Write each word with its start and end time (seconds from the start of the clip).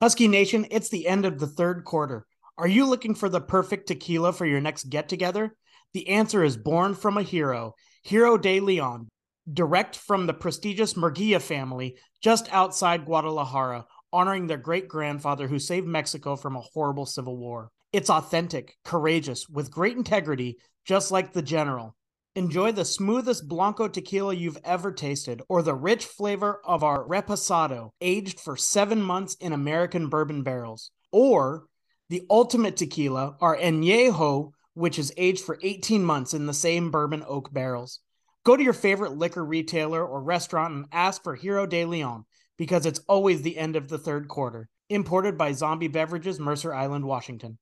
Husky 0.00 0.28
Nation, 0.28 0.66
it's 0.70 0.88
the 0.88 1.06
end 1.06 1.26
of 1.26 1.38
the 1.38 1.46
third 1.46 1.84
quarter. 1.84 2.24
Are 2.56 2.66
you 2.66 2.86
looking 2.86 3.14
for 3.14 3.28
the 3.28 3.40
perfect 3.40 3.88
tequila 3.88 4.32
for 4.32 4.46
your 4.46 4.58
next 4.58 4.84
get 4.84 5.10
together? 5.10 5.54
The 5.92 6.08
answer 6.08 6.42
is 6.42 6.56
born 6.56 6.94
from 6.94 7.18
a 7.18 7.22
hero, 7.22 7.74
Hero 8.02 8.38
de 8.38 8.60
Leon, 8.60 9.08
direct 9.52 9.96
from 9.96 10.26
the 10.26 10.32
prestigious 10.32 10.94
Murguia 10.94 11.38
family 11.38 11.98
just 12.22 12.50
outside 12.50 13.04
Guadalajara, 13.04 13.84
honoring 14.10 14.46
their 14.46 14.56
great 14.56 14.88
grandfather 14.88 15.46
who 15.46 15.58
saved 15.58 15.86
Mexico 15.86 16.34
from 16.34 16.56
a 16.56 16.62
horrible 16.62 17.04
civil 17.04 17.36
war. 17.36 17.70
It's 17.92 18.08
authentic, 18.08 18.78
courageous, 18.86 19.50
with 19.50 19.70
great 19.70 19.98
integrity, 19.98 20.60
just 20.86 21.10
like 21.10 21.34
the 21.34 21.42
general. 21.42 21.94
Enjoy 22.36 22.70
the 22.70 22.84
smoothest 22.84 23.48
Blanco 23.48 23.88
tequila 23.88 24.32
you've 24.32 24.58
ever 24.62 24.92
tasted, 24.92 25.42
or 25.48 25.62
the 25.62 25.74
rich 25.74 26.04
flavor 26.04 26.60
of 26.64 26.84
our 26.84 27.04
Reposado, 27.04 27.90
aged 28.00 28.38
for 28.38 28.56
seven 28.56 29.02
months 29.02 29.34
in 29.40 29.52
American 29.52 30.08
bourbon 30.08 30.44
barrels. 30.44 30.92
Or 31.10 31.64
the 32.08 32.22
ultimate 32.30 32.76
tequila, 32.76 33.36
our 33.40 33.56
Añejo, 33.56 34.52
which 34.74 34.96
is 34.96 35.12
aged 35.16 35.44
for 35.44 35.58
18 35.60 36.04
months 36.04 36.32
in 36.32 36.46
the 36.46 36.54
same 36.54 36.92
bourbon 36.92 37.24
oak 37.26 37.52
barrels. 37.52 37.98
Go 38.44 38.56
to 38.56 38.62
your 38.62 38.74
favorite 38.74 39.16
liquor 39.16 39.44
retailer 39.44 40.06
or 40.06 40.22
restaurant 40.22 40.72
and 40.72 40.86
ask 40.92 41.24
for 41.24 41.34
Hero 41.34 41.66
de 41.66 41.84
Leon 41.84 42.24
because 42.56 42.86
it's 42.86 43.00
always 43.08 43.42
the 43.42 43.58
end 43.58 43.74
of 43.74 43.88
the 43.88 43.98
third 43.98 44.28
quarter. 44.28 44.68
Imported 44.88 45.36
by 45.36 45.50
Zombie 45.50 45.88
Beverages, 45.88 46.38
Mercer 46.38 46.72
Island, 46.72 47.04
Washington. 47.04 47.58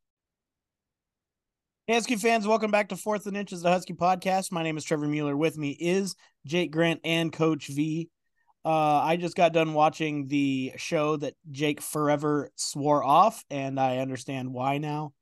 Hey, 1.88 1.94
Husky 1.94 2.16
fans, 2.16 2.46
welcome 2.46 2.70
back 2.70 2.90
to 2.90 2.96
Fourth 2.96 3.24
and 3.24 3.34
Inches, 3.34 3.62
the 3.62 3.70
Husky 3.70 3.94
podcast. 3.94 4.52
My 4.52 4.62
name 4.62 4.76
is 4.76 4.84
Trevor 4.84 5.08
Mueller. 5.08 5.34
With 5.34 5.56
me 5.56 5.70
is 5.70 6.16
Jake 6.44 6.70
Grant 6.70 7.00
and 7.02 7.32
Coach 7.32 7.68
V. 7.68 8.10
Uh, 8.62 8.68
I 8.68 9.16
just 9.16 9.34
got 9.34 9.54
done 9.54 9.72
watching 9.72 10.26
the 10.26 10.74
show 10.76 11.16
that 11.16 11.32
Jake 11.50 11.80
forever 11.80 12.50
swore 12.56 13.02
off, 13.02 13.42
and 13.48 13.80
I 13.80 14.00
understand 14.00 14.52
why 14.52 14.76
now. 14.76 15.14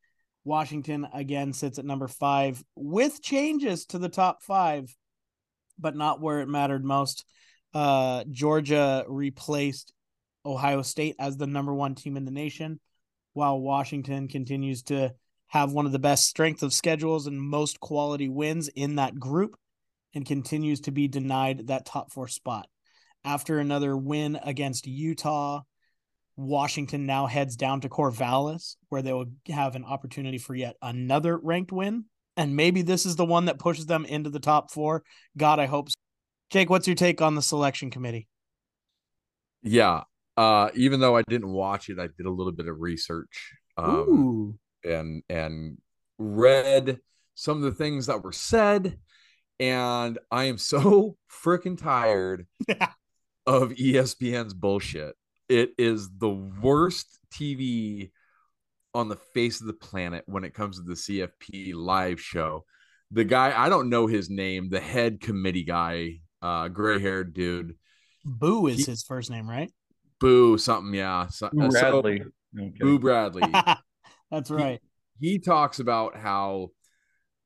Washington 0.42 1.06
again 1.14 1.52
sits 1.52 1.78
at 1.78 1.84
number 1.84 2.08
five 2.08 2.60
with 2.74 3.22
changes 3.22 3.86
to 3.86 3.98
the 3.98 4.08
top 4.08 4.42
five, 4.42 4.92
but 5.78 5.94
not 5.94 6.20
where 6.20 6.40
it 6.40 6.48
mattered 6.48 6.84
most. 6.84 7.26
Uh, 7.74 8.24
Georgia 8.28 9.04
replaced 9.06 9.92
Ohio 10.44 10.82
State 10.82 11.14
as 11.20 11.36
the 11.36 11.46
number 11.46 11.72
one 11.72 11.94
team 11.94 12.16
in 12.16 12.24
the 12.24 12.32
nation, 12.32 12.80
while 13.34 13.60
Washington 13.60 14.26
continues 14.26 14.82
to 14.82 15.14
have 15.48 15.72
one 15.72 15.86
of 15.86 15.92
the 15.92 15.98
best 15.98 16.26
strength 16.26 16.62
of 16.62 16.72
schedules 16.72 17.26
and 17.26 17.40
most 17.40 17.80
quality 17.80 18.28
wins 18.28 18.68
in 18.68 18.96
that 18.96 19.18
group 19.18 19.56
and 20.14 20.26
continues 20.26 20.80
to 20.82 20.90
be 20.90 21.08
denied 21.08 21.68
that 21.68 21.86
top 21.86 22.12
four 22.12 22.28
spot. 22.28 22.68
After 23.24 23.58
another 23.58 23.96
win 23.96 24.38
against 24.42 24.86
Utah, 24.86 25.62
Washington 26.36 27.06
now 27.06 27.26
heads 27.26 27.56
down 27.56 27.80
to 27.82 27.88
Corvallis, 27.88 28.76
where 28.88 29.02
they 29.02 29.12
will 29.12 29.26
have 29.48 29.76
an 29.76 29.84
opportunity 29.84 30.38
for 30.38 30.54
yet 30.54 30.76
another 30.82 31.36
ranked 31.36 31.72
win. 31.72 32.04
And 32.36 32.54
maybe 32.54 32.82
this 32.82 33.06
is 33.06 33.16
the 33.16 33.24
one 33.24 33.46
that 33.46 33.58
pushes 33.58 33.86
them 33.86 34.04
into 34.04 34.30
the 34.30 34.40
top 34.40 34.70
four. 34.70 35.02
God, 35.36 35.58
I 35.58 35.66
hope 35.66 35.90
so. 35.90 35.94
Jake, 36.50 36.70
what's 36.70 36.86
your 36.86 36.96
take 36.96 37.22
on 37.22 37.34
the 37.34 37.42
selection 37.42 37.90
committee? 37.90 38.28
Yeah. 39.62 40.02
Uh, 40.36 40.70
even 40.74 41.00
though 41.00 41.16
I 41.16 41.22
didn't 41.22 41.50
watch 41.50 41.88
it, 41.88 41.98
I 41.98 42.08
did 42.16 42.26
a 42.26 42.30
little 42.30 42.52
bit 42.52 42.68
of 42.68 42.78
research. 42.78 43.52
Um, 43.76 43.94
Ooh 43.94 44.58
and 44.86 45.22
and 45.28 45.78
read 46.18 47.00
some 47.34 47.58
of 47.58 47.62
the 47.62 47.72
things 47.72 48.06
that 48.06 48.22
were 48.22 48.32
said. 48.32 48.98
And 49.58 50.18
i 50.30 50.44
am 50.44 50.58
so 50.58 51.16
freaking 51.44 51.78
tired 51.78 52.46
of 53.46 53.70
espn's 53.70 54.54
bullshit. 54.54 55.14
It 55.48 55.70
is 55.78 56.10
the 56.18 56.30
worst 56.30 57.18
tv 57.32 58.10
on 58.94 59.08
the 59.08 59.16
face 59.16 59.60
of 59.60 59.66
the 59.66 59.72
planet 59.74 60.24
when 60.26 60.44
it 60.44 60.54
comes 60.54 60.78
to 60.78 60.82
the 60.82 60.94
cfp 60.94 61.74
live 61.74 62.20
show. 62.20 62.64
The 63.10 63.24
guy 63.24 63.52
i 63.56 63.68
don't 63.68 63.88
know 63.88 64.06
his 64.06 64.28
name 64.28 64.68
the 64.68 64.80
head 64.80 65.20
committee 65.20 65.64
guy 65.64 66.20
uh 66.42 66.68
gray 66.68 67.00
haired 67.00 67.32
dude. 67.32 67.76
Boo 68.24 68.66
is 68.66 68.84
he, 68.84 68.92
his 68.92 69.02
first 69.04 69.30
name 69.30 69.48
right? 69.48 69.72
Boo 70.20 70.58
something 70.58 70.94
yeah. 70.94 71.28
So, 71.28 71.48
boo 71.50 71.70
bradley 71.70 72.18
so, 72.18 72.62
okay. 72.62 72.78
boo 72.78 72.98
bradley 72.98 73.42
That's 74.30 74.50
right. 74.50 74.80
He, 75.20 75.32
he 75.32 75.38
talks 75.38 75.78
about 75.78 76.16
how 76.16 76.70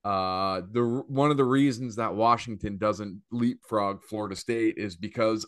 uh 0.02 0.62
the 0.72 1.02
one 1.08 1.30
of 1.30 1.36
the 1.36 1.44
reasons 1.44 1.96
that 1.96 2.14
Washington 2.14 2.78
doesn't 2.78 3.20
leapfrog 3.30 4.02
Florida 4.02 4.34
State 4.34 4.76
is 4.78 4.96
because 4.96 5.46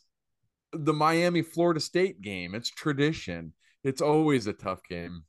the 0.72 0.92
Miami 0.92 1.42
Florida 1.42 1.80
State 1.80 2.20
game. 2.20 2.54
It's 2.54 2.70
tradition. 2.70 3.52
It's 3.84 4.00
always 4.00 4.46
a 4.46 4.52
tough 4.52 4.80
game. 4.88 5.24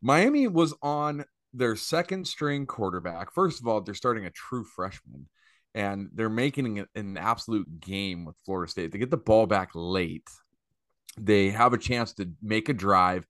Miami 0.00 0.48
was 0.48 0.74
on 0.82 1.24
their 1.52 1.76
second 1.76 2.26
string 2.26 2.66
quarterback. 2.66 3.32
First 3.32 3.60
of 3.60 3.66
all, 3.66 3.80
they're 3.80 3.94
starting 3.94 4.26
a 4.26 4.30
true 4.30 4.64
freshman 4.64 5.26
and 5.74 6.08
they're 6.14 6.28
making 6.28 6.84
an 6.94 7.16
absolute 7.16 7.80
game 7.80 8.24
with 8.24 8.36
Florida 8.44 8.70
State. 8.70 8.92
They 8.92 8.98
get 8.98 9.10
the 9.10 9.16
ball 9.16 9.46
back 9.46 9.70
late. 9.74 10.28
They 11.18 11.50
have 11.50 11.72
a 11.72 11.78
chance 11.78 12.14
to 12.14 12.30
make 12.42 12.68
a 12.68 12.74
drive 12.74 13.26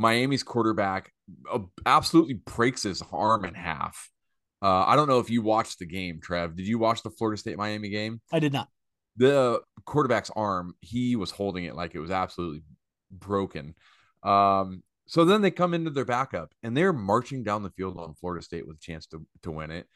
Miami's 0.00 0.42
quarterback 0.42 1.12
uh, 1.52 1.58
absolutely 1.84 2.34
breaks 2.34 2.84
his 2.84 3.02
arm 3.12 3.44
in 3.44 3.54
half. 3.54 4.10
Uh, 4.62 4.84
I 4.86 4.96
don't 4.96 5.08
know 5.08 5.18
if 5.18 5.28
you 5.28 5.42
watched 5.42 5.78
the 5.78 5.86
game, 5.86 6.20
Trev. 6.22 6.56
Did 6.56 6.66
you 6.66 6.78
watch 6.78 7.02
the 7.02 7.10
Florida 7.10 7.38
State 7.38 7.58
Miami 7.58 7.90
game? 7.90 8.20
I 8.32 8.38
did 8.38 8.52
not. 8.52 8.68
The 9.18 9.60
quarterback's 9.84 10.30
arm, 10.34 10.74
he 10.80 11.16
was 11.16 11.30
holding 11.30 11.64
it 11.64 11.76
like 11.76 11.94
it 11.94 12.00
was 12.00 12.10
absolutely 12.10 12.62
broken. 13.10 13.74
Um, 14.22 14.82
so 15.06 15.26
then 15.26 15.42
they 15.42 15.50
come 15.50 15.74
into 15.74 15.90
their 15.90 16.06
backup 16.06 16.52
and 16.62 16.74
they're 16.74 16.94
marching 16.94 17.42
down 17.42 17.62
the 17.62 17.70
field 17.70 17.98
on 17.98 18.14
Florida 18.14 18.42
State 18.42 18.66
with 18.66 18.76
a 18.76 18.80
chance 18.80 19.06
to, 19.08 19.26
to 19.42 19.50
win 19.50 19.70
it. 19.70 19.86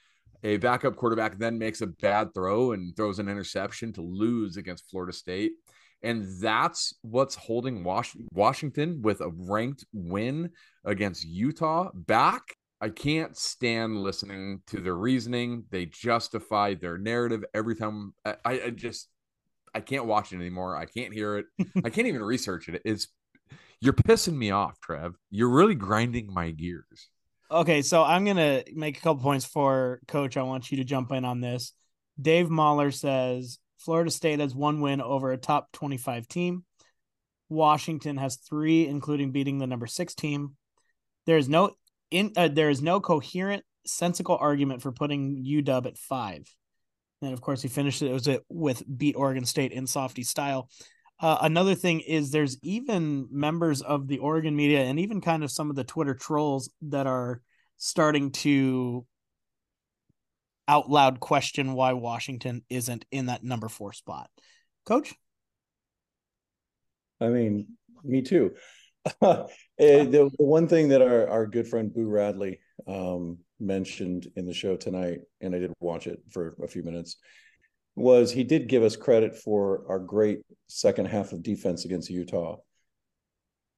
A 0.43 0.59
backup 0.59 0.97
quarterback 0.97 1.39
then 1.39 1.59
makes 1.59 1.81
a 1.81 1.87
bad 1.87 2.35
throw 2.35 2.73
and 2.73 2.95
throws 2.95 3.19
an 3.19 3.31
interception 3.31 3.95
to 3.95 4.03
lose 4.03 4.59
against 4.59 4.91
Florida 4.91 5.15
State. 5.15 5.53
And 6.03 6.27
that's 6.41 6.95
what's 7.03 7.35
holding 7.35 7.83
Washington 7.85 9.01
with 9.03 9.21
a 9.21 9.31
ranked 9.31 9.87
win 9.93 10.51
against 10.85 11.25
Utah 11.25 11.91
back. 11.95 12.43
I 12.81 12.91
can't 12.91 13.35
stand 13.37 14.03
listening 14.03 14.61
to 14.67 14.81
their 14.81 14.97
reasoning. 14.97 15.65
They 15.71 15.87
justify 15.87 16.75
their 16.75 16.99
narrative 16.99 17.45
every 17.55 17.77
time. 17.77 18.13
I, 18.25 18.37
I 18.45 18.71
just, 18.71 19.09
I 19.75 19.81
can't 19.81 20.05
watch 20.05 20.33
it 20.33 20.37
anymore. 20.37 20.77
I 20.77 20.85
can't 20.85 21.13
hear 21.13 21.39
it. 21.39 21.47
I 21.85 21.89
can't 21.89 22.07
even 22.07 22.23
research 22.23 22.69
it. 22.69 22.83
It's, 22.85 23.09
you're 23.81 23.95
pissing 23.95 24.37
me 24.37 24.51
off, 24.51 24.79
Trev. 24.81 25.15
You're 25.31 25.49
really 25.49 25.75
grinding 25.75 26.33
my 26.33 26.51
gears. 26.51 27.09
Okay, 27.51 27.83
so 27.83 28.03
I'm 28.03 28.25
gonna 28.25 28.65
make 28.73 28.99
a 28.99 29.01
couple 29.01 29.23
points 29.23 29.45
for 29.45 30.01
Coach. 30.09 30.37
I 30.37 30.43
want 30.43 30.71
you 30.71 30.79
to 30.79 30.85
jump 30.85 31.13
in 31.13 31.25
on 31.25 31.41
this. 31.41 31.73
Dave 32.21 32.49
Mahler 32.49 32.91
says 32.91 33.59
Florida 33.85 34.11
State 34.11 34.41
has 34.41 34.55
one 34.55 34.81
win 34.81 35.01
over 35.01 35.31
a 35.31 35.37
top 35.37 35.71
25 35.73 36.27
team. 36.27 36.65
Washington 37.51 38.17
has 38.17 38.37
three, 38.37 38.87
including 38.87 39.31
beating 39.31 39.59
the 39.59 39.67
number 39.67 39.87
six 39.87 40.15
team. 40.15 40.57
There 41.27 41.37
is 41.37 41.49
no 41.49 41.73
in 42.11 42.33
uh, 42.37 42.49
there 42.49 42.71
is 42.71 42.83
no 42.83 43.01
coherent, 43.01 43.63
sensical 43.87 44.37
argument 44.37 44.83
for 44.83 44.93
putting 44.93 45.45
UW 45.45 45.87
at 45.87 45.99
five. 45.99 46.49
And 47.21 47.33
of 47.33 47.41
course, 47.41 47.61
he 47.61 47.69
finished 47.69 48.03
it, 48.03 48.11
it 48.11 48.13
was 48.13 48.27
it 48.27 48.43
with 48.49 48.83
beat 48.97 49.17
Oregon 49.17 49.45
State 49.45 49.73
in 49.73 49.87
softy 49.87 50.23
style. 50.23 50.71
Uh, 51.21 51.39
another 51.43 51.75
thing 51.75 52.01
is 52.01 52.31
there's 52.31 52.59
even 52.63 53.29
members 53.31 53.83
of 53.83 54.09
the 54.09 54.19
Oregon 54.19 54.57
media 54.57 54.83
and 54.83 54.99
even 54.99 55.21
kind 55.21 55.45
of 55.45 55.51
some 55.51 55.71
of 55.71 55.77
the 55.77 55.85
Twitter 55.85 56.15
trolls 56.15 56.71
that 56.83 57.07
are 57.07 57.41
starting 57.77 58.31
to 58.31 59.07
out 60.69 60.91
loud 60.91 61.21
question 61.21 61.75
why 61.75 61.93
Washington 61.93 62.63
isn't 62.71 63.05
in 63.11 63.27
that 63.27 63.45
number 63.45 63.69
four 63.69 63.93
spot. 63.93 64.31
Coach? 64.87 65.15
I 67.21 67.29
mean, 67.29 67.69
me 68.03 68.23
too. 68.23 68.55
the, 69.21 69.49
the 69.79 70.31
one 70.39 70.69
thing 70.69 70.89
that 70.89 71.03
our, 71.03 71.29
our 71.29 71.47
good 71.47 71.69
friend 71.69 71.93
Boo 71.93 72.07
Radley 72.07 72.61
um, 72.87 73.39
mentioned 73.61 74.29
in 74.37 74.47
the 74.47 74.55
show 74.55 74.77
tonight, 74.77 75.21
and 75.41 75.55
I 75.55 75.59
did 75.59 75.73
watch 75.81 76.07
it 76.07 76.21
for 76.31 76.57
a 76.63 76.69
few 76.69 76.83
minutes, 76.83 77.17
was 77.97 78.33
he 78.33 78.45
did 78.45 78.69
give 78.69 78.83
us 78.83 78.97
credit 78.97 79.37
for 79.37 79.85
our 79.89 79.99
great 79.99 80.41
second 80.67 81.07
half 81.07 81.33
of 81.33 81.43
defense 81.43 81.85
against 81.85 82.11
Utah. 82.11 82.57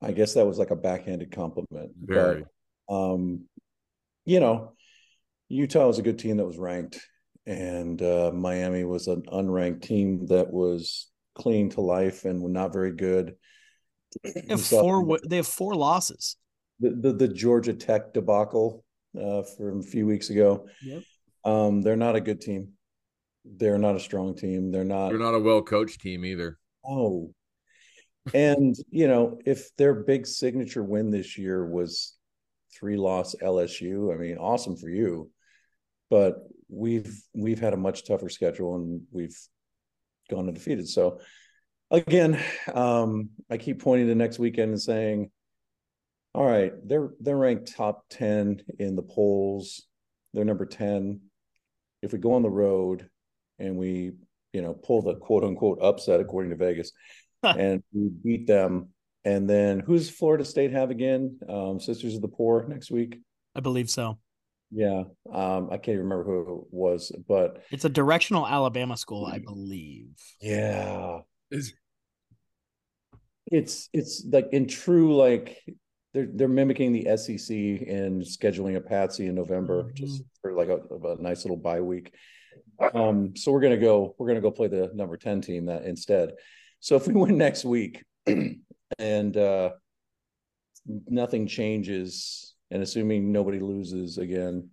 I 0.01 0.13
guess 0.13 0.35
that 0.35 0.47
was 0.47 0.59
like 0.59 0.71
a 0.71 0.77
backhanded 0.77 1.33
compliment. 1.33 1.93
Very. 2.01 2.45
But, 2.89 2.95
um, 2.95 3.45
you 4.25 4.41
know, 4.41 4.73
Utah 5.49 5.87
was 5.87 5.99
a 5.99 6.03
good 6.03 6.19
team 6.19 6.39
that 6.39 6.47
was 6.47 6.59
ranked, 6.59 7.01
and 7.47 8.01
uh, 8.03 8.31
Miami 8.35 8.85
was 8.85 9.07
an 9.07 9.23
unranked 9.23 9.83
team 9.83 10.27
that 10.27 10.53
was 10.53 11.09
clinging 11.35 11.71
to 11.71 11.81
life 11.81 12.25
and 12.25 12.43
not 12.53 12.73
very 12.73 12.93
good. 12.93 13.35
They 14.25 14.45
have 14.49 14.65
four. 14.65 15.19
They 15.29 15.37
have 15.37 15.47
four 15.47 15.75
losses. 15.75 16.37
The 16.81 16.91
the, 16.91 17.13
the 17.13 17.29
Georgia 17.29 17.75
Tech 17.75 18.13
debacle 18.13 18.85
uh, 19.21 19.43
from 19.43 19.81
a 19.81 19.83
few 19.83 20.07
weeks 20.07 20.31
ago. 20.31 20.67
Yep. 20.83 21.03
Um, 21.45 21.83
they're 21.83 21.97
not 21.97 22.17
a 22.17 22.21
good 22.21 22.41
team. 22.41 22.73
They're 23.45 23.79
not 23.79 23.95
a 23.95 24.01
strong 24.01 24.35
team. 24.35 24.73
They're 24.73 24.85
not. 24.85 25.11
They're 25.11 25.19
not 25.19 25.35
a 25.35 25.41
well 25.41 25.63
coached 25.63 26.01
team 26.01 26.25
either. 26.25 26.59
Oh, 26.85 27.33
and 28.35 28.75
you 28.91 29.07
know, 29.09 29.39
if 29.45 29.75
their 29.77 29.95
big 29.95 30.27
signature 30.27 30.83
win 30.83 31.11
this 31.11 31.39
year 31.39 31.65
was 31.67 32.17
three 32.75 32.97
loss 32.97 33.35
LSU, 33.43 34.13
I 34.13 34.19
mean, 34.19 34.37
awesome 34.39 34.77
for 34.77 34.89
you. 34.89 35.31
But 36.11 36.37
we've 36.69 37.23
we've 37.35 37.61
had 37.61 37.75
a 37.75 37.79
much 37.79 38.07
tougher 38.07 38.29
schedule 38.29 38.77
and 38.77 39.03
we've 39.11 39.37
gone 40.31 40.49
undefeated. 40.49 40.89
So 40.89 41.21
again, 41.91 42.41
um, 42.73 43.31
I 43.51 43.57
keep 43.57 43.83
pointing 43.83 44.09
to 44.09 44.15
next 44.15 44.39
weekend 44.39 44.71
and 44.71 44.81
saying, 44.81 45.31
all 46.35 46.47
right, 46.47 46.73
they're 46.87 47.11
they're 47.21 47.37
ranked 47.37 47.75
top 47.75 48.05
10 48.11 48.63
in 48.79 48.97
the 48.97 49.03
polls. 49.03 49.87
They're 50.35 50.45
number 50.45 50.67
10. 50.67 51.21
If 52.03 52.13
we 52.13 52.19
go 52.19 52.35
on 52.35 52.43
the 52.43 52.51
road 52.51 53.09
and 53.59 53.77
we, 53.77 54.13
you 54.53 54.63
know, 54.63 54.75
pull 54.75 55.03
the 55.03 55.15
quote 55.15 55.45
unquote 55.45 55.79
upset 55.81 56.21
according 56.21 56.51
to 56.51 56.57
Vegas 56.57 56.93
and 57.43 57.83
we 57.93 58.11
beat 58.23 58.47
them. 58.47 58.91
And 59.25 59.49
then 59.51 59.81
who's 59.81 60.09
Florida 60.09 60.45
State 60.45 60.73
have 60.73 60.91
again? 60.91 61.39
Um, 61.49 61.81
Sisters 61.81 62.15
of 62.15 62.23
the 62.23 62.29
Poor 62.29 62.67
next 62.69 62.91
week. 62.91 63.19
I 63.57 63.61
believe 63.61 63.91
so. 63.91 64.19
Yeah. 64.71 65.05
Um, 65.33 65.69
I 65.71 65.77
can't 65.77 65.95
even 65.95 66.09
remember 66.09 66.25
who 66.25 66.63
it 66.63 66.75
was, 66.75 67.13
but 67.29 67.63
it's 67.71 67.85
a 67.85 67.89
directional 67.89 68.47
Alabama 68.47 68.97
school, 68.97 69.27
I 69.27 69.39
believe. 69.39 70.11
Yeah. 70.41 71.21
Is 71.51 71.75
it's 73.53 73.89
it's 73.93 74.25
like 74.31 74.49
in 74.53 74.67
true 74.67 75.17
like 75.17 75.63
they're 76.13 76.29
they're 76.33 76.49
mimicking 76.49 76.93
the 76.93 77.17
SEC 77.17 77.55
and 77.57 78.23
scheduling 78.23 78.77
a 78.77 78.81
patsy 78.81 79.27
in 79.27 79.35
November 79.35 79.85
mm-hmm. 79.85 79.95
just 79.95 80.23
for 80.43 80.53
like 80.53 80.69
a, 80.69 80.79
a, 80.79 81.23
nice 81.23 81.45
little 81.45 81.57
bye 81.57 81.81
week. 81.81 82.13
Um, 82.95 83.37
so 83.37 83.53
we're 83.53 83.61
gonna 83.61 83.77
go 83.77 84.15
we're 84.19 84.27
gonna 84.27 84.41
go 84.41 84.51
play 84.51 84.69
the 84.69 84.91
number 84.95 85.17
ten 85.17 85.41
team 85.41 85.67
that 85.67 85.85
instead. 85.85 86.33
So 86.81 86.97
if 86.97 87.07
we 87.07 87.15
win 87.15 87.39
next 87.39 87.65
week 87.65 88.05
and 88.99 89.37
uh, 89.37 89.71
nothing 90.87 91.47
changes, 91.47 92.55
and 92.71 92.83
assuming 92.83 93.33
nobody 93.33 93.61
loses 93.61 94.19
again, 94.19 94.71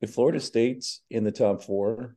if 0.00 0.10
Florida 0.10 0.40
State's 0.40 1.02
in 1.10 1.24
the 1.24 1.32
top 1.32 1.62
four, 1.62 2.16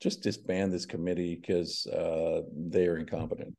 just 0.00 0.22
disband 0.22 0.72
this 0.72 0.86
committee 0.86 1.36
because 1.40 1.86
uh, 1.86 2.42
they 2.54 2.86
are 2.86 2.96
incompetent. 2.96 3.54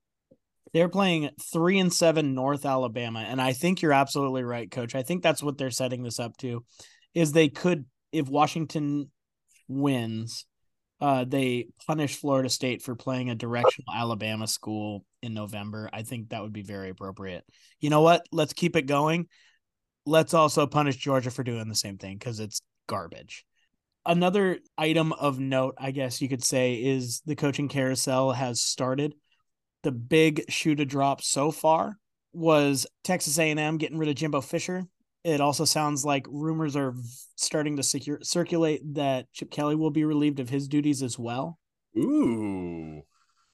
They're 0.74 0.90
playing 0.90 1.32
three 1.52 1.80
and 1.80 1.92
seven 1.92 2.36
North 2.36 2.66
Alabama, 2.66 3.20
and 3.20 3.42
I 3.42 3.54
think 3.54 3.82
you're 3.82 3.94
absolutely 3.94 4.44
right, 4.44 4.70
Coach. 4.70 4.94
I 4.94 5.02
think 5.02 5.24
that's 5.24 5.42
what 5.42 5.58
they're 5.58 5.72
setting 5.72 6.04
this 6.04 6.20
up 6.20 6.38
to, 6.38 6.64
is 7.14 7.32
they 7.32 7.50
could 7.50 7.86
if 8.12 8.28
Washington 8.28 9.12
wins, 9.68 10.46
uh, 11.02 11.26
they 11.28 11.68
punish 11.88 12.16
Florida 12.16 12.50
State 12.50 12.82
for 12.82 12.96
playing 12.96 13.30
a 13.30 13.36
directional 13.36 13.94
Alabama 13.96 14.48
school 14.48 15.06
in 15.22 15.34
November. 15.34 15.90
I 15.94 16.04
think 16.04 16.30
that 16.30 16.42
would 16.42 16.54
be 16.54 16.64
very 16.64 16.90
appropriate. 16.90 17.44
You 17.80 17.90
know 17.90 18.02
what? 18.02 18.26
Let's 18.32 18.54
keep 18.54 18.76
it 18.76 18.84
going. 18.84 19.28
Let's 20.10 20.34
also 20.34 20.66
punish 20.66 20.98
Georgia 20.98 21.30
for 21.30 21.44
doing 21.44 21.70
the 21.70 21.76
same 21.76 22.00
thing 22.00 22.18
because 22.18 22.40
it's 22.40 22.62
garbage. 22.88 23.46
Another 24.08 24.58
item 24.76 25.14
of 25.14 25.40
note, 25.40 25.76
I 25.78 25.92
guess 25.92 26.20
you 26.20 26.28
could 26.28 26.44
say, 26.44 26.74
is 26.74 27.22
the 27.28 27.36
coaching 27.36 27.68
carousel 27.68 28.32
has 28.32 28.60
started 28.60 29.14
the 29.84 29.92
big 29.92 30.50
shoe 30.50 30.74
to 30.74 30.84
drop 30.84 31.22
so 31.22 31.52
far 31.52 32.00
was 32.34 32.88
Texas 33.04 33.38
A&M 33.38 33.78
getting 33.78 34.00
rid 34.00 34.10
of 34.10 34.16
Jimbo 34.16 34.42
Fisher. 34.42 34.86
It 35.24 35.42
also 35.42 35.64
sounds 35.64 36.04
like 36.04 36.26
rumors 36.28 36.76
are 36.76 36.96
starting 37.36 37.78
to 37.78 37.84
secure, 37.84 38.18
circulate 38.24 38.82
that 38.96 39.32
Chip 39.32 39.52
Kelly 39.52 39.76
will 39.76 39.92
be 39.92 40.06
relieved 40.06 40.40
of 40.40 40.50
his 40.50 40.68
duties 40.68 41.04
as 41.04 41.20
well. 41.20 41.60
Ooh. 41.96 43.04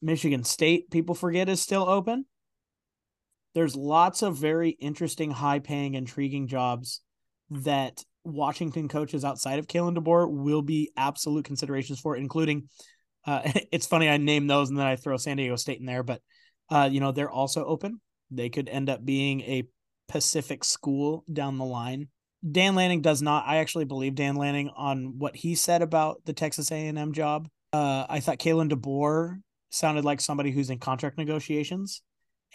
Michigan 0.02 0.46
State, 0.46 0.90
people 0.90 1.16
forget, 1.16 1.50
is 1.50 1.62
still 1.62 1.90
open. 1.90 2.26
There's 3.56 3.76
lots 3.76 4.22
of 4.22 4.36
very 4.36 4.72
interesting, 4.72 5.32
high 5.32 5.60
paying, 5.60 5.96
intriguing 5.96 6.48
jobs 6.48 7.02
that 7.50 8.04
Washington 8.26 8.90
coaches 8.90 9.24
outside 9.24 9.60
of 9.60 9.68
Kalen 9.68 9.98
DeBoer 9.98 10.30
will 10.30 10.62
be 10.62 10.92
absolute 10.98 11.46
considerations 11.46 12.00
for, 12.00 12.18
including 12.18 12.68
uh, 13.26 13.42
it's 13.72 13.88
funny 13.88 14.10
I 14.10 14.18
name 14.18 14.48
those 14.48 14.70
and 14.70 14.78
then 14.78 14.86
I 14.86 14.98
throw 14.98 15.18
San 15.18 15.38
Diego 15.38 15.56
State 15.56 15.80
in 15.80 15.86
there, 15.86 16.04
but 16.04 16.22
uh, 16.70 16.90
you 16.92 17.00
know 17.00 17.12
they're 17.12 17.32
also 17.32 17.66
open. 17.66 18.02
They 18.30 18.50
could 18.50 18.68
end 18.68 18.90
up 18.90 19.06
being 19.06 19.42
a 19.42 19.64
Pacific 20.10 20.64
school 20.64 21.24
down 21.32 21.58
the 21.58 21.66
line. 21.66 22.10
Dan 22.50 22.76
Lanning 22.76 23.02
does 23.02 23.22
not. 23.22 23.46
I 23.48 23.58
actually 23.58 23.86
believe 23.86 24.16
Dan 24.16 24.36
Lanning 24.36 24.70
on 24.76 25.18
what 25.18 25.36
he 25.36 25.56
said 25.56 25.82
about 25.82 26.22
the 26.26 26.34
Texas 26.34 26.72
A&M 26.72 27.14
job. 27.14 27.48
Uh, 27.72 28.06
I 28.08 28.20
thought 28.20 28.38
Kalen 28.38 28.72
DeBoer 28.72 29.40
sounded 29.70 30.06
like 30.06 30.22
somebody 30.22 30.52
who's 30.52 30.70
in 30.70 30.80
contract 30.80 31.18
negotiations 31.18 32.02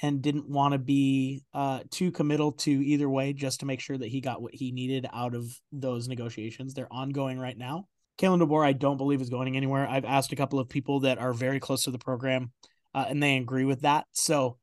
and 0.02 0.22
didn't 0.22 0.48
want 0.48 0.72
to 0.72 0.78
be 0.78 1.42
uh, 1.52 1.80
too 1.90 2.10
committal 2.10 2.52
to 2.52 2.70
either 2.70 3.08
way, 3.08 3.32
just 3.32 3.60
to 3.60 3.66
make 3.66 3.80
sure 3.80 3.98
that 3.98 4.08
he 4.08 4.20
got 4.20 4.40
what 4.40 4.54
he 4.54 4.72
needed 4.72 5.06
out 5.12 5.34
of 5.34 5.46
those 5.72 6.08
negotiations. 6.08 6.72
They're 6.72 6.92
ongoing 6.92 7.38
right 7.38 7.56
now. 7.56 7.86
Kalen 8.18 8.42
DeBoer, 8.42 8.66
I 8.66 8.72
don't 8.72 8.96
believe 8.98 9.20
is 9.20 9.30
going 9.30 9.56
anywhere. 9.56 9.88
I've 9.88 10.04
asked 10.04 10.32
a 10.32 10.36
couple 10.36 10.58
of 10.58 10.68
people 10.68 11.00
that 11.00 11.18
are 11.18 11.32
very 11.32 11.60
close 11.60 11.84
to 11.84 11.90
the 11.90 11.98
program, 11.98 12.52
uh, 12.94 13.06
and 13.08 13.22
they 13.22 13.36
agree 13.36 13.64
with 13.64 13.82
that. 13.82 14.06
So 14.12 14.58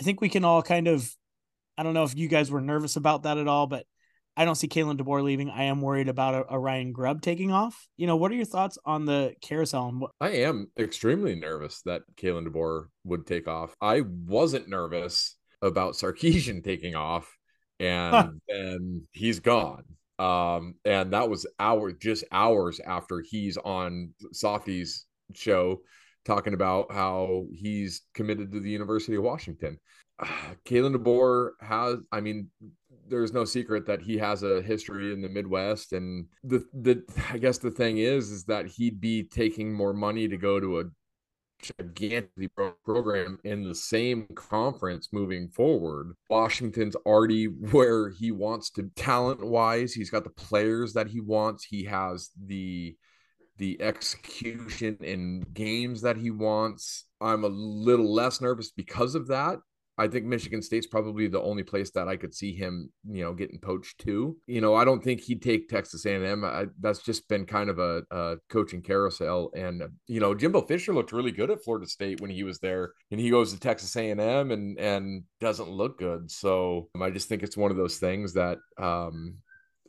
I 0.00 0.04
think 0.04 0.20
we 0.20 0.28
can 0.28 0.44
all 0.44 0.62
kind 0.62 0.86
of, 0.88 1.10
I 1.76 1.82
don't 1.82 1.94
know 1.94 2.04
if 2.04 2.16
you 2.16 2.28
guys 2.28 2.50
were 2.50 2.60
nervous 2.60 2.96
about 2.96 3.24
that 3.24 3.38
at 3.38 3.48
all, 3.48 3.66
but 3.66 3.86
I 4.36 4.44
don't 4.44 4.54
see 4.54 4.68
Kalen 4.68 4.98
DeBoer 4.98 5.22
leaving. 5.22 5.50
I 5.50 5.64
am 5.64 5.80
worried 5.80 6.08
about 6.08 6.34
a, 6.34 6.54
a, 6.54 6.58
Ryan 6.58 6.92
Grubb 6.92 7.22
taking 7.22 7.52
off. 7.52 7.88
You 7.96 8.06
know, 8.06 8.16
what 8.16 8.30
are 8.30 8.34
your 8.34 8.44
thoughts 8.44 8.78
on 8.84 9.06
the 9.06 9.34
carousel? 9.40 9.88
And 9.88 10.00
what- 10.00 10.10
I 10.20 10.30
am 10.30 10.70
extremely 10.78 11.34
nervous 11.34 11.82
that 11.82 12.02
Kalen 12.16 12.46
DeBoer 12.46 12.86
would 13.04 13.26
take 13.26 13.48
off. 13.48 13.74
I 13.80 14.02
wasn't 14.02 14.68
nervous 14.68 15.36
about 15.62 15.94
Sarkisian 15.94 16.62
taking 16.64 16.94
off, 16.94 17.34
and 17.80 18.40
and 18.48 19.02
he's 19.12 19.40
gone 19.40 19.84
um 20.18 20.74
and 20.84 21.12
that 21.12 21.28
was 21.28 21.46
hours 21.60 21.94
just 22.00 22.24
hours 22.32 22.80
after 22.80 23.20
he's 23.20 23.58
on 23.58 24.14
softy's 24.32 25.04
show 25.34 25.80
talking 26.24 26.54
about 26.54 26.90
how 26.90 27.44
he's 27.52 28.02
committed 28.14 28.50
to 28.50 28.60
the 28.60 28.70
university 28.70 29.16
of 29.16 29.22
washington 29.22 29.78
uh, 30.18 30.26
Kalen 30.66 30.96
DeBoer 30.96 31.50
has 31.60 31.98
i 32.12 32.20
mean 32.20 32.48
there's 33.08 33.32
no 33.32 33.44
secret 33.44 33.86
that 33.86 34.02
he 34.02 34.18
has 34.18 34.42
a 34.42 34.62
history 34.62 35.12
in 35.12 35.22
the 35.22 35.28
midwest 35.28 35.92
and 35.92 36.26
the 36.44 36.64
the 36.72 37.02
i 37.32 37.38
guess 37.38 37.58
the 37.58 37.70
thing 37.70 37.98
is 37.98 38.30
is 38.30 38.44
that 38.44 38.66
he'd 38.66 39.00
be 39.00 39.22
taking 39.22 39.72
more 39.72 39.92
money 39.92 40.28
to 40.28 40.36
go 40.36 40.60
to 40.60 40.80
a 40.80 40.84
gigantic 41.62 42.50
program 42.84 43.38
in 43.44 43.62
the 43.62 43.74
same 43.74 44.26
conference 44.34 45.08
moving 45.12 45.48
forward. 45.48 46.14
Washington's 46.28 46.96
already 46.96 47.44
where 47.72 48.10
he 48.10 48.30
wants 48.30 48.70
to 48.70 48.90
talent 48.96 49.44
wise. 49.44 49.92
He's 49.92 50.10
got 50.10 50.24
the 50.24 50.30
players 50.30 50.92
that 50.94 51.08
he 51.08 51.20
wants. 51.20 51.64
He 51.64 51.84
has 51.84 52.30
the 52.44 52.96
the 53.58 53.80
execution 53.80 54.98
in 55.00 55.40
games 55.54 56.02
that 56.02 56.18
he 56.18 56.30
wants. 56.30 57.04
I'm 57.22 57.42
a 57.42 57.48
little 57.48 58.12
less 58.12 58.40
nervous 58.42 58.70
because 58.70 59.14
of 59.14 59.28
that. 59.28 59.60
I 59.98 60.08
think 60.08 60.26
Michigan 60.26 60.60
State's 60.60 60.86
probably 60.86 61.26
the 61.26 61.40
only 61.40 61.62
place 61.62 61.90
that 61.92 62.06
I 62.06 62.16
could 62.16 62.34
see 62.34 62.54
him, 62.54 62.90
you 63.08 63.24
know, 63.24 63.32
getting 63.32 63.58
poached 63.58 63.98
to. 64.00 64.36
You 64.46 64.60
know, 64.60 64.74
I 64.74 64.84
don't 64.84 65.02
think 65.02 65.22
he'd 65.22 65.40
take 65.40 65.68
Texas 65.68 66.04
A&M. 66.04 66.44
I, 66.44 66.66
that's 66.80 67.02
just 67.02 67.28
been 67.28 67.46
kind 67.46 67.70
of 67.70 67.78
a, 67.78 68.02
a 68.10 68.36
coaching 68.50 68.82
carousel. 68.82 69.50
And 69.56 69.82
you 70.06 70.20
know, 70.20 70.34
Jimbo 70.34 70.62
Fisher 70.62 70.92
looked 70.92 71.12
really 71.12 71.32
good 71.32 71.50
at 71.50 71.64
Florida 71.64 71.86
State 71.86 72.20
when 72.20 72.30
he 72.30 72.44
was 72.44 72.58
there, 72.58 72.92
and 73.10 73.18
he 73.18 73.30
goes 73.30 73.52
to 73.52 73.60
Texas 73.60 73.96
A&M 73.96 74.50
and 74.50 74.78
and 74.78 75.22
doesn't 75.40 75.70
look 75.70 75.98
good. 75.98 76.30
So 76.30 76.88
um, 76.94 77.02
I 77.02 77.10
just 77.10 77.28
think 77.28 77.42
it's 77.42 77.56
one 77.56 77.70
of 77.70 77.76
those 77.78 77.96
things 77.96 78.34
that 78.34 78.58
um, 78.78 79.38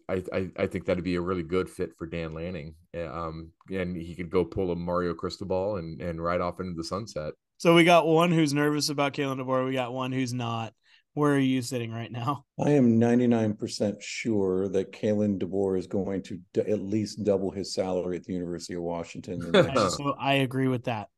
I, 0.10 0.24
I, 0.34 0.50
I 0.58 0.68
think 0.68 0.86
that'd 0.86 1.04
be 1.04 1.16
a 1.16 1.22
really 1.22 1.44
good 1.44 1.70
fit 1.70 1.92
for 1.98 2.06
Dan 2.06 2.34
Lanning. 2.34 2.76
Um, 2.96 3.52
and 3.70 3.96
he 3.96 4.16
could 4.16 4.30
go 4.30 4.46
pull 4.46 4.72
a 4.72 4.76
Mario 4.76 5.14
Cristobal 5.14 5.78
and 5.78 6.02
and 6.02 6.24
ride 6.24 6.42
off 6.42 6.62
into 6.62 6.74
the 6.76 6.84
sunset. 6.84 7.34
So 7.58 7.74
we 7.74 7.84
got 7.84 8.06
one 8.06 8.32
who's 8.32 8.54
nervous 8.54 8.90
about 8.90 9.14
Kalen 9.14 9.40
DeBoer. 9.40 9.66
We 9.66 9.74
got 9.74 9.92
one 9.92 10.12
who's 10.12 10.34
not. 10.34 10.74
Where 11.16 11.34
are 11.34 11.40
you 11.40 11.64
sitting 11.64 11.92
right 11.92 12.12
now? 12.12 12.46
I 12.64 12.72
am 12.72 13.00
99% 13.00 14.00
sure 14.00 14.68
that 14.70 14.92
Kalen 14.92 15.40
DeBoer 15.40 15.80
is 15.80 15.88
going 15.88 16.22
to 16.24 16.40
d- 16.54 16.62
at 16.62 16.80
least 16.80 17.24
double 17.24 17.50
his 17.50 17.74
salary 17.74 18.18
at 18.18 18.26
the 18.26 18.34
University 18.34 18.76
of 18.76 18.84
Washington. 18.84 19.42
so 19.90 20.14
I 20.20 20.36
agree 20.36 20.68
with 20.68 20.84
that. 20.84 21.10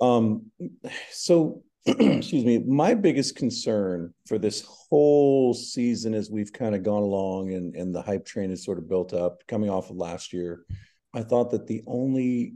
Um, 0.00 0.52
so 1.10 1.64
excuse 1.86 2.44
me, 2.44 2.58
my 2.58 2.94
biggest 2.94 3.34
concern 3.34 4.14
for 4.28 4.38
this 4.38 4.64
whole 4.88 5.52
season 5.52 6.14
as 6.14 6.30
we've 6.30 6.52
kind 6.52 6.76
of 6.76 6.84
gone 6.84 7.02
along 7.02 7.52
and, 7.54 7.74
and 7.74 7.92
the 7.92 8.02
hype 8.02 8.24
train 8.24 8.52
is 8.52 8.64
sort 8.64 8.78
of 8.78 8.88
built 8.88 9.12
up 9.12 9.44
coming 9.48 9.68
off 9.68 9.90
of 9.90 9.96
last 9.96 10.32
year. 10.32 10.62
I 11.12 11.22
thought 11.22 11.50
that 11.50 11.66
the 11.66 11.82
only 11.88 12.54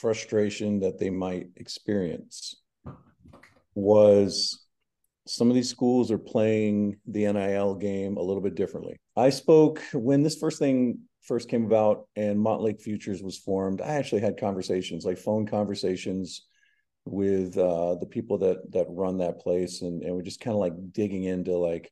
frustration 0.00 0.80
that 0.80 0.98
they 0.98 1.10
might 1.10 1.48
experience 1.56 2.56
was 3.74 4.64
some 5.26 5.48
of 5.48 5.54
these 5.54 5.70
schools 5.70 6.10
are 6.10 6.18
playing 6.18 6.96
the 7.06 7.32
NIL 7.32 7.74
game 7.74 8.16
a 8.16 8.22
little 8.22 8.42
bit 8.42 8.54
differently. 8.54 8.96
I 9.16 9.30
spoke 9.30 9.82
when 9.92 10.22
this 10.22 10.36
first 10.36 10.58
thing 10.58 11.00
first 11.22 11.48
came 11.48 11.64
about 11.64 12.06
and 12.16 12.38
Montlake 12.38 12.82
Futures 12.82 13.22
was 13.22 13.38
formed. 13.38 13.80
I 13.80 13.94
actually 13.94 14.20
had 14.20 14.38
conversations, 14.38 15.04
like 15.04 15.18
phone 15.18 15.46
conversations 15.46 16.42
with 17.06 17.56
uh, 17.56 17.96
the 17.96 18.06
people 18.06 18.38
that 18.38 18.70
that 18.72 18.86
run 18.88 19.18
that 19.18 19.38
place, 19.40 19.82
and 19.82 20.02
and 20.02 20.14
we're 20.14 20.22
just 20.22 20.40
kind 20.40 20.54
of 20.54 20.60
like 20.60 20.92
digging 20.92 21.24
into 21.24 21.56
like, 21.56 21.90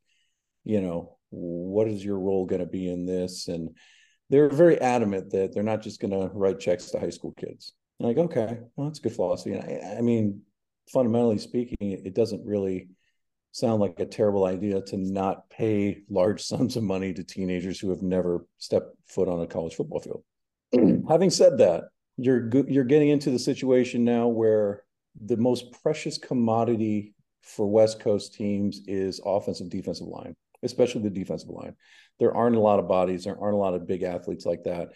you 0.64 0.80
know, 0.80 1.16
what 1.30 1.88
is 1.88 2.04
your 2.04 2.18
role 2.18 2.44
going 2.46 2.60
to 2.60 2.66
be 2.66 2.88
in 2.88 3.06
this? 3.06 3.48
And 3.48 3.76
they're 4.28 4.50
very 4.50 4.80
adamant 4.80 5.30
that 5.30 5.52
they're 5.52 5.62
not 5.62 5.82
just 5.82 6.00
going 6.00 6.12
to 6.12 6.30
write 6.34 6.60
checks 6.60 6.90
to 6.90 6.98
high 6.98 7.10
school 7.10 7.32
kids. 7.32 7.72
And 8.02 8.08
like, 8.08 8.24
okay, 8.24 8.58
well, 8.74 8.88
that's 8.88 8.98
a 8.98 9.02
good 9.02 9.12
philosophy. 9.12 9.52
And 9.52 9.62
I, 9.62 9.98
I 9.98 10.00
mean, 10.00 10.42
fundamentally 10.92 11.38
speaking, 11.38 11.76
it 11.80 12.14
doesn't 12.14 12.44
really 12.44 12.88
sound 13.52 13.80
like 13.80 14.00
a 14.00 14.06
terrible 14.06 14.44
idea 14.44 14.80
to 14.80 14.96
not 14.96 15.48
pay 15.50 16.02
large 16.10 16.42
sums 16.42 16.76
of 16.76 16.82
money 16.82 17.14
to 17.14 17.22
teenagers 17.22 17.78
who 17.78 17.90
have 17.90 18.02
never 18.02 18.44
stepped 18.58 18.96
foot 19.06 19.28
on 19.28 19.40
a 19.40 19.46
college 19.46 19.76
football 19.76 20.00
field. 20.00 20.24
Having 21.08 21.30
said 21.30 21.58
that, 21.58 21.84
you're 22.16 22.50
you're 22.68 22.84
getting 22.84 23.08
into 23.08 23.30
the 23.30 23.38
situation 23.38 24.04
now 24.04 24.26
where 24.28 24.82
the 25.24 25.36
most 25.36 25.72
precious 25.82 26.18
commodity 26.18 27.14
for 27.42 27.66
West 27.66 28.00
Coast 28.00 28.34
teams 28.34 28.82
is 28.86 29.20
offensive 29.24 29.70
defensive 29.70 30.06
line, 30.06 30.34
especially 30.62 31.02
the 31.02 31.10
defensive 31.10 31.48
line. 31.48 31.74
There 32.18 32.36
aren't 32.36 32.56
a 32.56 32.60
lot 32.60 32.78
of 32.78 32.88
bodies, 32.88 33.24
there 33.24 33.38
aren't 33.40 33.54
a 33.54 33.58
lot 33.58 33.74
of 33.74 33.86
big 33.86 34.02
athletes 34.02 34.44
like 34.44 34.64
that. 34.64 34.90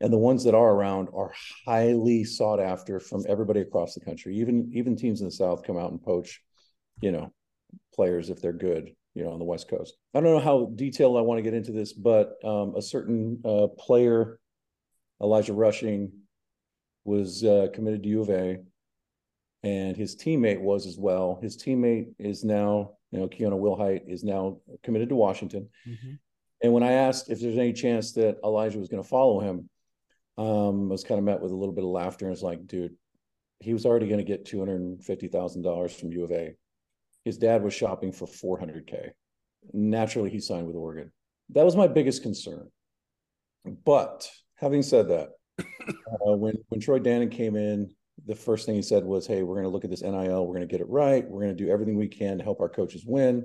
And 0.00 0.12
the 0.12 0.18
ones 0.18 0.44
that 0.44 0.54
are 0.54 0.70
around 0.70 1.08
are 1.14 1.32
highly 1.66 2.24
sought 2.24 2.58
after 2.58 3.00
from 3.00 3.24
everybody 3.28 3.60
across 3.60 3.94
the 3.94 4.00
country. 4.00 4.36
Even 4.38 4.70
even 4.72 4.96
teams 4.96 5.20
in 5.20 5.26
the 5.26 5.32
South 5.32 5.62
come 5.62 5.76
out 5.76 5.90
and 5.90 6.02
poach, 6.02 6.40
you 7.02 7.12
know, 7.12 7.32
players 7.94 8.30
if 8.30 8.40
they're 8.40 8.52
good, 8.52 8.94
you 9.14 9.24
know, 9.24 9.32
on 9.32 9.38
the 9.38 9.44
West 9.44 9.68
Coast. 9.68 9.96
I 10.14 10.20
don't 10.20 10.32
know 10.32 10.40
how 10.40 10.72
detailed 10.74 11.18
I 11.18 11.20
want 11.20 11.38
to 11.38 11.42
get 11.42 11.54
into 11.54 11.72
this, 11.72 11.92
but 11.92 12.42
um, 12.44 12.74
a 12.76 12.82
certain 12.82 13.40
uh, 13.44 13.66
player, 13.78 14.38
Elijah 15.22 15.52
Rushing, 15.52 16.12
was 17.04 17.44
uh, 17.44 17.68
committed 17.74 18.02
to 18.02 18.08
U 18.08 18.22
of 18.22 18.30
A, 18.30 18.58
and 19.62 19.96
his 19.96 20.16
teammate 20.16 20.60
was 20.60 20.86
as 20.86 20.96
well. 20.98 21.38
His 21.42 21.58
teammate 21.58 22.14
is 22.18 22.42
now, 22.42 22.92
you 23.10 23.20
know, 23.20 23.28
Keona 23.28 23.58
Wilhite 23.58 24.08
is 24.08 24.24
now 24.24 24.58
committed 24.82 25.10
to 25.10 25.14
Washington. 25.14 25.68
Mm-hmm. 25.86 26.12
And 26.62 26.72
when 26.72 26.82
I 26.82 26.92
asked 26.92 27.30
if 27.30 27.40
there's 27.40 27.58
any 27.58 27.72
chance 27.72 28.12
that 28.12 28.38
Elijah 28.44 28.78
was 28.78 28.88
going 28.88 29.02
to 29.02 29.08
follow 29.08 29.40
him, 29.40 29.68
um, 30.38 30.88
I 30.90 30.92
was 30.92 31.04
kind 31.04 31.18
of 31.18 31.24
met 31.24 31.40
with 31.40 31.52
a 31.52 31.56
little 31.56 31.74
bit 31.74 31.84
of 31.84 31.90
laughter. 31.90 32.26
And 32.26 32.32
it's 32.32 32.42
like, 32.42 32.66
dude, 32.66 32.96
he 33.58 33.72
was 33.72 33.86
already 33.86 34.06
going 34.06 34.18
to 34.18 34.24
get 34.24 34.44
two 34.44 34.58
hundred 34.58 34.80
and 34.80 35.02
fifty 35.02 35.28
thousand 35.28 35.62
dollars 35.62 35.94
from 35.94 36.12
U 36.12 36.24
of 36.24 36.32
A. 36.32 36.54
His 37.24 37.38
dad 37.38 37.62
was 37.62 37.74
shopping 37.74 38.12
for 38.12 38.26
400K. 38.26 39.10
Naturally, 39.72 40.30
he 40.30 40.40
signed 40.40 40.66
with 40.66 40.76
Oregon. 40.76 41.12
That 41.50 41.64
was 41.64 41.76
my 41.76 41.86
biggest 41.86 42.22
concern. 42.22 42.70
But 43.84 44.30
having 44.56 44.82
said 44.82 45.08
that, 45.08 45.28
uh, 45.58 46.36
when, 46.36 46.54
when 46.68 46.80
Troy 46.80 46.98
Dannen 46.98 47.30
came 47.30 47.56
in, 47.56 47.90
the 48.26 48.34
first 48.34 48.64
thing 48.66 48.74
he 48.74 48.82
said 48.82 49.04
was, 49.04 49.26
Hey, 49.26 49.42
we're 49.42 49.54
going 49.54 49.64
to 49.64 49.70
look 49.70 49.84
at 49.84 49.90
this 49.90 50.02
NIL. 50.02 50.46
We're 50.46 50.54
going 50.54 50.66
to 50.66 50.72
get 50.72 50.80
it 50.80 50.88
right. 50.88 51.28
We're 51.28 51.42
going 51.42 51.56
to 51.56 51.64
do 51.64 51.70
everything 51.70 51.96
we 51.96 52.08
can 52.08 52.38
to 52.38 52.44
help 52.44 52.60
our 52.60 52.68
coaches 52.68 53.04
win. 53.06 53.44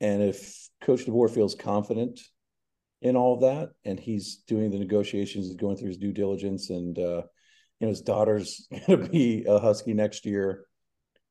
And 0.00 0.22
if 0.22 0.68
Coach 0.82 1.06
DeBoer 1.06 1.30
feels 1.30 1.54
confident 1.54 2.20
in 3.02 3.16
all 3.16 3.34
of 3.34 3.40
that, 3.40 3.70
and 3.84 3.98
he's 3.98 4.36
doing 4.46 4.70
the 4.70 4.78
negotiations, 4.78 5.46
he's 5.46 5.56
going 5.56 5.76
through 5.76 5.88
his 5.88 5.98
due 5.98 6.12
diligence, 6.12 6.70
and 6.70 6.98
uh, 6.98 7.22
you 7.80 7.86
know 7.86 7.88
his 7.88 8.00
daughter's 8.00 8.66
to 8.86 8.96
be 8.96 9.44
a 9.46 9.58
Husky 9.58 9.94
next 9.94 10.26
year. 10.26 10.64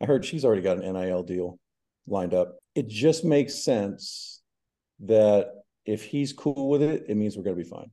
I 0.02 0.06
heard 0.06 0.26
she's 0.26 0.46
already 0.46 0.62
got 0.62 0.84
an 0.84 0.94
NIL 0.94 1.24
deal 1.24 1.60
lined 2.08 2.34
up. 2.34 2.58
It 2.76 2.88
just 2.88 3.24
makes 3.24 3.64
sense 3.64 4.42
that 5.02 5.48
if 5.86 6.04
he's 6.04 6.34
cool 6.34 6.70
with 6.70 6.82
it, 6.82 7.06
it 7.08 7.16
means 7.16 7.38
we're 7.38 7.44
to 7.56 7.64
be 7.64 7.70
fine. 7.70 7.92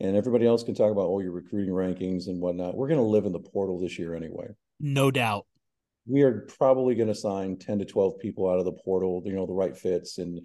And 0.00 0.16
everybody 0.16 0.46
else 0.46 0.62
can 0.62 0.74
talk 0.74 0.90
about 0.90 1.06
all 1.06 1.16
oh, 1.16 1.20
your 1.20 1.32
recruiting 1.32 1.74
rankings 1.74 2.28
and 2.28 2.40
whatnot. 2.40 2.76
We're 2.76 2.88
to 3.00 3.04
live 3.04 3.26
in 3.26 3.32
the 3.32 3.40
portal 3.40 3.78
this 3.80 3.98
year 3.98 4.14
anyway. 4.14 4.46
No 4.78 5.10
doubt. 5.10 5.46
We 6.06 6.22
are 6.22 6.46
probably 6.58 6.94
going 6.94 7.08
to 7.08 7.14
sign 7.14 7.58
10 7.58 7.80
to 7.80 7.84
12 7.84 8.18
people 8.18 8.48
out 8.48 8.58
of 8.58 8.64
the 8.64 8.72
portal, 8.72 9.22
you 9.24 9.34
know, 9.34 9.46
the 9.46 9.52
right 9.52 9.76
fits. 9.76 10.16
And, 10.18 10.40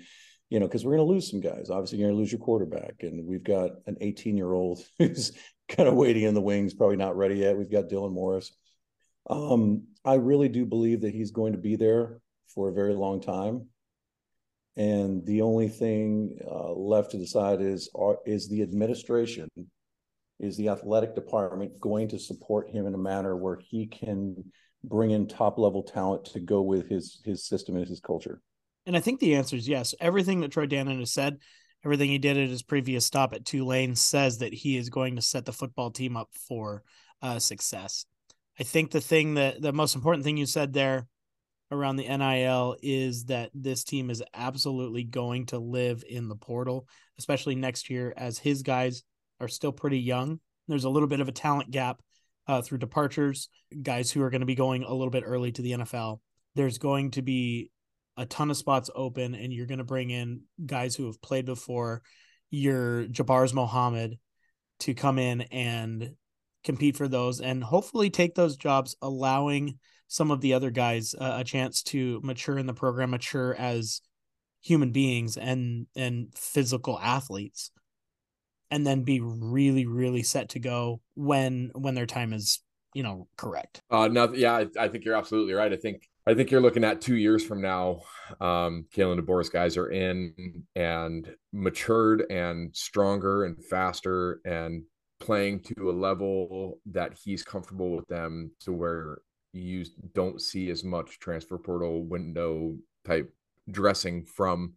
you 0.49 0.59
know, 0.59 0.67
because 0.67 0.85
we're 0.85 0.95
going 0.95 1.07
to 1.07 1.13
lose 1.13 1.29
some 1.29 1.41
guys. 1.41 1.69
Obviously, 1.69 1.97
you're 1.97 2.07
going 2.07 2.17
to 2.17 2.21
lose 2.21 2.31
your 2.31 2.39
quarterback. 2.39 2.95
And 3.01 3.25
we've 3.25 3.43
got 3.43 3.71
an 3.87 3.97
18 4.01 4.37
year 4.37 4.53
old 4.53 4.83
who's 4.99 5.31
kind 5.67 5.89
of 5.89 5.95
waiting 5.95 6.23
in 6.23 6.33
the 6.33 6.41
wings, 6.41 6.73
probably 6.73 6.97
not 6.97 7.17
ready 7.17 7.35
yet. 7.35 7.57
We've 7.57 7.71
got 7.71 7.89
Dylan 7.89 8.13
Morris. 8.13 8.55
Um, 9.29 9.87
I 10.03 10.15
really 10.15 10.49
do 10.49 10.65
believe 10.65 11.01
that 11.01 11.13
he's 11.13 11.31
going 11.31 11.53
to 11.53 11.57
be 11.57 11.75
there 11.75 12.19
for 12.47 12.69
a 12.69 12.73
very 12.73 12.93
long 12.93 13.21
time. 13.21 13.67
And 14.77 15.25
the 15.25 15.41
only 15.41 15.69
thing 15.69 16.37
uh, 16.45 16.73
left 16.73 17.11
to 17.11 17.17
decide 17.17 17.61
is 17.61 17.89
are, 17.95 18.17
is 18.25 18.49
the 18.49 18.61
administration, 18.61 19.49
is 20.39 20.57
the 20.57 20.69
athletic 20.69 21.15
department 21.15 21.79
going 21.79 22.09
to 22.09 22.19
support 22.19 22.69
him 22.69 22.85
in 22.85 22.93
a 22.93 22.97
manner 22.97 23.35
where 23.37 23.57
he 23.57 23.87
can 23.87 24.35
bring 24.83 25.11
in 25.11 25.27
top 25.27 25.57
level 25.57 25.81
talent 25.81 26.25
to 26.25 26.39
go 26.39 26.61
with 26.61 26.89
his 26.89 27.21
his 27.23 27.47
system 27.47 27.77
and 27.77 27.87
his 27.87 28.01
culture? 28.01 28.41
And 28.85 28.95
I 28.95 28.99
think 28.99 29.19
the 29.19 29.35
answer 29.35 29.55
is 29.55 29.67
yes. 29.67 29.95
Everything 29.99 30.41
that 30.41 30.51
Troy 30.51 30.67
Dannen 30.67 30.99
has 30.99 31.11
said, 31.11 31.37
everything 31.83 32.09
he 32.09 32.17
did 32.17 32.37
at 32.37 32.49
his 32.49 32.63
previous 32.63 33.05
stop 33.05 33.33
at 33.33 33.45
Tulane 33.45 33.95
says 33.95 34.39
that 34.39 34.53
he 34.53 34.77
is 34.77 34.89
going 34.89 35.15
to 35.15 35.21
set 35.21 35.45
the 35.45 35.53
football 35.53 35.91
team 35.91 36.15
up 36.15 36.29
for 36.47 36.83
uh, 37.21 37.39
success. 37.39 38.05
I 38.59 38.63
think 38.63 38.91
the 38.91 39.01
thing 39.01 39.35
that 39.35 39.61
the 39.61 39.73
most 39.73 39.95
important 39.95 40.23
thing 40.23 40.37
you 40.37 40.45
said 40.45 40.73
there 40.73 41.07
around 41.71 41.95
the 41.95 42.07
NIL 42.07 42.77
is 42.81 43.25
that 43.25 43.49
this 43.53 43.83
team 43.83 44.09
is 44.09 44.23
absolutely 44.33 45.03
going 45.03 45.47
to 45.47 45.57
live 45.57 46.03
in 46.07 46.29
the 46.29 46.35
portal, 46.35 46.87
especially 47.17 47.55
next 47.55 47.89
year 47.89 48.13
as 48.15 48.37
his 48.37 48.61
guys 48.61 49.03
are 49.39 49.47
still 49.47 49.71
pretty 49.71 49.99
young. 49.99 50.39
There's 50.67 50.85
a 50.85 50.89
little 50.89 51.09
bit 51.09 51.19
of 51.19 51.27
a 51.27 51.33
talent 51.33 51.71
gap 51.71 52.01
uh, 52.47 52.61
through 52.61 52.77
departures, 52.77 53.49
guys 53.81 54.11
who 54.11 54.21
are 54.21 54.29
going 54.29 54.41
to 54.41 54.45
be 54.45 54.55
going 54.55 54.83
a 54.83 54.93
little 54.93 55.09
bit 55.09 55.23
early 55.25 55.51
to 55.51 55.61
the 55.61 55.71
NFL. 55.71 56.19
There's 56.53 56.77
going 56.77 57.11
to 57.11 57.21
be 57.21 57.71
a 58.17 58.25
ton 58.25 58.49
of 58.49 58.57
spots 58.57 58.89
open, 58.95 59.35
and 59.35 59.51
you're 59.51 59.65
going 59.65 59.79
to 59.79 59.83
bring 59.83 60.09
in 60.09 60.41
guys 60.65 60.95
who 60.95 61.07
have 61.07 61.21
played 61.21 61.45
before. 61.45 62.01
Your 62.51 63.05
Jabars 63.05 63.53
Muhammad 63.53 64.17
to 64.81 64.93
come 64.93 65.19
in 65.19 65.41
and 65.41 66.11
compete 66.63 66.95
for 66.95 67.07
those 67.07 67.41
and 67.41 67.63
hopefully 67.63 68.09
take 68.09 68.35
those 68.35 68.55
jobs, 68.55 68.95
allowing 69.01 69.79
some 70.07 70.31
of 70.31 70.41
the 70.41 70.53
other 70.53 70.71
guys 70.71 71.15
uh, 71.19 71.37
a 71.39 71.43
chance 71.43 71.81
to 71.83 72.21
mature 72.23 72.57
in 72.57 72.65
the 72.67 72.73
program, 72.73 73.09
mature 73.09 73.55
as 73.55 74.01
human 74.65 74.91
beings 74.91 75.37
and 75.37 75.85
and 75.95 76.29
physical 76.35 76.99
athletes 76.99 77.69
and 78.71 78.85
then 78.85 79.03
be 79.03 79.21
really 79.21 79.85
really 79.85 80.23
set 80.23 80.49
to 80.49 80.59
go 80.59 80.99
when 81.13 81.69
when 81.75 81.93
their 81.93 82.07
time 82.07 82.33
is 82.33 82.63
you 82.95 83.03
know 83.03 83.27
correct 83.37 83.79
uh 83.91 84.07
no 84.07 84.33
yeah 84.33 84.53
I, 84.53 84.67
I, 84.79 84.87
think 84.87 85.05
you're 85.05 85.15
absolutely 85.15 85.53
right 85.53 85.71
i 85.71 85.75
think 85.75 86.09
i 86.27 86.33
think 86.33 86.51
you're 86.51 86.61
looking 86.61 86.83
at 86.83 87.01
two 87.01 87.15
years 87.15 87.43
from 87.45 87.61
now 87.61 88.01
um 88.41 88.85
Kalen 88.95 89.19
DeBoer's 89.19 89.49
guys 89.49 89.77
are 89.77 89.89
in 89.89 90.63
and 90.75 91.33
matured 91.53 92.25
and 92.29 92.75
stronger 92.75 93.45
and 93.45 93.63
faster 93.63 94.41
and 94.45 94.83
playing 95.19 95.61
to 95.61 95.89
a 95.89 95.91
level 95.91 96.79
that 96.87 97.13
he's 97.13 97.43
comfortable 97.43 97.95
with 97.95 98.07
them 98.07 98.51
to 98.59 98.71
where 98.71 99.19
you 99.53 99.85
don't 100.13 100.41
see 100.41 100.69
as 100.69 100.83
much 100.83 101.19
transfer 101.19 101.57
portal 101.57 102.03
window 102.03 102.75
type 103.05 103.33
dressing 103.71 104.25
from 104.25 104.73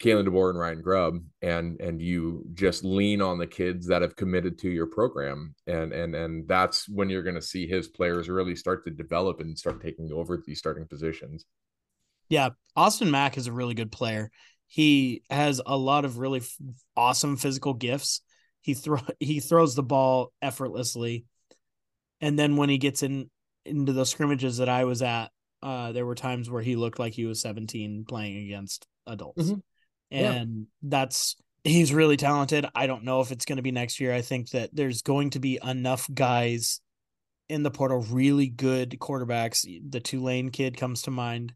Kalen 0.00 0.26
DeBoer 0.26 0.50
and 0.50 0.58
Ryan 0.58 0.80
Grubb, 0.80 1.18
and 1.42 1.78
and 1.78 2.00
you 2.00 2.46
just 2.54 2.84
lean 2.84 3.20
on 3.20 3.38
the 3.38 3.46
kids 3.46 3.86
that 3.88 4.00
have 4.00 4.16
committed 4.16 4.58
to 4.60 4.70
your 4.70 4.86
program, 4.86 5.54
and 5.66 5.92
and 5.92 6.14
and 6.14 6.48
that's 6.48 6.88
when 6.88 7.10
you're 7.10 7.22
going 7.22 7.34
to 7.34 7.42
see 7.42 7.66
his 7.66 7.88
players 7.88 8.28
really 8.28 8.56
start 8.56 8.84
to 8.86 8.90
develop 8.90 9.40
and 9.40 9.58
start 9.58 9.82
taking 9.82 10.10
over 10.10 10.42
these 10.44 10.58
starting 10.58 10.86
positions. 10.86 11.44
Yeah, 12.30 12.50
Austin 12.74 13.10
Mack 13.10 13.36
is 13.36 13.46
a 13.46 13.52
really 13.52 13.74
good 13.74 13.92
player. 13.92 14.30
He 14.68 15.22
has 15.28 15.60
a 15.64 15.76
lot 15.76 16.06
of 16.06 16.16
really 16.16 16.40
f- 16.40 16.56
awesome 16.96 17.36
physical 17.36 17.74
gifts. 17.74 18.22
He 18.62 18.72
throw 18.72 19.00
he 19.20 19.40
throws 19.40 19.74
the 19.74 19.82
ball 19.82 20.32
effortlessly, 20.40 21.26
and 22.22 22.38
then 22.38 22.56
when 22.56 22.70
he 22.70 22.78
gets 22.78 23.02
in 23.02 23.28
into 23.66 23.92
the 23.92 24.06
scrimmages 24.06 24.56
that 24.56 24.70
I 24.70 24.84
was 24.84 25.02
at, 25.02 25.30
uh, 25.62 25.92
there 25.92 26.06
were 26.06 26.14
times 26.14 26.48
where 26.48 26.62
he 26.62 26.76
looked 26.76 26.98
like 26.98 27.12
he 27.12 27.26
was 27.26 27.42
17 27.42 28.06
playing 28.08 28.46
against 28.46 28.86
adults, 29.06 29.42
mm-hmm. 29.42 29.60
And 30.10 30.56
yeah. 30.58 30.64
that's 30.82 31.36
he's 31.64 31.92
really 31.92 32.16
talented. 32.16 32.66
I 32.74 32.86
don't 32.86 33.04
know 33.04 33.20
if 33.20 33.30
it's 33.30 33.44
going 33.44 33.56
to 33.56 33.62
be 33.62 33.72
next 33.72 34.00
year. 34.00 34.14
I 34.14 34.22
think 34.22 34.50
that 34.50 34.70
there's 34.72 35.02
going 35.02 35.30
to 35.30 35.40
be 35.40 35.58
enough 35.62 36.08
guys 36.12 36.80
in 37.48 37.62
the 37.62 37.70
portal, 37.70 38.00
really 38.10 38.48
good 38.48 38.96
quarterbacks. 39.00 39.66
The 39.88 40.00
Tulane 40.00 40.50
kid 40.50 40.76
comes 40.76 41.02
to 41.02 41.10
mind 41.10 41.54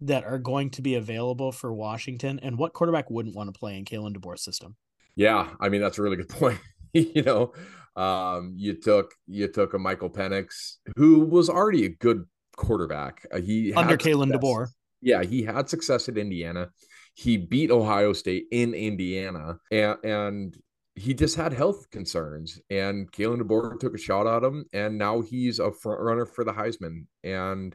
that 0.00 0.24
are 0.24 0.38
going 0.38 0.70
to 0.70 0.82
be 0.82 0.94
available 0.94 1.52
for 1.52 1.72
Washington. 1.72 2.40
And 2.40 2.58
what 2.58 2.72
quarterback 2.72 3.10
wouldn't 3.10 3.36
want 3.36 3.52
to 3.52 3.58
play 3.58 3.76
in 3.76 3.84
Kalen 3.84 4.16
DeBoer's 4.16 4.42
system? 4.42 4.76
Yeah, 5.14 5.50
I 5.60 5.68
mean 5.68 5.80
that's 5.80 5.98
a 5.98 6.02
really 6.02 6.16
good 6.16 6.28
point. 6.28 6.58
you 6.92 7.22
know, 7.22 7.52
um, 7.96 8.54
you 8.56 8.74
took 8.74 9.14
you 9.26 9.48
took 9.48 9.74
a 9.74 9.78
Michael 9.78 10.10
Penix 10.10 10.76
who 10.96 11.20
was 11.20 11.50
already 11.50 11.84
a 11.84 11.90
good 11.90 12.24
quarterback. 12.56 13.26
Uh, 13.32 13.40
he 13.40 13.74
under 13.74 13.96
Kalen 13.96 14.32
DeBoer. 14.32 14.68
Yeah, 15.00 15.22
he 15.24 15.42
had 15.42 15.68
success 15.68 16.08
at 16.08 16.16
Indiana. 16.16 16.70
He 17.14 17.36
beat 17.36 17.70
Ohio 17.70 18.12
State 18.12 18.46
in 18.50 18.74
Indiana, 18.74 19.58
and 19.70 19.98
and 20.04 20.56
he 20.94 21.14
just 21.14 21.36
had 21.36 21.52
health 21.52 21.90
concerns, 21.90 22.60
and 22.68 23.10
Kalen 23.10 23.40
DeBoer 23.40 23.80
took 23.80 23.94
a 23.94 23.98
shot 23.98 24.26
at 24.26 24.42
him, 24.42 24.66
and 24.72 24.98
now 24.98 25.20
he's 25.20 25.58
a 25.58 25.72
front 25.72 26.00
runner 26.00 26.26
for 26.26 26.44
the 26.44 26.52
Heisman, 26.52 27.06
and 27.24 27.74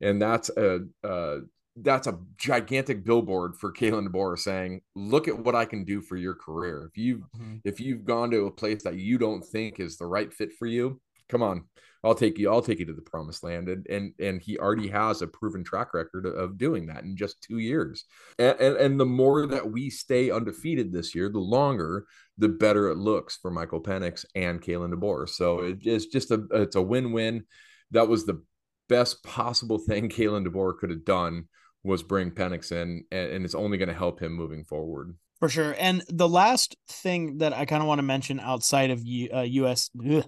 and 0.00 0.20
that's 0.20 0.50
a, 0.50 0.80
a 1.02 1.38
that's 1.76 2.06
a 2.06 2.18
gigantic 2.36 3.04
billboard 3.04 3.56
for 3.56 3.72
Kalen 3.72 4.08
DeBoer 4.08 4.38
saying, 4.38 4.82
"Look 4.94 5.26
at 5.26 5.38
what 5.38 5.54
I 5.54 5.64
can 5.64 5.84
do 5.84 6.00
for 6.00 6.16
your 6.16 6.34
career. 6.34 6.88
If 6.90 6.96
you 6.96 7.18
mm-hmm. 7.36 7.56
if 7.64 7.80
you've 7.80 8.04
gone 8.04 8.30
to 8.30 8.46
a 8.46 8.50
place 8.50 8.82
that 8.84 8.96
you 8.96 9.18
don't 9.18 9.44
think 9.44 9.80
is 9.80 9.96
the 9.96 10.06
right 10.06 10.32
fit 10.32 10.52
for 10.52 10.66
you, 10.66 11.00
come 11.32 11.42
on, 11.42 11.64
I'll 12.04 12.14
take 12.14 12.38
you. 12.38 12.50
I'll 12.50 12.62
take 12.62 12.78
you 12.78 12.84
to 12.86 12.92
the 12.92 13.02
promised 13.02 13.42
land." 13.42 13.68
And 13.68 13.86
and 13.88 14.12
and 14.20 14.40
he 14.40 14.58
already 14.58 14.88
has 14.88 15.22
a 15.22 15.26
proven 15.26 15.64
track 15.64 15.94
record 15.94 16.26
of 16.26 16.58
doing 16.58 16.86
that 16.86 17.04
in 17.04 17.16
just 17.16 17.42
two 17.42 17.58
years. 17.58 18.04
And 18.38 18.60
and, 18.60 18.76
and 18.76 19.00
the 19.00 19.06
more 19.06 19.46
that 19.46 19.70
we 19.70 19.88
stay 19.90 20.30
undefeated 20.30 20.92
this 20.92 21.14
year, 21.14 21.28
the 21.30 21.38
longer, 21.38 22.04
the 22.38 22.48
better 22.48 22.88
it 22.90 22.98
looks 22.98 23.36
for 23.36 23.50
Michael 23.50 23.82
Penix 23.82 24.24
and 24.34 24.60
Kalen 24.60 24.92
DeBoer. 24.92 25.28
So 25.28 25.74
it's 25.80 26.06
just 26.06 26.30
a 26.30 26.44
it's 26.52 26.76
a 26.76 26.82
win 26.82 27.12
win. 27.12 27.44
That 27.90 28.08
was 28.08 28.26
the 28.26 28.42
best 28.88 29.24
possible 29.24 29.78
thing 29.78 30.10
Kalen 30.10 30.46
DeBoer 30.46 30.78
could 30.78 30.90
have 30.90 31.04
done 31.04 31.48
was 31.84 32.02
bring 32.02 32.30
Penix 32.30 32.70
in, 32.70 33.04
and, 33.10 33.30
and 33.32 33.44
it's 33.44 33.54
only 33.54 33.78
going 33.78 33.88
to 33.88 33.94
help 33.94 34.20
him 34.20 34.32
moving 34.32 34.64
forward. 34.64 35.16
For 35.40 35.48
sure. 35.48 35.74
And 35.76 36.04
the 36.08 36.28
last 36.28 36.76
thing 36.88 37.38
that 37.38 37.52
I 37.52 37.64
kind 37.64 37.82
of 37.82 37.88
want 37.88 37.98
to 37.98 38.04
mention 38.04 38.38
outside 38.38 38.90
of 38.90 39.04
U, 39.04 39.28
uh, 39.34 39.40
US, 39.40 39.90
ugh, 40.08 40.24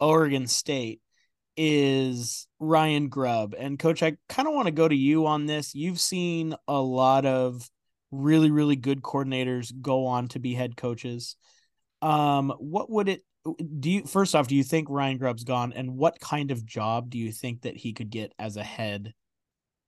Oregon 0.00 0.46
State 0.46 1.00
is 1.56 2.46
Ryan 2.58 3.08
Grubb. 3.08 3.54
And 3.58 3.78
coach, 3.78 4.02
I 4.02 4.16
kind 4.28 4.48
of 4.48 4.54
want 4.54 4.66
to 4.66 4.72
go 4.72 4.88
to 4.88 4.94
you 4.94 5.26
on 5.26 5.46
this. 5.46 5.74
You've 5.74 6.00
seen 6.00 6.54
a 6.66 6.80
lot 6.80 7.26
of 7.26 7.68
really, 8.10 8.50
really 8.50 8.76
good 8.76 9.02
coordinators 9.02 9.72
go 9.80 10.06
on 10.06 10.28
to 10.28 10.38
be 10.38 10.54
head 10.54 10.76
coaches. 10.76 11.36
Um, 12.02 12.52
what 12.58 12.90
would 12.90 13.08
it 13.08 13.22
do 13.78 13.90
you 13.90 14.04
first 14.04 14.34
off, 14.34 14.48
do 14.48 14.54
you 14.54 14.64
think 14.64 14.88
Ryan 14.90 15.18
Grubb's 15.18 15.44
gone? 15.44 15.72
And 15.72 15.96
what 15.96 16.20
kind 16.20 16.50
of 16.50 16.64
job 16.64 17.10
do 17.10 17.18
you 17.18 17.32
think 17.32 17.62
that 17.62 17.76
he 17.76 17.92
could 17.92 18.10
get 18.10 18.34
as 18.38 18.56
a 18.56 18.62
head 18.62 19.14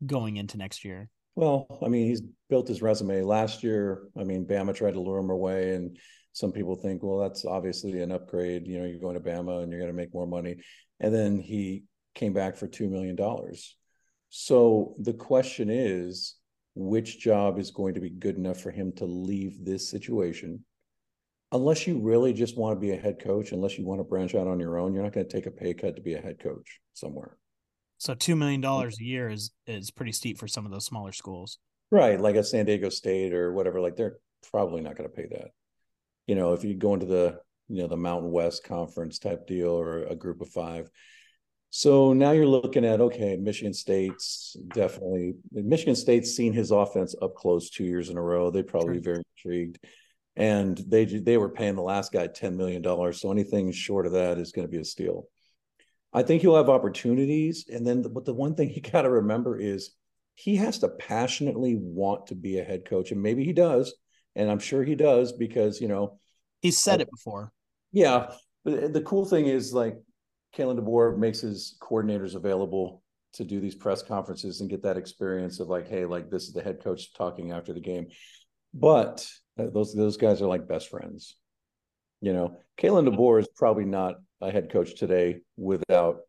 going 0.05 0.37
into 0.37 0.57
next 0.57 0.85
year? 0.85 1.11
Well, 1.35 1.67
I 1.85 1.89
mean, 1.89 2.07
he's 2.07 2.23
built 2.49 2.69
his 2.69 2.83
resume 2.83 3.23
last 3.23 3.63
year. 3.63 4.03
I 4.19 4.25
mean, 4.25 4.47
Bama 4.47 4.75
tried 4.75 4.95
to 4.95 5.01
lure 5.01 5.19
him 5.19 5.31
away, 5.31 5.75
and 5.75 5.99
some 6.33 6.53
people 6.53 6.77
think, 6.77 7.03
well, 7.03 7.19
that's 7.19 7.45
obviously 7.45 8.01
an 8.01 8.13
upgrade. 8.13 8.67
You 8.67 8.79
know, 8.79 8.87
you're 8.87 9.01
going 9.01 9.15
to 9.15 9.21
Bama 9.21 9.63
and 9.63 9.71
you're 9.71 9.81
going 9.81 9.93
to 9.93 9.97
make 9.97 10.15
more 10.15 10.27
money. 10.27 10.57
And 11.01 11.15
then 11.15 11.39
he 11.39 11.85
came 12.15 12.33
back 12.33 12.57
for 12.57 12.67
$2 12.67 12.89
million. 12.91 13.17
So 14.31 14.95
the 14.99 15.13
question 15.13 15.69
is, 15.69 16.37
which 16.75 17.21
job 17.21 17.59
is 17.59 17.71
going 17.71 17.95
to 17.95 18.01
be 18.01 18.11
good 18.11 18.37
enough 18.37 18.61
for 18.61 18.71
him 18.71 18.93
to 18.97 19.05
leave 19.05 19.65
this 19.65 19.91
situation? 19.91 20.65
Unless 21.53 21.87
you 21.87 22.01
really 22.01 22.33
just 22.33 22.57
want 22.57 22.75
to 22.75 22.81
be 22.81 22.93
a 22.93 22.97
head 22.97 23.19
coach, 23.23 23.53
unless 23.53 23.77
you 23.77 23.85
want 23.85 24.01
to 24.01 24.05
branch 24.05 24.35
out 24.35 24.47
on 24.47 24.59
your 24.59 24.79
own, 24.79 24.95
you're 24.95 25.03
not 25.03 25.13
going 25.13 25.29
to 25.29 25.33
take 25.33 25.45
a 25.45 25.51
pay 25.51 25.75
cut 25.75 25.97
to 25.97 26.03
be 26.03 26.15
a 26.15 26.21
head 26.21 26.39
coach 26.39 26.81
somewhere. 26.95 27.37
So 27.99 28.15
two 28.15 28.35
million 28.35 28.61
dollars 28.61 28.99
a 28.99 29.05
year 29.05 29.29
is 29.29 29.53
is 29.67 29.91
pretty 29.93 30.13
steep 30.13 30.39
for 30.39 30.49
some 30.49 30.65
of 30.65 30.73
those 30.73 30.87
smaller 30.87 31.13
schools. 31.13 31.59
Right, 31.91 32.19
like 32.19 32.37
at 32.37 32.47
San 32.47 32.65
Diego 32.65 32.89
State 32.89 33.35
or 33.35 33.53
whatever. 33.53 33.81
Like 33.81 33.97
they're 33.97 34.17
probably 34.51 34.81
not 34.81 34.97
going 34.97 35.09
to 35.09 35.15
pay 35.15 35.27
that. 35.31 35.51
You 36.27 36.35
know, 36.35 36.53
if 36.53 36.65
you 36.65 36.75
go 36.75 36.95
into 36.95 37.07
the 37.07 37.41
you 37.69 37.83
know 37.83 37.89
the 37.89 37.97
Mountain 37.97 38.31
West 38.31 38.65
Conference 38.65 39.19
type 39.19 39.47
deal 39.47 39.71
or 39.71 40.05
a 40.05 40.15
Group 40.15 40.41
of 40.41 40.49
Five. 40.51 40.91
So 41.71 42.13
now 42.13 42.33
you're 42.33 42.47
looking 42.47 42.85
at 42.85 43.01
okay, 43.01 43.37
Michigan 43.37 43.73
State's 43.73 44.57
definitely 44.75 45.35
Michigan 45.53 45.97
State's 45.97 46.37
seen 46.37 46.53
his 46.53 46.71
offense 46.71 47.15
up 47.23 47.35
close 47.35 47.71
two 47.71 47.85
years 47.85 48.11
in 48.11 48.19
a 48.19 48.23
row. 48.23 48.51
They'd 48.51 48.67
probably 48.67 48.89
sure. 48.89 49.01
be 49.01 49.05
very 49.05 49.23
intrigued, 49.37 49.79
and 50.37 50.77
they 50.87 51.07
they 51.07 51.39
were 51.39 51.49
paying 51.49 51.77
the 51.77 51.83
last 51.83 52.13
guy 52.13 52.27
ten 52.27 52.57
million 52.57 52.83
dollars. 52.83 53.21
So 53.21 53.31
anything 53.33 53.73
short 53.73 54.07
of 54.07 54.13
that 54.13 54.39
is 54.39 54.53
going 54.53 54.67
to 54.67 54.71
be 54.71 54.81
a 54.81 54.85
steal. 54.85 55.29
I 56.13 56.23
think 56.23 56.43
he'll 56.43 56.57
have 56.57 56.69
opportunities. 56.69 57.67
And 57.73 57.87
then, 57.87 58.03
the, 58.03 58.09
but 58.09 58.25
the 58.25 58.35
one 58.35 58.55
thing 58.55 58.71
you 58.71 58.83
got 58.93 59.03
to 59.03 59.11
remember 59.11 59.59
is 59.59 59.93
he 60.35 60.57
has 60.57 60.79
to 60.81 60.89
passionately 60.89 61.77
want 61.77 62.29
to 62.29 62.35
be 62.35 62.59
a 62.59 62.65
head 62.65 62.85
coach. 62.85 63.13
And 63.13 63.23
maybe 63.23 63.45
he 63.45 63.53
does. 63.53 63.95
And 64.37 64.51
I'm 64.51 64.59
sure 64.59 64.83
he 64.83 64.95
does 64.95 65.33
because, 65.33 65.81
you 65.81 65.89
know, 65.89 66.19
he's 66.61 66.79
said 66.79 67.01
it 67.01 67.11
before. 67.11 67.53
Yeah. 67.93 68.33
But 68.65 68.93
the 68.93 69.03
cool 69.03 69.25
thing 69.25 69.47
is 69.47 69.73
like 69.73 69.97
Kalen 70.57 70.79
DeBoer 70.79 71.19
makes 71.19 71.41
his 71.41 71.77
coordinators 71.81 72.35
available 72.35 73.03
to 73.35 73.45
do 73.45 73.61
these 73.61 73.75
press 73.75 74.03
conferences 74.03 74.61
and 74.61 74.71
get 74.71 74.83
that 74.83 74.97
experience 74.97 75.59
of 75.61 75.69
like, 75.69 75.89
hey, 75.89 76.05
like 76.05 76.31
this 76.31 76.45
is 76.45 76.53
the 76.53 76.63
head 76.63 76.83
coach 76.83 77.15
talking 77.15 77.51
after 77.51 77.73
the 77.73 77.81
game. 77.81 78.09
But 78.75 79.27
uh, 79.59 79.67
those 79.73 79.95
those 79.95 80.17
guys 80.17 80.41
are 80.41 80.47
like 80.47 80.69
best 80.69 80.89
friends. 80.89 81.37
You 82.21 82.33
know, 82.33 82.57
Kalen 82.79 83.09
DeBoer 83.09 83.41
is 83.41 83.49
probably 83.57 83.85
not 83.85 84.17
a 84.41 84.51
head 84.51 84.71
coach 84.71 84.95
today 84.97 85.41
without 85.57 86.21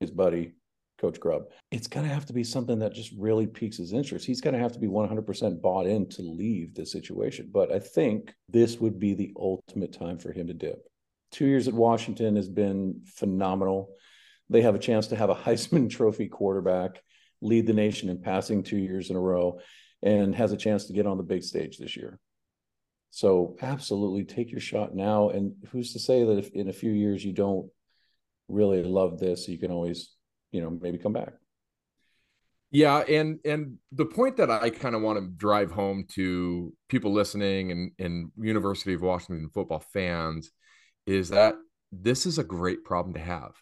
his 0.00 0.10
buddy 0.10 0.54
Coach 1.00 1.20
Grubb. 1.20 1.44
It's 1.70 1.86
going 1.86 2.06
to 2.06 2.12
have 2.12 2.26
to 2.26 2.32
be 2.32 2.44
something 2.44 2.78
that 2.80 2.94
just 2.94 3.12
really 3.16 3.46
piques 3.46 3.76
his 3.76 3.92
interest. 3.92 4.26
He's 4.26 4.40
going 4.40 4.54
to 4.54 4.60
have 4.60 4.72
to 4.72 4.78
be 4.78 4.88
100% 4.88 5.62
bought 5.62 5.86
in 5.86 6.08
to 6.10 6.22
leave 6.22 6.74
the 6.74 6.84
situation. 6.84 7.50
But 7.52 7.72
I 7.72 7.78
think 7.78 8.34
this 8.48 8.78
would 8.78 8.98
be 8.98 9.14
the 9.14 9.32
ultimate 9.38 9.92
time 9.92 10.18
for 10.18 10.32
him 10.32 10.48
to 10.48 10.54
dip. 10.54 10.82
Two 11.30 11.46
years 11.46 11.68
at 11.68 11.74
Washington 11.74 12.36
has 12.36 12.48
been 12.48 13.02
phenomenal. 13.06 13.90
They 14.50 14.62
have 14.62 14.74
a 14.74 14.80
chance 14.80 15.08
to 15.08 15.16
have 15.16 15.30
a 15.30 15.34
Heisman 15.46 15.90
Trophy 15.90 16.28
quarterback 16.28 17.02
lead 17.40 17.66
the 17.66 17.72
nation 17.72 18.08
in 18.08 18.20
passing 18.20 18.62
two 18.62 18.78
years 18.78 19.10
in 19.10 19.16
a 19.16 19.20
row 19.20 19.60
and 20.02 20.34
has 20.34 20.52
a 20.52 20.56
chance 20.56 20.86
to 20.86 20.92
get 20.92 21.06
on 21.06 21.16
the 21.16 21.22
big 21.22 21.42
stage 21.42 21.78
this 21.78 21.96
year. 21.96 22.18
So 23.10 23.56
absolutely 23.62 24.24
take 24.24 24.50
your 24.50 24.60
shot 24.60 24.94
now. 24.94 25.30
And 25.30 25.54
who's 25.70 25.92
to 25.92 25.98
say 25.98 26.24
that 26.24 26.38
if 26.38 26.50
in 26.50 26.68
a 26.68 26.72
few 26.72 26.90
years 26.90 27.24
you 27.24 27.32
don't 27.32 27.70
really 28.48 28.82
love 28.82 29.18
this, 29.18 29.48
you 29.48 29.58
can 29.58 29.70
always, 29.70 30.10
you 30.52 30.60
know, 30.60 30.70
maybe 30.70 30.98
come 30.98 31.12
back. 31.12 31.32
Yeah, 32.70 32.98
and 32.98 33.38
and 33.44 33.78
the 33.92 34.04
point 34.04 34.36
that 34.36 34.50
I 34.50 34.70
kind 34.70 34.94
of 34.94 35.02
want 35.02 35.18
to 35.18 35.26
drive 35.26 35.70
home 35.70 36.04
to 36.14 36.72
people 36.88 37.12
listening 37.12 37.72
and 37.72 37.92
and 37.98 38.30
University 38.36 38.94
of 38.94 39.00
Washington 39.00 39.48
football 39.54 39.82
fans 39.92 40.50
is 41.06 41.30
that 41.30 41.54
this 41.92 42.26
is 42.26 42.38
a 42.38 42.44
great 42.44 42.84
problem 42.84 43.14
to 43.14 43.20
have 43.20 43.52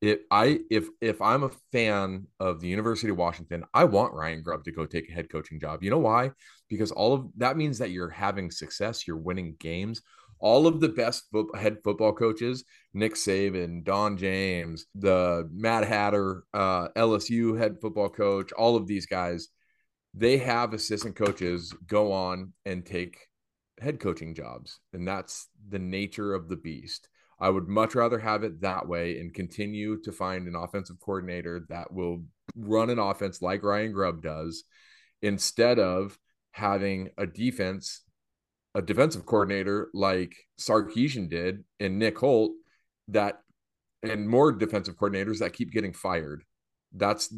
if 0.00 0.20
I 0.30 0.60
if 0.70 0.88
if 1.00 1.22
I'm 1.22 1.44
a 1.44 1.50
fan 1.72 2.26
of 2.38 2.60
the 2.60 2.68
University 2.68 3.10
of 3.10 3.16
Washington, 3.16 3.64
I 3.72 3.84
want 3.84 4.12
Ryan 4.12 4.42
Grubb 4.42 4.64
to 4.64 4.72
go 4.72 4.84
take 4.84 5.08
a 5.08 5.12
head 5.12 5.30
coaching 5.30 5.58
job. 5.58 5.82
You 5.82 5.90
know 5.90 5.98
why? 5.98 6.32
Because 6.68 6.92
all 6.92 7.14
of 7.14 7.28
that 7.38 7.56
means 7.56 7.78
that 7.78 7.90
you're 7.90 8.10
having 8.10 8.50
success, 8.50 9.06
you're 9.06 9.16
winning 9.16 9.56
games. 9.58 10.02
All 10.38 10.66
of 10.66 10.80
the 10.80 10.88
best 10.88 11.24
head 11.54 11.78
football 11.82 12.12
coaches, 12.12 12.64
Nick 12.92 13.14
Saban, 13.14 13.84
Don 13.84 14.16
James, 14.16 14.86
the 14.94 15.48
Mad 15.52 15.84
Hatter, 15.84 16.44
uh, 16.52 16.88
LSU 16.96 17.58
head 17.58 17.76
football 17.80 18.08
coach, 18.08 18.52
all 18.52 18.76
of 18.76 18.86
these 18.86 19.06
guys, 19.06 19.48
they 20.14 20.38
have 20.38 20.72
assistant 20.72 21.16
coaches 21.16 21.72
go 21.86 22.12
on 22.12 22.52
and 22.64 22.84
take 22.84 23.18
head 23.80 24.00
coaching 24.00 24.34
jobs, 24.34 24.80
and 24.92 25.06
that's 25.06 25.48
the 25.68 25.78
nature 25.78 26.34
of 26.34 26.48
the 26.48 26.56
beast. 26.56 27.08
I 27.38 27.50
would 27.50 27.68
much 27.68 27.94
rather 27.94 28.18
have 28.18 28.44
it 28.44 28.62
that 28.62 28.88
way 28.88 29.20
and 29.20 29.32
continue 29.32 30.00
to 30.02 30.12
find 30.12 30.48
an 30.48 30.54
offensive 30.54 30.98
coordinator 31.00 31.66
that 31.68 31.92
will 31.92 32.24
run 32.56 32.88
an 32.88 32.98
offense 32.98 33.42
like 33.42 33.62
Ryan 33.62 33.92
Grubb 33.92 34.22
does 34.22 34.64
instead 35.20 35.78
of 35.78 36.18
having 36.52 37.10
a 37.18 37.26
defense, 37.26 38.02
a 38.76 38.82
defensive 38.82 39.24
coordinator 39.24 39.88
like 39.94 40.36
Sarkisian 40.60 41.30
did 41.30 41.64
and 41.80 41.98
Nick 41.98 42.18
Holt 42.18 42.52
that 43.08 43.40
and 44.02 44.28
more 44.28 44.52
defensive 44.52 44.96
coordinators 44.96 45.38
that 45.38 45.54
keep 45.54 45.72
getting 45.72 45.94
fired. 45.94 46.44
That's 46.92 47.34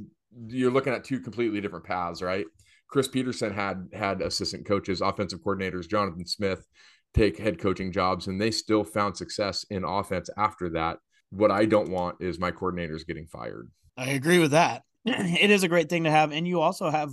you're 0.49 0.73
looking 0.73 0.93
at 0.93 1.05
two 1.05 1.21
completely 1.21 1.61
different 1.61 1.85
paths, 1.85 2.23
right? 2.23 2.45
Chris 2.89 3.07
Petersen 3.07 3.55
had 3.55 3.89
had 3.93 4.21
assistant 4.21 4.67
coaches, 4.67 5.01
offensive 5.01 5.39
coordinators, 5.41 5.89
Jonathan 5.89 6.27
Smith, 6.27 6.67
take 7.15 7.39
head 7.39 7.61
coaching 7.61 7.93
jobs 7.93 8.27
and 8.27 8.41
they 8.41 8.51
still 8.51 8.83
found 8.83 9.17
success 9.17 9.65
in 9.71 9.85
offense 9.85 10.29
after 10.37 10.71
that. 10.71 10.99
What 11.31 11.53
I 11.53 11.67
don't 11.67 11.91
want 11.91 12.17
is 12.21 12.41
my 12.41 12.51
coordinators 12.51 13.07
getting 13.07 13.27
fired. 13.27 13.71
I 13.97 14.11
agree 14.11 14.41
with 14.41 14.51
that. 14.51 14.83
It 15.05 15.51
is 15.51 15.63
a 15.63 15.69
great 15.69 15.89
thing 15.89 16.03
to 16.05 16.11
have. 16.11 16.33
And 16.33 16.49
you 16.49 16.61
also 16.61 16.91
have 16.91 17.13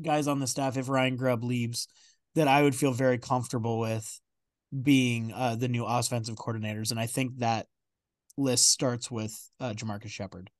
guys 0.00 0.26
on 0.26 0.40
the 0.40 0.46
staff, 0.48 0.76
if 0.76 0.88
Ryan 0.88 1.16
Grubb 1.16 1.44
leaves, 1.44 1.86
that 2.34 2.48
I 2.48 2.62
would 2.62 2.74
feel 2.74 2.92
very 2.92 3.18
comfortable 3.18 3.78
with 3.78 4.20
being 4.80 5.32
uh, 5.32 5.56
the 5.56 5.68
new 5.68 5.84
offensive 5.84 6.36
coordinators. 6.36 6.90
And 6.90 6.98
I 6.98 7.06
think 7.06 7.38
that 7.38 7.66
list 8.36 8.70
starts 8.70 9.10
with 9.10 9.38
uh, 9.60 9.72
JaMarcus 9.74 10.08
Shephard. 10.08 10.50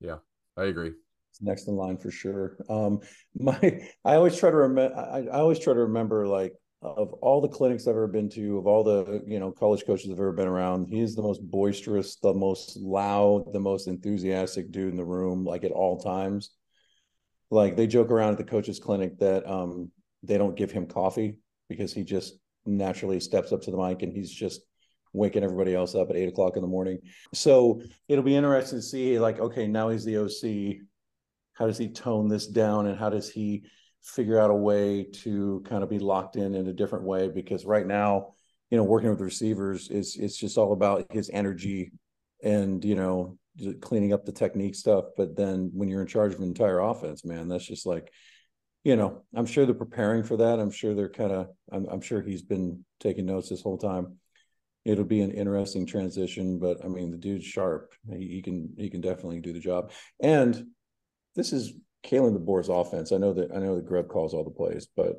Yeah, 0.00 0.16
I 0.56 0.64
agree. 0.64 0.92
It's 1.30 1.42
next 1.42 1.68
in 1.68 1.76
line 1.76 1.96
for 1.96 2.10
sure. 2.10 2.56
Um, 2.68 3.00
my, 3.38 3.58
I 4.04 4.14
always 4.14 4.36
try 4.38 4.50
to 4.50 4.56
remember. 4.56 4.94
I, 4.96 5.26
I 5.26 5.40
always 5.40 5.58
try 5.58 5.72
to 5.74 5.80
remember 5.80 6.26
like 6.26 6.52
of 6.80 7.12
all 7.14 7.40
the 7.40 7.48
clinics 7.48 7.86
I've 7.86 7.96
ever 7.96 8.06
been 8.06 8.28
to, 8.30 8.58
of 8.58 8.66
all 8.66 8.84
the 8.84 9.22
you 9.26 9.40
know 9.40 9.50
college 9.50 9.84
coaches 9.86 10.10
I've 10.10 10.18
ever 10.18 10.32
been 10.32 10.48
around, 10.48 10.86
he's 10.86 11.14
the 11.14 11.22
most 11.22 11.40
boisterous, 11.42 12.16
the 12.16 12.34
most 12.34 12.76
loud, 12.76 13.52
the 13.52 13.60
most 13.60 13.88
enthusiastic 13.88 14.70
dude 14.70 14.90
in 14.90 14.96
the 14.96 15.04
room, 15.04 15.44
like 15.44 15.64
at 15.64 15.72
all 15.72 15.98
times. 15.98 16.50
Like 17.50 17.76
they 17.76 17.86
joke 17.86 18.10
around 18.10 18.32
at 18.32 18.38
the 18.38 18.44
coaches 18.44 18.78
clinic 18.78 19.18
that 19.18 19.48
um 19.48 19.90
they 20.22 20.38
don't 20.38 20.56
give 20.56 20.70
him 20.70 20.86
coffee 20.86 21.38
because 21.68 21.92
he 21.92 22.04
just 22.04 22.34
naturally 22.66 23.20
steps 23.20 23.52
up 23.52 23.62
to 23.62 23.70
the 23.70 23.76
mic 23.76 24.02
and 24.02 24.12
he's 24.12 24.30
just 24.30 24.62
waking 25.12 25.44
everybody 25.44 25.74
else 25.74 25.94
up 25.94 26.10
at 26.10 26.16
eight 26.16 26.28
o'clock 26.28 26.56
in 26.56 26.62
the 26.62 26.68
morning. 26.68 26.98
So 27.32 27.82
it'll 28.08 28.24
be 28.24 28.36
interesting 28.36 28.78
to 28.78 28.82
see, 28.82 29.18
like, 29.18 29.38
okay, 29.38 29.66
now 29.66 29.88
he's 29.88 30.04
the 30.04 30.18
OC. 30.18 30.82
How 31.54 31.66
does 31.66 31.78
he 31.78 31.88
tone 31.88 32.28
this 32.28 32.46
down 32.46 32.86
and 32.86 32.98
how 32.98 33.10
does 33.10 33.30
he 33.30 33.64
figure 34.02 34.38
out 34.38 34.50
a 34.50 34.54
way 34.54 35.04
to 35.04 35.62
kind 35.68 35.82
of 35.82 35.90
be 35.90 35.98
locked 35.98 36.36
in 36.36 36.54
in 36.54 36.68
a 36.68 36.72
different 36.72 37.04
way? 37.04 37.28
Because 37.28 37.64
right 37.64 37.86
now, 37.86 38.34
you 38.70 38.76
know, 38.76 38.84
working 38.84 39.10
with 39.10 39.20
receivers 39.20 39.88
is 39.88 40.16
it's 40.16 40.36
just 40.36 40.58
all 40.58 40.72
about 40.72 41.06
his 41.10 41.30
energy 41.32 41.90
and 42.42 42.84
you 42.84 42.94
know 42.94 43.36
cleaning 43.80 44.12
up 44.12 44.24
the 44.24 44.32
technique 44.32 44.74
stuff. 44.74 45.06
But 45.16 45.36
then 45.36 45.70
when 45.72 45.88
you're 45.88 46.02
in 46.02 46.06
charge 46.06 46.34
of 46.34 46.40
an 46.40 46.46
entire 46.46 46.80
offense, 46.80 47.24
man, 47.24 47.48
that's 47.48 47.66
just 47.66 47.86
like, 47.86 48.12
you 48.84 48.96
know, 48.96 49.22
I'm 49.34 49.46
sure 49.46 49.66
they're 49.66 49.74
preparing 49.74 50.22
for 50.22 50.36
that. 50.38 50.58
I'm 50.60 50.70
sure 50.70 50.94
they're 50.94 51.08
kind 51.08 51.32
of, 51.32 51.48
I'm, 51.70 51.86
I'm 51.86 52.00
sure 52.00 52.22
he's 52.22 52.42
been 52.42 52.84
taking 53.00 53.26
notes 53.26 53.48
this 53.48 53.62
whole 53.62 53.78
time 53.78 54.18
it'll 54.88 55.04
be 55.04 55.20
an 55.20 55.30
interesting 55.30 55.86
transition. 55.86 56.58
But 56.58 56.84
I 56.84 56.88
mean, 56.88 57.10
the 57.10 57.18
dude's 57.18 57.44
sharp. 57.44 57.92
He, 58.10 58.26
he 58.28 58.42
can 58.42 58.70
he 58.76 58.88
can 58.88 59.00
definitely 59.00 59.40
do 59.40 59.52
the 59.52 59.60
job. 59.60 59.92
And 60.20 60.68
this 61.36 61.52
is 61.52 61.74
Kalen 62.04 62.36
DeBoer's 62.36 62.70
offense. 62.70 63.12
I 63.12 63.18
know 63.18 63.34
that 63.34 63.50
I 63.54 63.58
know 63.58 63.76
that 63.76 63.86
Grubb 63.86 64.08
calls 64.08 64.34
all 64.34 64.44
the 64.44 64.50
plays, 64.50 64.88
but 64.96 65.16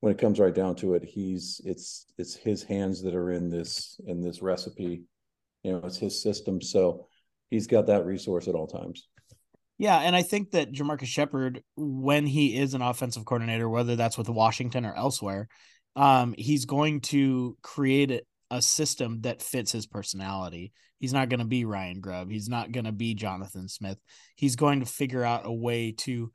when 0.00 0.12
it 0.12 0.18
comes 0.18 0.40
right 0.40 0.54
down 0.54 0.74
to 0.76 0.94
it, 0.94 1.04
he's 1.04 1.60
it's 1.64 2.06
it's 2.18 2.34
his 2.34 2.62
hands 2.62 3.02
that 3.02 3.14
are 3.14 3.30
in 3.30 3.50
this 3.50 4.00
in 4.06 4.22
this 4.22 4.40
recipe. 4.40 5.02
You 5.62 5.72
know, 5.72 5.82
it's 5.84 5.98
his 5.98 6.22
system. 6.22 6.60
So 6.60 7.06
he's 7.50 7.66
got 7.66 7.86
that 7.86 8.06
resource 8.06 8.48
at 8.48 8.54
all 8.54 8.66
times. 8.66 9.08
Yeah, 9.82 9.98
and 9.98 10.14
I 10.14 10.22
think 10.22 10.52
that 10.52 10.70
JaMarcus 10.70 11.06
Shephard, 11.06 11.60
when 11.74 12.24
he 12.24 12.56
is 12.56 12.74
an 12.74 12.82
offensive 12.82 13.24
coordinator, 13.24 13.68
whether 13.68 13.96
that's 13.96 14.16
with 14.16 14.28
Washington 14.28 14.86
or 14.86 14.94
elsewhere, 14.94 15.48
um, 15.96 16.36
he's 16.38 16.66
going 16.66 17.00
to 17.00 17.56
create 17.62 18.22
a 18.48 18.62
system 18.62 19.22
that 19.22 19.42
fits 19.42 19.72
his 19.72 19.88
personality. 19.88 20.70
He's 21.00 21.12
not 21.12 21.30
going 21.30 21.40
to 21.40 21.46
be 21.46 21.64
Ryan 21.64 22.00
Grubb. 22.00 22.30
He's 22.30 22.48
not 22.48 22.70
going 22.70 22.84
to 22.84 22.92
be 22.92 23.16
Jonathan 23.16 23.66
Smith. 23.66 23.98
He's 24.36 24.54
going 24.54 24.78
to 24.78 24.86
figure 24.86 25.24
out 25.24 25.46
a 25.46 25.52
way 25.52 25.90
to 25.98 26.30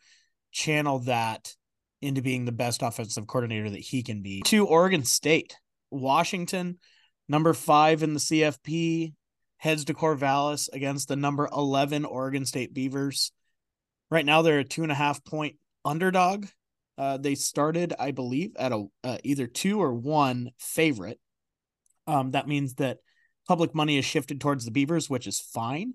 channel 0.52 1.00
that 1.06 1.56
into 2.02 2.22
being 2.22 2.44
the 2.44 2.52
best 2.52 2.82
offensive 2.84 3.28
coordinator 3.28 3.70
that 3.70 3.80
he 3.80 4.04
can 4.04 4.22
be. 4.22 4.42
To 4.48 4.68
Oregon 4.68 5.06
State, 5.06 5.56
Washington, 5.90 6.80
number 7.30 7.54
five 7.54 8.04
in 8.04 8.14
the 8.14 8.20
CFP, 8.20 9.14
heads 9.56 9.86
to 9.86 9.94
Corvallis 9.94 10.68
against 10.74 11.08
the 11.08 11.16
number 11.16 11.48
11 11.56 12.04
Oregon 12.04 12.46
State 12.46 12.74
Beavers. 12.74 13.32
Right 14.10 14.26
now, 14.26 14.42
they're 14.42 14.60
a 14.60 14.64
two 14.64 14.84
and 14.84 14.92
a 14.92 14.96
half 14.96 15.24
point 15.24 15.56
underdog. 15.84 16.48
Uh, 16.98 17.18
they 17.18 17.36
started, 17.36 17.94
I 18.00 18.12
believe, 18.12 18.52
at 18.58 18.72
a 18.72 18.86
uh, 19.04 19.18
either 19.24 19.48
two 19.48 19.82
or 19.82 19.94
one 19.94 20.52
favorite. 20.58 21.20
Um, 22.08 22.32
that 22.32 22.48
means 22.48 22.76
that 22.76 23.00
public 23.48 23.76
money 23.76 23.98
is 23.98 24.06
shifted 24.06 24.42
towards 24.42 24.66
the 24.66 24.72
Beavers, 24.72 25.10
which 25.10 25.28
is 25.28 25.40
fine. 25.40 25.94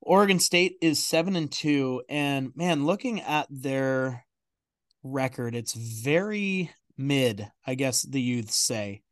Oregon 0.00 0.38
State 0.38 0.76
is 0.80 1.04
seven 1.04 1.36
and 1.36 1.50
two, 1.50 2.02
and 2.08 2.52
man, 2.54 2.86
looking 2.86 3.20
at 3.20 3.46
their 3.50 4.24
record, 5.02 5.54
it's 5.54 5.74
very 5.74 6.70
mid. 6.96 7.50
I 7.66 7.74
guess 7.74 8.02
the 8.02 8.20
youths 8.20 8.54
say. 8.54 9.02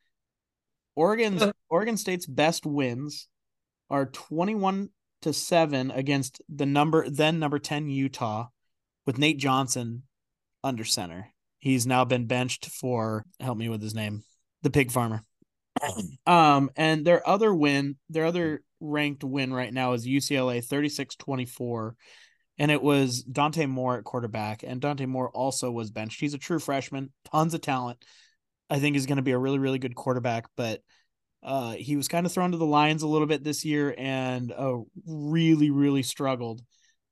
Oregon's 0.95 1.45
Oregon 1.69 1.97
State's 1.97 2.27
best 2.27 2.65
wins 2.65 3.29
are 3.91 4.07
twenty 4.07 4.55
one 4.55 4.91
to 5.23 5.33
seven 5.33 5.91
against 5.91 6.41
the 6.49 6.67
number 6.67 7.09
then 7.09 7.39
number 7.39 7.59
ten 7.59 7.89
Utah, 7.89 8.47
with 9.07 9.19
Nate 9.19 9.39
Johnson 9.39 10.03
under 10.63 10.85
center. 10.85 11.33
He's 11.59 11.87
now 11.87 12.05
been 12.05 12.27
benched 12.27 12.67
for 12.67 13.25
help 13.41 13.59
me 13.59 13.69
with 13.69 13.83
his 13.83 13.95
name, 13.95 14.23
the 14.63 14.71
pig 14.71 14.91
farmer. 14.91 15.23
Um, 16.27 16.71
and 16.75 17.05
their 17.05 17.27
other 17.29 17.55
win, 17.55 17.97
their 18.11 18.25
other 18.25 18.63
ranked 18.81 19.23
win 19.23 19.53
right 19.53 19.73
now 19.73 19.93
is 19.93 20.07
UCLA 20.07 20.65
36 20.65 21.15
24. 21.17 21.95
And 22.59 22.71
it 22.71 22.83
was 22.83 23.23
Dante 23.23 23.67
Moore 23.67 23.99
at 23.99 24.05
quarterback. 24.05 24.63
And 24.63 24.81
Dante 24.81 25.07
Moore 25.07 25.31
also 25.31 25.71
was 25.71 25.91
benched. 25.91 26.21
He's 26.21 26.35
a 26.35 26.39
true 26.39 26.59
freshman, 26.59 27.13
tons 27.31 27.55
of 27.55 27.61
talent. 27.61 28.03
I 28.71 28.79
think 28.79 28.97
he's 28.97 29.07
going 29.07 29.17
to 29.17 29.23
be 29.23 29.33
a 29.33 29.39
really, 29.39 29.59
really 29.59 29.79
good 29.79 29.95
quarterback. 29.95 30.47
But 30.57 30.81
uh, 31.47 31.73
he 31.73 31.97
was 31.97 32.09
kind 32.09 32.27
of 32.27 32.33
thrown 32.33 32.53
to 32.53 32.59
the 32.59 32.67
Lions 32.67 33.03
a 33.03 33.09
little 33.09 33.27
bit 33.27 33.43
this 33.43 33.65
year 33.65 33.95
and 33.97 34.53
uh, 34.53 34.79
really, 35.07 35.71
really 35.71 36.03
struggled 36.03 36.61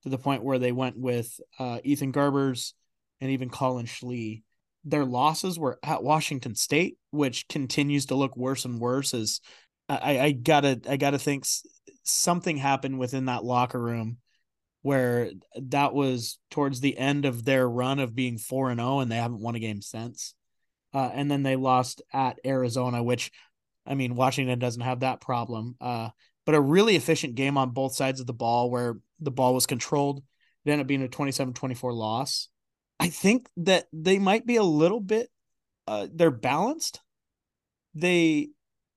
to 0.02 0.10
the 0.10 0.18
point 0.18 0.44
where 0.44 0.58
they 0.58 0.72
went 0.72 0.98
with 0.98 1.40
uh, 1.58 1.78
Ethan 1.82 2.12
Garbers 2.12 2.74
and 3.22 3.30
even 3.30 3.48
Collin 3.48 3.86
Schlee 3.86 4.42
their 4.84 5.04
losses 5.04 5.58
were 5.58 5.78
at 5.82 6.02
Washington 6.02 6.54
State, 6.54 6.98
which 7.10 7.48
continues 7.48 8.06
to 8.06 8.14
look 8.14 8.36
worse 8.36 8.64
and 8.64 8.80
worse. 8.80 9.14
As 9.14 9.40
I, 9.88 10.18
I 10.20 10.32
gotta, 10.32 10.80
I 10.88 10.96
gotta 10.96 11.18
think 11.18 11.44
something 12.04 12.56
happened 12.56 12.98
within 12.98 13.26
that 13.26 13.44
locker 13.44 13.80
room 13.80 14.18
where 14.82 15.30
that 15.56 15.94
was 15.94 16.38
towards 16.50 16.80
the 16.80 16.98
end 16.98 17.24
of 17.24 17.44
their 17.44 17.66
run 17.66 17.98
of 17.98 18.14
being 18.14 18.36
four 18.36 18.70
and 18.70 18.78
zero, 18.78 18.96
oh, 18.96 19.00
and 19.00 19.10
they 19.10 19.16
haven't 19.16 19.40
won 19.40 19.54
a 19.54 19.60
game 19.60 19.80
since. 19.80 20.34
Uh, 20.92 21.10
and 21.12 21.30
then 21.30 21.42
they 21.42 21.56
lost 21.56 22.02
at 22.12 22.38
Arizona, 22.44 23.02
which, 23.02 23.32
I 23.86 23.94
mean, 23.94 24.14
Washington 24.14 24.58
doesn't 24.58 24.82
have 24.82 25.00
that 25.00 25.20
problem. 25.20 25.76
Uh, 25.80 26.10
but 26.46 26.54
a 26.54 26.60
really 26.60 26.96
efficient 26.96 27.34
game 27.34 27.56
on 27.56 27.70
both 27.70 27.94
sides 27.94 28.20
of 28.20 28.26
the 28.26 28.32
ball 28.32 28.70
where 28.70 28.98
the 29.20 29.30
ball 29.30 29.54
was 29.54 29.66
controlled. 29.66 30.22
It 30.64 30.70
ended 30.70 30.84
up 30.84 30.88
being 30.88 31.02
a 31.02 31.08
27 31.08 31.54
24 31.54 31.92
loss. 31.92 32.48
I 33.00 33.08
think 33.08 33.48
that 33.58 33.86
they 33.92 34.18
might 34.18 34.46
be 34.46 34.56
a 34.56 34.62
little 34.62 35.00
bit 35.00 35.28
uh 35.86 36.06
they're 36.12 36.30
balanced. 36.30 37.00
They 37.94 38.50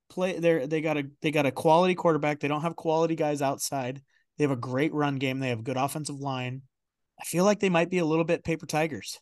play 0.10 0.39
they're 0.39 0.67
they 0.67 0.82
got 0.82 0.97
a 0.97 1.04
they 1.21 1.32
got 1.32 1.45
a 1.45 1.52
quality 1.52 1.95
quarterback. 1.95 2.39
They 2.39 2.47
don't 2.47 2.62
have 2.62 2.76
quality 2.76 3.15
guys 3.15 3.41
outside. 3.41 4.02
They 4.38 4.43
have 4.43 4.52
a 4.52 4.56
great 4.58 4.93
run 4.93 5.15
game. 5.15 5.39
They 5.39 5.50
have 5.50 5.63
good 5.63 5.78
offensive 5.78 6.19
line. 6.19 6.62
I 7.19 7.26
feel 7.26 7.45
like 7.45 7.60
they 7.60 7.69
might 7.69 7.89
be 7.89 7.97
a 7.97 8.06
little 8.06 8.26
bit 8.26 8.43
paper 8.43 8.65
tigers. 8.65 9.19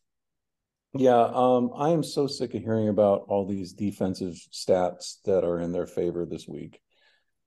Yeah, 0.97 1.29
um, 1.33 1.71
I 1.75 1.89
am 1.89 2.03
so 2.03 2.25
sick 2.25 2.53
of 2.53 2.61
hearing 2.61 2.87
about 2.87 3.25
all 3.27 3.45
these 3.45 3.73
defensive 3.73 4.35
stats 4.53 5.21
that 5.25 5.43
are 5.43 5.59
in 5.59 5.73
their 5.73 5.87
favor 5.87 6.25
this 6.25 6.47
week. 6.47 6.79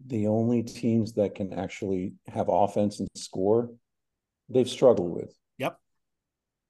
The 0.07 0.27
only 0.27 0.63
teams 0.63 1.15
that 1.15 1.35
can 1.35 1.55
actually 1.55 2.13
have 2.27 2.49
offense 2.51 3.01
and 3.01 3.09
score, 3.15 3.71
they've 4.51 4.69
struggled 4.69 5.13
with 5.13 5.35
Yep. 5.59 5.79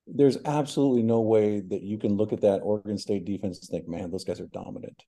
there's 0.06 0.38
absolutely 0.44 1.02
no 1.02 1.20
way 1.20 1.60
that 1.60 1.82
you 1.82 1.98
can 1.98 2.16
look 2.16 2.32
at 2.32 2.42
that 2.42 2.60
Oregon 2.60 2.96
State 2.96 3.24
defense 3.24 3.58
and 3.58 3.68
think, 3.68 3.88
man, 3.88 4.10
those 4.10 4.24
guys 4.24 4.40
are 4.40 4.46
dominant. 4.46 5.02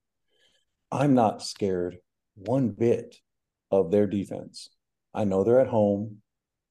I'm 0.91 1.15
not 1.15 1.41
scared 1.41 1.99
one 2.35 2.71
bit 2.71 3.17
of 3.71 3.93
their 3.93 4.09
defense. 4.09 4.71
I 5.15 5.25
know 5.25 5.45
they're 5.45 5.61
at 5.61 5.69
home. 5.69 6.19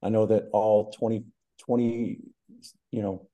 I 0.03 0.09
know 0.09 0.25
that 0.25 0.49
all 0.51 0.91
20, 0.91 1.23
20, 1.59 2.19
you 2.91 3.01
know, 3.01 3.28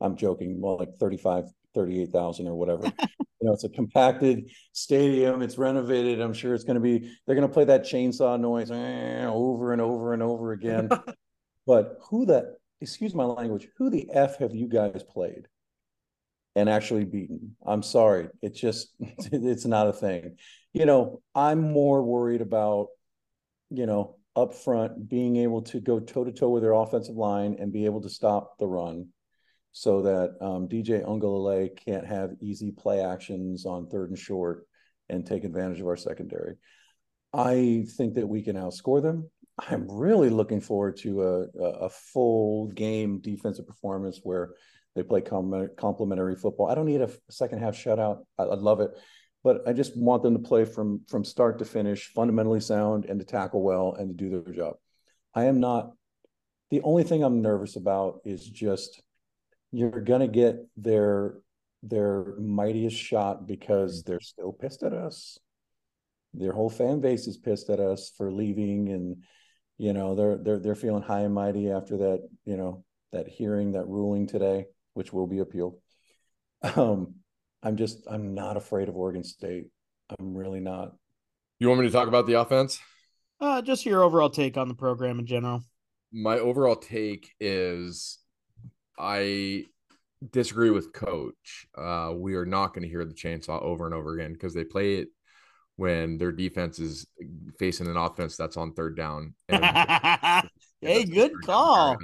I'm 0.00 0.16
joking, 0.16 0.60
well, 0.60 0.78
like 0.78 0.96
35, 0.98 1.44
38,000 1.74 2.48
or 2.48 2.54
whatever. 2.54 2.84
you 2.84 3.46
know, 3.46 3.52
it's 3.52 3.64
a 3.64 3.68
compacted 3.68 4.50
stadium. 4.72 5.42
It's 5.42 5.58
renovated. 5.58 6.20
I'm 6.20 6.32
sure 6.32 6.54
it's 6.54 6.64
going 6.64 6.74
to 6.74 6.80
be, 6.80 7.12
they're 7.26 7.36
going 7.36 7.46
to 7.46 7.52
play 7.52 7.64
that 7.64 7.82
chainsaw 7.82 8.38
noise 8.38 8.70
eh, 8.70 9.26
over 9.26 9.72
and 9.72 9.82
over 9.82 10.12
and 10.12 10.22
over 10.22 10.52
again. 10.52 10.88
but 11.66 11.98
who 12.10 12.26
the 12.26 12.56
excuse 12.80 13.14
my 13.14 13.24
language, 13.24 13.68
who 13.76 13.90
the 13.90 14.08
F 14.12 14.38
have 14.38 14.54
you 14.54 14.68
guys 14.68 15.02
played 15.02 15.48
and 16.54 16.68
actually 16.68 17.04
beaten? 17.04 17.56
I'm 17.66 17.82
sorry. 17.82 18.28
It's 18.42 18.60
just, 18.60 18.94
it's 19.00 19.66
not 19.66 19.88
a 19.88 19.92
thing. 19.92 20.36
You 20.72 20.86
know, 20.86 21.20
I'm 21.34 21.72
more 21.72 22.02
worried 22.02 22.40
about, 22.40 22.88
you 23.70 23.86
know, 23.86 24.16
up 24.36 24.54
front 24.54 25.08
being 25.08 25.36
able 25.36 25.62
to 25.62 25.80
go 25.80 25.98
toe 25.98 26.22
to 26.22 26.30
toe 26.30 26.50
with 26.50 26.62
their 26.62 26.72
offensive 26.72 27.16
line 27.16 27.56
and 27.58 27.72
be 27.72 27.86
able 27.86 28.00
to 28.02 28.08
stop 28.08 28.56
the 28.58 28.66
run 28.66 29.08
so 29.78 30.02
that 30.02 30.34
um, 30.40 30.66
DJ 30.66 31.04
Uiagalelei 31.06 31.70
can't 31.76 32.04
have 32.04 32.32
easy 32.40 32.72
play 32.72 33.00
actions 33.00 33.64
on 33.64 33.86
third 33.86 34.08
and 34.08 34.18
short 34.18 34.66
and 35.08 35.24
take 35.24 35.44
advantage 35.44 35.80
of 35.80 35.86
our 35.86 35.96
secondary. 35.96 36.56
I 37.32 37.84
think 37.96 38.14
that 38.14 38.26
we 38.26 38.42
can 38.42 38.56
outscore 38.56 39.00
them. 39.00 39.30
I'm 39.56 39.86
really 39.88 40.30
looking 40.30 40.60
forward 40.60 40.96
to 41.02 41.22
a, 41.22 41.58
a 41.60 41.90
full 41.90 42.66
game 42.72 43.20
defensive 43.20 43.68
performance 43.68 44.18
where 44.24 44.50
they 44.96 45.04
play 45.04 45.20
complementary 45.20 46.34
football. 46.34 46.68
I 46.68 46.74
don't 46.74 46.86
need 46.86 47.02
a 47.02 47.10
second 47.30 47.60
half 47.60 47.76
shutout. 47.76 48.24
I, 48.36 48.42
I 48.42 48.56
love 48.56 48.80
it, 48.80 48.90
but 49.44 49.60
I 49.64 49.74
just 49.74 49.96
want 49.96 50.24
them 50.24 50.34
to 50.34 50.42
play 50.42 50.64
from 50.64 51.02
from 51.06 51.24
start 51.24 51.60
to 51.60 51.64
finish, 51.64 52.12
fundamentally 52.12 52.60
sound, 52.60 53.04
and 53.04 53.20
to 53.20 53.24
tackle 53.24 53.62
well 53.62 53.94
and 53.96 54.08
to 54.08 54.24
do 54.24 54.42
their 54.42 54.52
job. 54.52 54.74
I 55.36 55.44
am 55.44 55.60
not. 55.60 55.92
The 56.72 56.80
only 56.82 57.04
thing 57.04 57.22
I'm 57.22 57.42
nervous 57.42 57.76
about 57.76 58.22
is 58.24 58.44
just 58.44 59.00
you're 59.72 60.00
gonna 60.00 60.28
get 60.28 60.56
their 60.76 61.38
their 61.82 62.36
mightiest 62.38 62.96
shot 62.96 63.46
because 63.46 64.02
they're 64.02 64.20
still 64.20 64.52
pissed 64.52 64.82
at 64.82 64.92
us. 64.92 65.38
Their 66.34 66.52
whole 66.52 66.70
fan 66.70 67.00
base 67.00 67.26
is 67.26 67.36
pissed 67.36 67.70
at 67.70 67.80
us 67.80 68.12
for 68.16 68.32
leaving 68.32 68.88
and 68.88 69.22
you 69.78 69.92
know 69.92 70.14
they're 70.14 70.38
they're 70.38 70.58
they're 70.58 70.74
feeling 70.74 71.02
high 71.02 71.20
and 71.20 71.34
mighty 71.34 71.70
after 71.70 71.96
that 71.98 72.28
you 72.44 72.56
know 72.56 72.84
that 73.12 73.28
hearing 73.28 73.72
that 73.72 73.86
ruling 73.86 74.26
today 74.26 74.66
which 74.94 75.12
will 75.12 75.26
be 75.26 75.38
appealed 75.38 75.78
um 76.74 77.14
i'm 77.62 77.76
just 77.76 78.02
i'm 78.10 78.34
not 78.34 78.56
afraid 78.56 78.88
of 78.88 78.96
oregon 78.96 79.22
state 79.22 79.68
I'm 80.18 80.36
really 80.36 80.60
not. 80.60 80.94
You 81.58 81.68
want 81.68 81.80
me 81.80 81.86
to 81.86 81.92
talk 81.92 82.08
about 82.08 82.26
the 82.26 82.34
offense? 82.34 82.80
Uh, 83.40 83.62
just 83.62 83.84
your 83.84 84.02
overall 84.02 84.30
take 84.30 84.56
on 84.56 84.68
the 84.68 84.74
program 84.74 85.18
in 85.18 85.26
general. 85.26 85.62
My 86.12 86.38
overall 86.38 86.76
take 86.76 87.30
is 87.40 88.17
I 88.98 89.64
disagree 90.32 90.70
with 90.70 90.92
coach. 90.92 91.66
Uh, 91.76 92.12
we 92.14 92.34
are 92.34 92.46
not 92.46 92.74
going 92.74 92.82
to 92.82 92.88
hear 92.88 93.04
the 93.04 93.14
chainsaw 93.14 93.62
over 93.62 93.86
and 93.86 93.94
over 93.94 94.14
again 94.14 94.32
because 94.32 94.54
they 94.54 94.64
play 94.64 94.96
it 94.96 95.08
when 95.76 96.18
their 96.18 96.32
defense 96.32 96.80
is 96.80 97.06
facing 97.58 97.86
an 97.86 97.96
offense 97.96 98.36
that's 98.36 98.56
on 98.56 98.72
third 98.72 98.96
down. 98.96 99.34
hey, 99.48 101.04
good 101.04 101.32
call. 101.44 101.96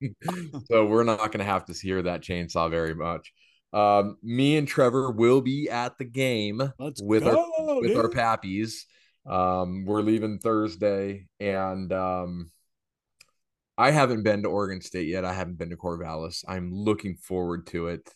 so 0.70 0.86
we're 0.86 1.02
not 1.02 1.18
going 1.18 1.38
to 1.38 1.44
have 1.44 1.64
to 1.66 1.72
hear 1.72 2.02
that 2.02 2.22
chainsaw 2.22 2.70
very 2.70 2.94
much. 2.94 3.32
Um, 3.72 4.16
me 4.22 4.56
and 4.56 4.68
Trevor 4.68 5.10
will 5.10 5.40
be 5.40 5.68
at 5.68 5.98
the 5.98 6.04
game 6.04 6.62
Let's 6.78 7.02
with 7.02 7.24
go, 7.24 7.50
our 7.58 7.80
with 7.80 7.88
dude. 7.88 7.96
our 7.96 8.08
pappies. 8.08 8.84
Um, 9.28 9.84
we're 9.84 10.02
leaving 10.02 10.38
Thursday, 10.38 11.26
and 11.40 11.92
um, 11.92 12.50
I 13.78 13.90
haven't 13.90 14.22
been 14.22 14.42
to 14.42 14.48
Oregon 14.48 14.80
State 14.80 15.08
yet. 15.08 15.24
I 15.24 15.32
haven't 15.32 15.58
been 15.58 15.70
to 15.70 15.76
Corvallis. 15.76 16.44
I'm 16.48 16.72
looking 16.72 17.16
forward 17.16 17.66
to 17.68 17.88
it. 17.88 18.08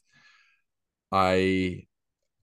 I 1.13 1.87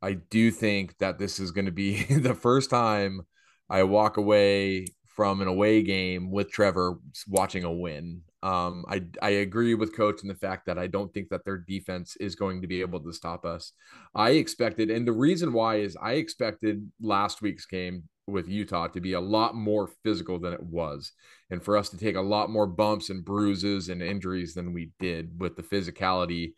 I 0.02 0.14
do 0.14 0.52
think 0.52 0.98
that 1.00 1.18
this 1.18 1.40
is 1.40 1.52
going 1.52 1.66
to 1.66 1.72
be 1.72 2.04
the 2.20 2.36
first 2.36 2.70
time 2.70 3.22
I 3.70 3.84
walk 3.84 4.18
away 4.18 4.86
from 5.06 5.42
an 5.42 5.48
away 5.48 5.82
game 5.82 6.30
with 6.30 6.52
Trevor 6.52 7.00
watching 7.28 7.64
a 7.64 7.72
win. 7.72 8.22
Um, 8.44 8.86
I 8.88 9.02
I 9.22 9.30
agree 9.30 9.74
with 9.74 9.96
coach 9.96 10.22
in 10.22 10.28
the 10.28 10.36
fact 10.36 10.68
that 10.68 10.78
I 10.78 10.88
don't 10.88 11.12
think 11.14 11.30
that 11.30 11.44
their 11.44 11.58
defense 11.58 12.16
is 12.18 12.36
going 12.36 12.62
to 12.62 12.68
be 12.68 12.82
able 12.82 13.00
to 13.00 13.14
stop 13.14 13.46
us. 13.46 13.74
I 14.14 14.32
expected, 14.32 14.92
and 14.92 15.08
the 15.08 15.12
reason 15.12 15.54
why 15.54 15.78
is 15.78 15.98
I 16.00 16.14
expected 16.14 16.92
last 17.02 17.42
week's 17.42 17.66
game 17.66 18.04
with 18.28 18.48
Utah 18.48 18.88
to 18.90 19.02
be 19.02 19.14
a 19.14 19.22
lot 19.22 19.56
more 19.56 19.90
physical 20.04 20.40
than 20.40 20.54
it 20.54 20.62
was, 20.62 21.14
and 21.50 21.64
for 21.64 21.78
us 21.78 21.90
to 21.90 21.98
take 21.98 22.16
a 22.16 22.22
lot 22.22 22.50
more 22.50 22.68
bumps 22.68 23.10
and 23.10 23.26
bruises 23.26 23.90
and 23.90 24.04
injuries 24.04 24.54
than 24.54 24.74
we 24.74 24.92
did 25.00 25.40
with 25.40 25.56
the 25.56 25.64
physicality 25.64 26.54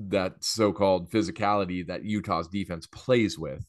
that 0.00 0.42
so-called 0.42 1.10
physicality 1.10 1.86
that 1.86 2.04
Utah's 2.04 2.48
defense 2.48 2.86
plays 2.86 3.38
with. 3.38 3.64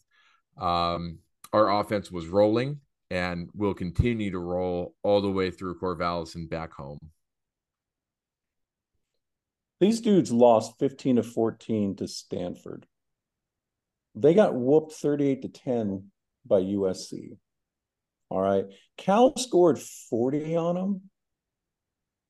Um, 0.58 1.20
our 1.52 1.82
offense 1.82 2.10
was 2.10 2.28
rolling 2.28 2.80
and 3.10 3.50
will 3.54 3.74
continue 3.74 4.32
to 4.32 4.40
roll 4.40 4.96
all 5.04 5.22
the 5.22 5.30
way 5.30 5.52
through 5.52 5.80
Corvallis 5.80 6.36
and 6.36 6.50
back 6.50 6.72
home. 6.72 7.00
These 9.82 10.02
dudes 10.02 10.32
lost 10.32 10.78
15 10.78 11.16
to 11.16 11.24
14 11.24 11.96
to 11.96 12.08
Stanford. 12.08 12.86
They 14.14 14.36
got 14.36 14.54
whooped 14.54 14.94
38 14.94 15.42
to 15.42 15.48
10 15.48 16.12
by 16.46 16.62
USC. 16.62 17.38
All 18.30 18.42
right. 18.42 18.66
Cal 18.98 19.36
scored 19.38 19.80
40 19.80 20.56
on 20.56 20.76
them. 20.76 21.02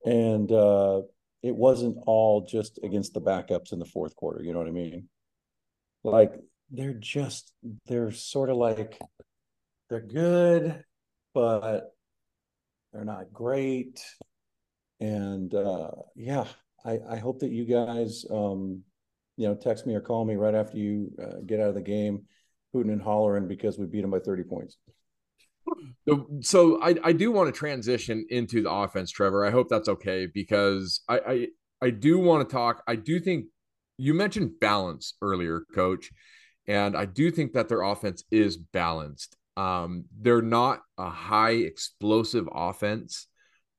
And 0.06 0.50
uh, 0.50 1.02
it 1.44 1.54
wasn't 1.54 1.98
all 2.08 2.48
just 2.50 2.80
against 2.84 3.14
the 3.14 3.22
backups 3.22 3.74
in 3.74 3.80
the 3.80 3.86
fourth 3.86 4.16
quarter. 4.16 4.42
You 4.42 4.54
know 4.54 4.60
what 4.60 4.70
I 4.70 4.72
mean? 4.72 5.10
Like 6.06 6.32
they're 6.72 6.94
just, 6.94 7.52
they're 7.86 8.12
sort 8.12 8.50
of 8.50 8.56
like, 8.56 8.98
they're 9.90 10.00
good, 10.00 10.86
but 11.34 11.94
they're 12.94 13.04
not 13.04 13.34
great. 13.34 14.02
And 15.02 15.54
uh, 15.54 15.92
yeah, 16.16 16.46
I, 16.86 17.00
I 17.10 17.18
hope 17.18 17.40
that 17.40 17.52
you 17.52 17.66
guys, 17.66 18.26
um, 18.30 18.82
you 19.38 19.48
know, 19.48 19.56
text 19.56 19.86
me 19.86 19.96
or 19.96 20.02
call 20.02 20.26
me 20.26 20.36
right 20.36 20.56
after 20.56 20.78
you 20.78 21.12
uh, 21.22 21.42
get 21.46 21.60
out 21.60 21.70
of 21.70 21.76
the 21.76 21.82
game, 21.82 22.24
hooting 22.74 22.92
and 22.92 23.02
hollering 23.02 23.48
because 23.48 23.78
we 23.78 23.86
beat 23.86 24.02
them 24.02 24.12
by 24.12 24.20
30 24.20 24.44
points. 24.44 24.78
So 26.42 26.82
I, 26.82 26.96
I 27.04 27.14
do 27.14 27.32
want 27.32 27.54
to 27.54 27.58
transition 27.58 28.26
into 28.30 28.64
the 28.64 28.72
offense, 28.72 29.12
Trevor. 29.12 29.46
I 29.46 29.52
hope 29.52 29.70
that's 29.70 29.88
okay 29.88 30.28
because 30.32 31.02
I, 31.08 31.20
I 31.20 31.48
I 31.84 31.90
do 31.90 32.20
want 32.20 32.48
to 32.48 32.54
talk. 32.54 32.84
I 32.88 32.96
do 32.96 33.20
think 33.20 33.46
you 33.98 34.14
mentioned 34.14 34.60
balance 34.60 35.14
earlier, 35.22 35.64
coach, 35.74 36.12
and 36.68 36.96
I 36.96 37.06
do 37.06 37.32
think 37.32 37.54
that 37.54 37.70
their 37.70 37.82
offense 37.82 38.24
is 38.32 38.58
balanced. 38.58 39.36
Um, 39.58 40.06
they're 40.20 40.42
not 40.42 40.82
a 40.98 41.10
high 41.10 41.52
explosive 41.52 42.48
offense. 42.52 43.28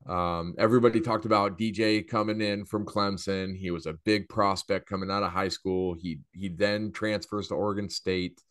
Um, 0.06 0.54
everybody 0.58 1.00
talked 1.00 1.24
about 1.24 1.58
DJ 1.58 2.06
coming 2.06 2.40
in 2.40 2.64
from 2.64 2.84
Clemson. 2.84 3.56
He 3.56 3.70
was 3.70 3.86
a 3.86 3.92
big 3.92 4.28
prospect 4.28 4.88
coming 4.88 5.10
out 5.10 5.22
of 5.22 5.30
high 5.30 5.48
school. 5.48 5.94
He 5.94 6.20
he 6.32 6.48
then 6.48 6.92
transfers 6.92 7.48
to 7.48 7.54
Oregon 7.54 7.88
State, 7.88 8.42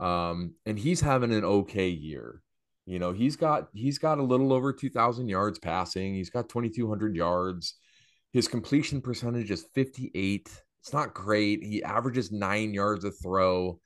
um, 0.00 0.54
and 0.66 0.78
he's 0.78 1.00
having 1.00 1.32
an 1.32 1.44
okay 1.44 1.88
year. 1.88 2.42
You 2.84 2.98
know, 2.98 3.12
he's 3.12 3.36
got 3.36 3.68
he's 3.72 3.98
got 3.98 4.18
a 4.18 4.22
little 4.22 4.52
over 4.52 4.72
two 4.72 4.90
thousand 4.90 5.28
yards 5.28 5.58
passing. 5.58 6.14
He's 6.14 6.30
got 6.30 6.48
twenty 6.48 6.68
two 6.68 6.88
hundred 6.88 7.16
yards. 7.16 7.74
His 8.32 8.48
completion 8.48 9.00
percentage 9.00 9.50
is 9.50 9.66
fifty 9.74 10.10
eight. 10.14 10.50
It's 10.82 10.92
not 10.92 11.14
great. 11.14 11.62
He 11.62 11.82
averages 11.82 12.32
nine 12.32 12.74
yards 12.74 13.04
a 13.04 13.12
throw. 13.12 13.80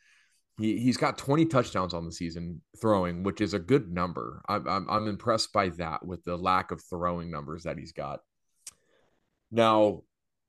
He 0.59 0.79
he's 0.79 0.97
got 0.97 1.19
20 1.19 1.47
touchdowns 1.47 1.93
on 1.93 2.07
the 2.07 2.13
season 2.13 2.63
throwing, 2.81 3.23
which 3.23 3.41
is 3.41 3.53
a 3.55 3.59
good 3.59 3.91
number. 3.93 4.43
I'm 4.49 4.67
I'm, 4.67 4.91
I'm 4.91 5.09
impressed 5.09 5.53
by 5.53 5.69
that 5.71 6.05
with 6.05 6.25
the 6.25 6.37
lack 6.37 6.71
of 6.71 6.83
throwing 6.83 7.31
numbers 7.31 7.65
that 7.65 7.79
he's 7.79 7.93
got. 7.93 8.21
Now, 9.51 10.03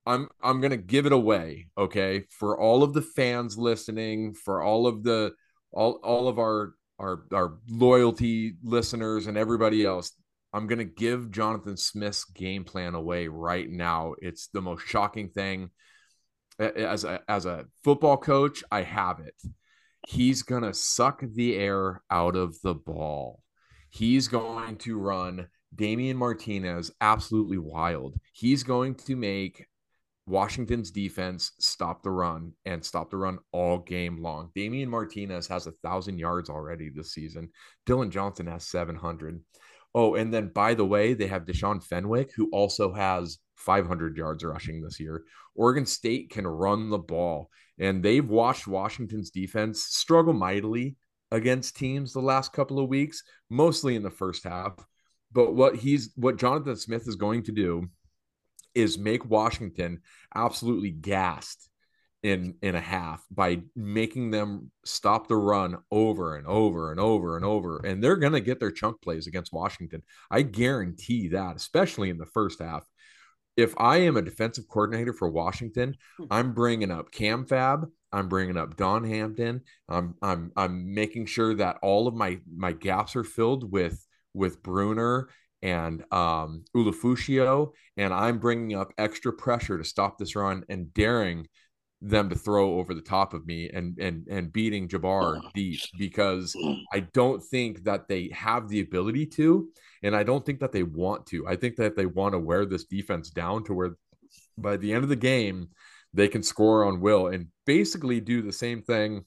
I'm 0.06 0.30
I'm 0.42 0.62
gonna 0.62 0.78
give 0.78 1.06
it 1.06 1.12
away, 1.12 1.68
okay, 1.78 2.24
for 2.30 2.58
all 2.58 2.84
of 2.84 2.94
the 2.94 3.02
fans 3.02 3.58
listening, 3.58 4.34
for 4.34 4.62
all 4.62 4.88
of 4.88 5.04
the 5.04 5.34
all 5.72 6.00
all 6.04 6.30
of 6.30 6.40
our 6.40 6.74
our 7.00 7.24
our 7.34 7.58
loyalty 7.70 8.54
listeners 8.64 9.28
and 9.28 9.38
everybody 9.38 9.86
else. 9.86 10.14
I'm 10.54 10.68
gonna 10.68 10.86
give 10.86 11.32
Jonathan 11.32 11.76
Smith's 11.76 12.24
game 12.24 12.64
plan 12.64 12.96
away 12.96 13.28
right 13.28 13.70
now. 13.70 14.16
It's 14.22 14.48
the 14.48 14.62
most 14.62 14.88
shocking 14.88 15.30
thing. 15.30 15.70
As 16.58 17.04
a 17.04 17.20
as 17.28 17.46
a 17.46 17.66
football 17.84 18.16
coach, 18.16 18.64
I 18.72 18.84
have 18.84 19.20
it 19.20 19.36
he's 20.08 20.42
going 20.42 20.64
to 20.64 20.74
suck 20.74 21.22
the 21.22 21.58
air 21.58 22.02
out 22.10 22.38
of 22.38 22.56
the 22.62 22.74
ball. 22.74 23.44
He's 23.90 24.30
going 24.30 24.78
to 24.78 24.98
run 24.98 25.50
Damian 25.76 26.16
Martinez 26.16 26.92
absolutely 27.02 27.58
wild. 27.58 28.16
He's 28.32 28.64
going 28.64 28.96
to 28.96 29.18
make 29.18 29.66
Washington's 30.26 30.92
defense 30.92 31.52
stop 31.60 32.04
the 32.04 32.10
run 32.10 32.54
and 32.64 32.86
stop 32.86 33.12
the 33.12 33.18
run 33.18 33.40
all 33.52 33.80
game 33.80 34.22
long. 34.22 34.50
Damian 34.56 34.90
Martinez 34.90 35.46
has 35.48 35.68
a 35.68 35.74
thousand 35.84 36.20
yards 36.20 36.50
already 36.50 36.90
this 36.90 37.12
season. 37.12 37.50
Dylan 37.86 38.10
Johnson 38.10 38.48
has 38.48 38.66
700. 38.66 39.42
Oh, 39.94 40.16
and 40.16 40.34
then 40.34 40.54
by 40.56 40.74
the 40.74 40.86
way, 40.86 41.16
they 41.16 41.28
have 41.28 41.44
Deshaun 41.44 41.84
Fenwick, 41.84 42.32
who 42.34 42.50
also 42.54 42.94
has 42.94 43.40
500 43.58 44.16
yards 44.16 44.46
rushing 44.46 44.82
this 44.82 45.02
year. 45.02 45.24
Oregon 45.54 45.86
State 45.86 46.30
can 46.30 46.48
run 46.48 46.90
the 46.90 46.98
ball, 46.98 47.50
and 47.80 48.04
they've 48.04 48.28
watched 48.28 48.68
Washington's 48.68 49.30
defense 49.30 49.84
struggle 49.84 50.34
mightily 50.34 50.96
against 51.32 51.76
teams 51.76 52.14
the 52.14 52.22
last 52.22 52.54
couple 52.54 52.80
of 52.80 52.90
weeks, 52.90 53.24
mostly 53.50 53.96
in 53.96 54.04
the 54.04 54.10
first 54.10 54.44
half. 54.44 54.74
But 55.32 55.54
what 55.54 55.76
he's 55.76 56.12
what 56.16 56.38
Jonathan 56.38 56.76
Smith 56.76 57.08
is 57.08 57.16
going 57.16 57.44
to 57.44 57.52
do 57.52 57.90
is 58.74 58.98
make 58.98 59.30
Washington 59.30 60.02
absolutely 60.34 60.92
gassed 60.92 61.70
in 62.24 62.56
in 62.62 62.76
a 62.76 62.82
half 62.82 63.24
by 63.30 63.62
making 63.76 64.32
them 64.32 64.72
stop 64.86 65.28
the 65.28 65.36
run 65.36 65.78
over 65.92 66.36
and 66.36 66.48
over 66.48 66.92
and 66.92 67.00
over 67.00 67.36
and 67.36 67.46
over 67.46 67.78
and 67.86 68.04
they're 68.04 68.16
going 68.16 68.34
to 68.34 68.40
get 68.40 68.60
their 68.60 68.72
chunk 68.72 69.02
plays 69.02 69.28
against 69.28 69.54
Washington. 69.54 70.02
I 70.32 70.42
guarantee 70.42 71.30
that, 71.30 71.56
especially 71.56 72.10
in 72.10 72.18
the 72.18 72.26
first 72.26 72.60
half. 72.60 72.84
If 73.58 73.74
I 73.78 73.98
am 73.98 74.16
a 74.16 74.22
defensive 74.22 74.68
coordinator 74.70 75.14
for 75.14 75.28
Washington, 75.30 75.98
I'm 76.30 76.54
bringing 76.54 76.92
up 76.92 77.12
Cam 77.12 77.46
Fab, 77.46 77.88
I'm 78.12 78.30
bringing 78.30 78.56
up 78.56 78.78
Dom 78.78 79.04
Hampton. 79.04 79.62
I'm 79.90 80.16
I'm 80.22 80.52
I'm 80.56 80.94
making 80.94 81.26
sure 81.26 81.56
that 81.56 81.78
all 81.82 82.08
of 82.08 82.14
my 82.14 82.40
my 82.56 82.72
gaps 82.72 83.16
are 83.16 83.24
filled 83.24 83.72
with 83.72 84.06
with 84.34 84.62
Bruener 84.64 85.26
and 85.62 86.04
um 86.14 86.64
and 87.98 88.14
I'm 88.14 88.38
bringing 88.38 88.78
up 88.78 88.94
extra 88.98 89.34
pressure 89.34 89.78
to 89.78 89.84
stop 89.84 90.18
this 90.18 90.36
run 90.36 90.64
and 90.70 90.94
daring 90.94 91.48
them 92.00 92.30
to 92.30 92.36
throw 92.36 92.78
over 92.78 92.94
the 92.94 93.02
top 93.02 93.34
of 93.34 93.46
me 93.48 93.70
and 93.74 93.98
and 93.98 94.28
and 94.28 94.54
beating 94.54 94.88
Jabbar 94.88 95.42
deep 95.54 95.80
because 95.98 96.56
I 96.94 97.00
don't 97.00 97.44
think 97.44 97.84
that 97.86 98.08
they 98.08 98.30
have 98.34 98.70
the 98.70 98.82
ability 98.82 99.26
to 99.28 99.70
and 100.04 100.16
I 100.16 100.24
don't 100.24 100.46
think 100.46 100.60
that 100.60 100.72
they 100.72 100.84
want 100.84 101.26
to. 101.28 101.48
I 101.48 101.56
think 101.56 101.76
that 101.78 101.96
they 101.96 102.06
want 102.06 102.34
to 102.34 102.40
wear 102.40 102.66
this 102.66 102.86
defense 102.86 103.30
down 103.30 103.64
to 103.66 103.74
where 103.74 103.98
by 104.58 104.78
the 104.78 104.94
end 104.94 105.04
of 105.04 105.10
the 105.10 105.16
game 105.16 105.70
they 106.14 106.28
can 106.28 106.44
score 106.44 106.86
on 106.86 107.02
will 107.02 107.28
and 107.28 107.48
basically 107.66 108.20
do 108.20 108.42
the 108.42 108.54
same 108.54 108.82
thing 108.82 109.26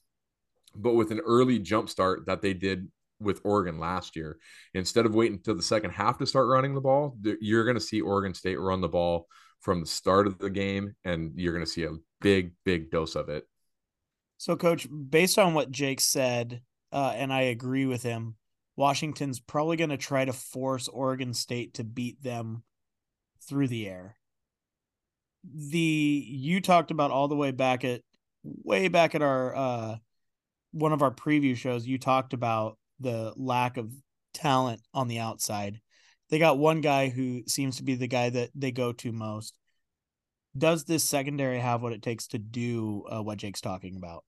but 0.75 0.93
with 0.93 1.11
an 1.11 1.19
early 1.19 1.59
jump 1.59 1.89
start 1.89 2.25
that 2.25 2.41
they 2.41 2.53
did 2.53 2.89
with 3.19 3.41
Oregon 3.43 3.79
last 3.79 4.15
year. 4.15 4.37
Instead 4.73 5.05
of 5.05 5.13
waiting 5.13 5.37
until 5.37 5.55
the 5.55 5.61
second 5.61 5.91
half 5.91 6.17
to 6.17 6.25
start 6.25 6.47
running 6.47 6.73
the 6.73 6.81
ball, 6.81 7.17
you're 7.39 7.65
going 7.65 7.75
to 7.75 7.81
see 7.81 8.01
Oregon 8.01 8.33
State 8.33 8.59
run 8.59 8.81
the 8.81 8.87
ball 8.89 9.27
from 9.59 9.79
the 9.79 9.85
start 9.85 10.27
of 10.27 10.39
the 10.39 10.49
game, 10.49 10.95
and 11.05 11.33
you're 11.35 11.53
going 11.53 11.65
to 11.65 11.71
see 11.71 11.83
a 11.83 11.91
big, 12.19 12.53
big 12.65 12.89
dose 12.89 13.15
of 13.15 13.29
it. 13.29 13.47
So, 14.37 14.55
coach, 14.55 14.87
based 15.09 15.37
on 15.37 15.53
what 15.53 15.71
Jake 15.71 16.01
said, 16.01 16.61
uh, 16.91 17.13
and 17.15 17.31
I 17.31 17.41
agree 17.41 17.85
with 17.85 18.01
him. 18.01 18.35
Washington's 18.81 19.39
probably 19.39 19.77
going 19.77 19.91
to 19.91 19.97
try 19.97 20.25
to 20.25 20.33
force 20.33 20.87
Oregon 20.87 21.35
State 21.35 21.75
to 21.75 21.83
beat 21.83 22.23
them 22.23 22.63
through 23.47 23.67
the 23.67 23.87
air. 23.87 24.15
The 25.53 25.77
you 26.27 26.61
talked 26.61 26.89
about 26.89 27.11
all 27.11 27.27
the 27.27 27.35
way 27.35 27.51
back 27.51 27.85
at 27.85 28.01
way 28.43 28.87
back 28.87 29.13
at 29.13 29.21
our 29.21 29.55
uh 29.55 29.95
one 30.71 30.93
of 30.93 31.03
our 31.03 31.11
preview 31.11 31.55
shows 31.55 31.85
you 31.85 31.99
talked 31.99 32.33
about 32.33 32.79
the 32.99 33.33
lack 33.37 33.77
of 33.77 33.93
talent 34.33 34.81
on 34.95 35.07
the 35.07 35.19
outside. 35.19 35.79
They 36.31 36.39
got 36.39 36.57
one 36.57 36.81
guy 36.81 37.09
who 37.09 37.43
seems 37.47 37.77
to 37.77 37.83
be 37.83 37.93
the 37.93 38.07
guy 38.07 38.31
that 38.31 38.49
they 38.55 38.71
go 38.71 38.93
to 38.93 39.11
most. 39.11 39.53
Does 40.57 40.85
this 40.85 41.03
secondary 41.03 41.59
have 41.59 41.83
what 41.83 41.93
it 41.93 42.01
takes 42.01 42.25
to 42.29 42.39
do 42.39 43.03
uh, 43.11 43.21
what 43.21 43.37
Jake's 43.37 43.61
talking 43.61 43.95
about? 43.95 44.23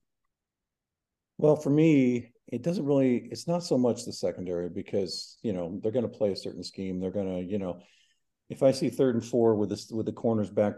Well, 1.38 1.56
for 1.56 1.70
me, 1.70 2.30
it 2.48 2.62
doesn't 2.62 2.84
really. 2.84 3.28
It's 3.30 3.48
not 3.48 3.64
so 3.64 3.78
much 3.78 4.04
the 4.04 4.12
secondary 4.12 4.68
because 4.68 5.38
you 5.42 5.52
know 5.52 5.78
they're 5.82 5.92
going 5.92 6.08
to 6.08 6.18
play 6.18 6.32
a 6.32 6.36
certain 6.36 6.62
scheme. 6.62 7.00
They're 7.00 7.10
going 7.10 7.40
to, 7.40 7.50
you 7.50 7.58
know, 7.58 7.80
if 8.50 8.62
I 8.62 8.72
see 8.72 8.90
third 8.90 9.14
and 9.14 9.24
four 9.24 9.54
with 9.54 9.70
this 9.70 9.90
with 9.90 10.06
the 10.06 10.12
corners 10.12 10.50
back 10.50 10.74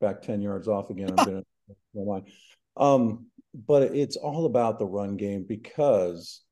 back 0.00 0.22
ten 0.22 0.40
yards 0.40 0.68
off 0.68 0.90
again, 0.90 1.10
I'm 1.16 1.24
going 1.24 1.44
to 1.94 2.00
line. 2.00 2.24
Um, 2.76 3.26
but 3.54 3.94
it's 3.94 4.16
all 4.16 4.46
about 4.46 4.78
the 4.78 4.86
run 4.86 5.16
game 5.16 5.44
because 5.46 6.42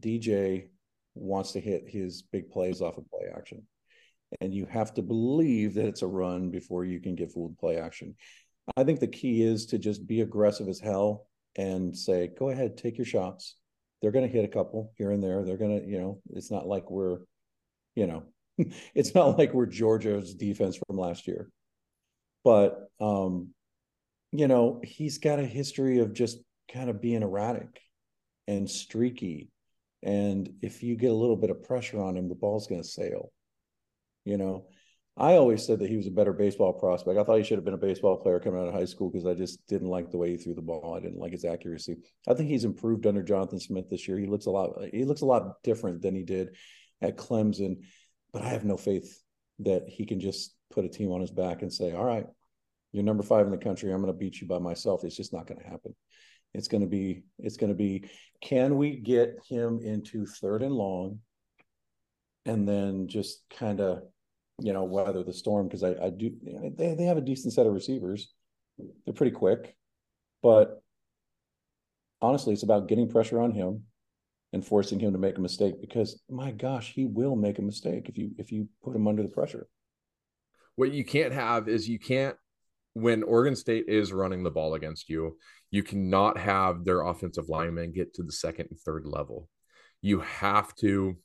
DJ 0.00 0.68
wants 1.14 1.52
to 1.52 1.60
hit 1.60 1.84
his 1.86 2.22
big 2.22 2.50
plays 2.50 2.80
off 2.80 2.98
of 2.98 3.08
play 3.10 3.28
action. 3.34 3.62
And 4.40 4.52
you 4.52 4.66
have 4.66 4.92
to 4.94 5.02
believe 5.02 5.74
that 5.74 5.86
it's 5.86 6.02
a 6.02 6.06
run 6.06 6.50
before 6.50 6.84
you 6.84 7.00
can 7.00 7.14
get 7.14 7.32
fooled 7.32 7.58
play 7.58 7.78
action. 7.78 8.14
I 8.76 8.84
think 8.84 9.00
the 9.00 9.06
key 9.06 9.42
is 9.42 9.66
to 9.66 9.78
just 9.78 10.06
be 10.06 10.20
aggressive 10.20 10.68
as 10.68 10.80
hell 10.80 11.26
and 11.56 11.96
say, 11.96 12.30
go 12.38 12.50
ahead, 12.50 12.76
take 12.76 12.98
your 12.98 13.06
shots. 13.06 13.56
They're 14.00 14.12
going 14.12 14.26
to 14.26 14.32
hit 14.32 14.44
a 14.44 14.48
couple 14.48 14.92
here 14.96 15.10
and 15.10 15.22
there. 15.22 15.44
They're 15.44 15.56
going 15.56 15.80
to, 15.80 15.86
you 15.86 16.00
know, 16.00 16.20
it's 16.30 16.50
not 16.50 16.66
like 16.66 16.90
we're, 16.90 17.18
you 17.94 18.06
know, 18.06 18.22
it's 18.94 19.14
not 19.14 19.38
like 19.38 19.52
we're 19.52 19.66
Georgia's 19.66 20.34
defense 20.34 20.78
from 20.86 20.98
last 20.98 21.26
year. 21.26 21.50
But, 22.44 22.88
um, 23.00 23.50
you 24.32 24.46
know, 24.46 24.80
he's 24.84 25.18
got 25.18 25.40
a 25.40 25.46
history 25.46 25.98
of 25.98 26.12
just 26.12 26.38
kind 26.72 26.90
of 26.90 27.00
being 27.00 27.22
erratic 27.22 27.80
and 28.46 28.70
streaky 28.70 29.50
and 30.02 30.48
if 30.62 30.82
you 30.82 30.96
get 30.96 31.10
a 31.10 31.14
little 31.14 31.36
bit 31.36 31.50
of 31.50 31.64
pressure 31.64 32.00
on 32.00 32.16
him, 32.16 32.28
the 32.28 32.34
ball's 32.34 32.66
going 32.66 32.82
to 32.82 32.88
sail. 32.88 33.32
You 34.24 34.36
know, 34.36 34.66
I 35.18 35.32
always 35.34 35.66
said 35.66 35.80
that 35.80 35.90
he 35.90 35.96
was 35.96 36.06
a 36.06 36.12
better 36.12 36.32
baseball 36.32 36.72
prospect. 36.72 37.18
I 37.18 37.24
thought 37.24 37.38
he 37.38 37.42
should 37.42 37.58
have 37.58 37.64
been 37.64 37.74
a 37.74 37.78
baseball 37.78 38.16
player 38.16 38.38
coming 38.38 38.60
out 38.60 38.68
of 38.68 38.74
high 38.74 38.84
school 38.84 39.10
because 39.10 39.26
I 39.26 39.34
just 39.34 39.66
didn't 39.66 39.88
like 39.88 40.10
the 40.10 40.16
way 40.16 40.30
he 40.30 40.36
threw 40.36 40.54
the 40.54 40.62
ball. 40.62 40.94
I 40.94 41.00
didn't 41.00 41.18
like 41.18 41.32
his 41.32 41.44
accuracy. 41.44 41.96
I 42.28 42.34
think 42.34 42.48
he's 42.48 42.64
improved 42.64 43.04
under 43.04 43.24
Jonathan 43.24 43.58
Smith 43.58 43.90
this 43.90 44.06
year. 44.06 44.16
He 44.16 44.26
looks 44.26 44.46
a 44.46 44.50
lot. 44.50 44.78
He 44.92 45.04
looks 45.04 45.22
a 45.22 45.26
lot 45.26 45.60
different 45.64 46.02
than 46.02 46.14
he 46.14 46.22
did 46.22 46.54
at 47.02 47.16
Clemson. 47.16 47.78
But 48.32 48.42
I 48.42 48.50
have 48.50 48.64
no 48.64 48.76
faith 48.76 49.20
that 49.60 49.88
he 49.88 50.06
can 50.06 50.20
just 50.20 50.54
put 50.70 50.84
a 50.84 50.88
team 50.88 51.10
on 51.10 51.20
his 51.20 51.32
back 51.32 51.62
and 51.62 51.72
say, 51.72 51.92
"All 51.92 52.04
right, 52.04 52.26
you're 52.92 53.02
number 53.02 53.24
five 53.24 53.44
in 53.44 53.50
the 53.52 53.58
country. 53.58 53.92
I'm 53.92 54.00
going 54.00 54.12
to 54.12 54.18
beat 54.18 54.40
you 54.40 54.46
by 54.46 54.60
myself." 54.60 55.02
It's 55.02 55.16
just 55.16 55.32
not 55.32 55.48
going 55.48 55.60
to 55.60 55.66
happen. 55.66 55.96
It's 56.54 56.68
going 56.68 56.82
to 56.82 56.86
be 56.86 57.24
it's 57.40 57.56
going 57.56 57.70
to 57.70 57.76
be 57.76 58.08
can 58.40 58.76
we 58.76 58.96
get 58.96 59.36
him 59.48 59.80
into 59.82 60.26
third 60.26 60.62
and 60.62 60.72
long 60.72 61.18
and 62.46 62.66
then 62.66 63.08
just 63.08 63.42
kind 63.50 63.80
of 63.80 64.02
you 64.60 64.72
know 64.72 64.84
weather 64.84 65.22
the 65.22 65.32
storm 65.32 65.68
because 65.68 65.82
I, 65.82 65.94
I 66.02 66.10
do 66.10 66.32
they, 66.76 66.94
they 66.94 67.04
have 67.04 67.16
a 67.16 67.22
decent 67.22 67.54
set 67.54 67.66
of 67.66 67.72
receivers. 67.72 68.32
They're 69.04 69.14
pretty 69.14 69.34
quick. 69.36 69.76
But 70.42 70.82
honestly 72.20 72.52
it's 72.52 72.62
about 72.62 72.88
getting 72.88 73.08
pressure 73.08 73.40
on 73.40 73.52
him 73.52 73.84
and 74.52 74.64
forcing 74.64 74.98
him 74.98 75.12
to 75.12 75.18
make 75.18 75.38
a 75.38 75.40
mistake 75.40 75.80
because 75.80 76.20
my 76.28 76.50
gosh 76.50 76.92
he 76.92 77.04
will 77.06 77.36
make 77.36 77.58
a 77.58 77.62
mistake 77.62 78.08
if 78.08 78.18
you 78.18 78.30
if 78.38 78.50
you 78.50 78.68
put 78.82 78.96
him 78.96 79.06
under 79.06 79.22
the 79.22 79.28
pressure. 79.28 79.68
What 80.76 80.92
you 80.92 81.04
can't 81.04 81.32
have 81.32 81.68
is 81.68 81.88
you 81.88 81.98
can't 81.98 82.36
when 82.94 83.22
Oregon 83.22 83.54
State 83.54 83.84
is 83.86 84.12
running 84.12 84.42
the 84.42 84.50
ball 84.50 84.74
against 84.74 85.08
you, 85.08 85.36
you 85.70 85.84
cannot 85.84 86.36
have 86.36 86.84
their 86.84 87.02
offensive 87.02 87.48
linemen 87.48 87.92
get 87.92 88.14
to 88.14 88.24
the 88.24 88.32
second 88.32 88.68
and 88.70 88.80
third 88.80 89.06
level. 89.06 89.48
You 90.02 90.20
have 90.20 90.74
to 90.76 91.16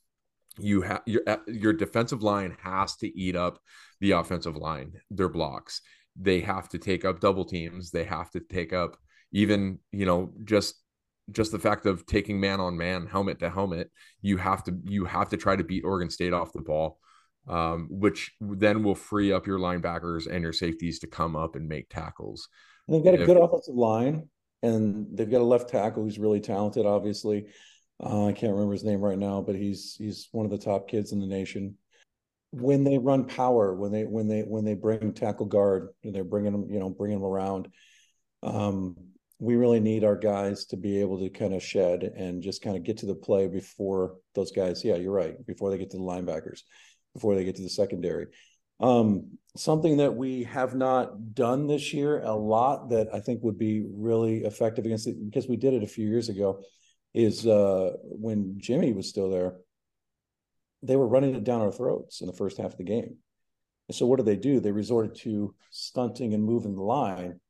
you 0.58 0.82
have 0.82 1.02
your 1.06 1.22
your 1.46 1.72
defensive 1.72 2.22
line 2.22 2.56
has 2.62 2.96
to 2.96 3.18
eat 3.18 3.36
up 3.36 3.58
the 4.00 4.12
offensive 4.12 4.56
line, 4.56 4.94
their 5.10 5.28
blocks. 5.28 5.80
They 6.16 6.40
have 6.40 6.68
to 6.70 6.78
take 6.78 7.04
up 7.04 7.20
double 7.20 7.44
teams. 7.44 7.90
They 7.90 8.04
have 8.04 8.30
to 8.32 8.40
take 8.40 8.72
up 8.72 8.96
even, 9.32 9.80
you 9.90 10.06
know, 10.06 10.32
just 10.44 10.76
just 11.30 11.52
the 11.52 11.58
fact 11.58 11.86
of 11.86 12.06
taking 12.06 12.38
man 12.38 12.60
on 12.60 12.76
man, 12.76 13.06
helmet 13.06 13.40
to 13.40 13.50
helmet. 13.50 13.90
You 14.22 14.36
have 14.36 14.62
to 14.64 14.78
you 14.84 15.04
have 15.06 15.30
to 15.30 15.36
try 15.36 15.56
to 15.56 15.64
beat 15.64 15.84
Oregon 15.84 16.10
State 16.10 16.32
off 16.32 16.52
the 16.52 16.60
ball 16.60 16.98
um, 17.48 17.88
which 17.90 18.32
then 18.40 18.82
will 18.82 18.94
free 18.94 19.32
up 19.32 19.46
your 19.46 19.58
linebackers 19.58 20.26
and 20.30 20.42
your 20.42 20.52
safeties 20.52 20.98
to 21.00 21.06
come 21.06 21.36
up 21.36 21.56
and 21.56 21.68
make 21.68 21.88
tackles. 21.88 22.48
And 22.86 22.96
they've 22.96 23.04
got 23.04 23.20
a 23.20 23.26
good 23.26 23.36
offensive 23.36 23.74
line, 23.74 24.28
and 24.62 25.06
they've 25.12 25.30
got 25.30 25.40
a 25.40 25.44
left 25.44 25.68
tackle 25.68 26.02
who's 26.02 26.18
really 26.18 26.40
talented. 26.40 26.86
Obviously, 26.86 27.46
uh, 28.02 28.26
I 28.26 28.32
can't 28.32 28.52
remember 28.52 28.72
his 28.72 28.84
name 28.84 29.00
right 29.00 29.18
now, 29.18 29.40
but 29.40 29.54
he's 29.54 29.96
he's 29.98 30.28
one 30.32 30.44
of 30.44 30.50
the 30.50 30.58
top 30.58 30.88
kids 30.88 31.12
in 31.12 31.20
the 31.20 31.26
nation. 31.26 31.76
When 32.50 32.84
they 32.84 32.98
run 32.98 33.24
power, 33.26 33.74
when 33.74 33.92
they 33.92 34.04
when 34.04 34.28
they 34.28 34.42
when 34.42 34.64
they 34.64 34.74
bring 34.74 35.12
tackle 35.12 35.46
guard, 35.46 35.88
and 36.02 36.14
they're 36.14 36.24
bringing 36.24 36.52
them, 36.52 36.70
you 36.70 36.78
know, 36.78 36.90
bringing 36.90 37.18
them 37.18 37.26
around. 37.26 37.68
Um, 38.42 38.96
we 39.40 39.56
really 39.56 39.80
need 39.80 40.04
our 40.04 40.16
guys 40.16 40.64
to 40.66 40.76
be 40.76 41.00
able 41.00 41.18
to 41.18 41.28
kind 41.28 41.54
of 41.54 41.62
shed 41.62 42.04
and 42.04 42.42
just 42.42 42.62
kind 42.62 42.76
of 42.76 42.84
get 42.84 42.98
to 42.98 43.06
the 43.06 43.14
play 43.14 43.48
before 43.48 44.16
those 44.34 44.52
guys. 44.52 44.84
Yeah, 44.84 44.94
you're 44.94 45.12
right. 45.12 45.44
Before 45.44 45.70
they 45.70 45.78
get 45.78 45.90
to 45.90 45.96
the 45.96 46.02
linebackers 46.02 46.60
before 47.14 47.34
they 47.34 47.44
get 47.44 47.56
to 47.56 47.62
the 47.62 47.70
secondary. 47.70 48.26
Um, 48.80 49.38
something 49.56 49.98
that 49.98 50.14
we 50.14 50.44
have 50.44 50.74
not 50.74 51.34
done 51.34 51.68
this 51.68 51.94
year 51.94 52.20
a 52.20 52.34
lot 52.34 52.90
that 52.90 53.08
I 53.14 53.20
think 53.20 53.42
would 53.42 53.56
be 53.56 53.86
really 53.88 54.44
effective 54.44 54.84
against 54.84 55.06
it 55.06 55.16
because 55.24 55.48
we 55.48 55.56
did 55.56 55.74
it 55.74 55.84
a 55.84 55.88
few 55.88 56.06
years 56.06 56.28
ago 56.28 56.60
is 57.14 57.46
uh, 57.46 57.92
when 58.02 58.56
Jimmy 58.58 58.92
was 58.92 59.08
still 59.08 59.30
there, 59.30 59.54
they 60.82 60.96
were 60.96 61.06
running 61.06 61.34
it 61.34 61.44
down 61.44 61.62
our 61.62 61.72
throats 61.72 62.20
in 62.20 62.26
the 62.26 62.32
first 62.32 62.58
half 62.58 62.72
of 62.72 62.78
the 62.78 62.84
game. 62.84 63.16
And 63.88 63.94
so 63.94 64.06
what 64.06 64.16
did 64.16 64.26
they 64.26 64.36
do? 64.36 64.60
They 64.60 64.72
resorted 64.72 65.14
to 65.20 65.54
stunting 65.70 66.34
and 66.34 66.42
moving 66.42 66.74
the 66.74 66.82
line 66.82 67.40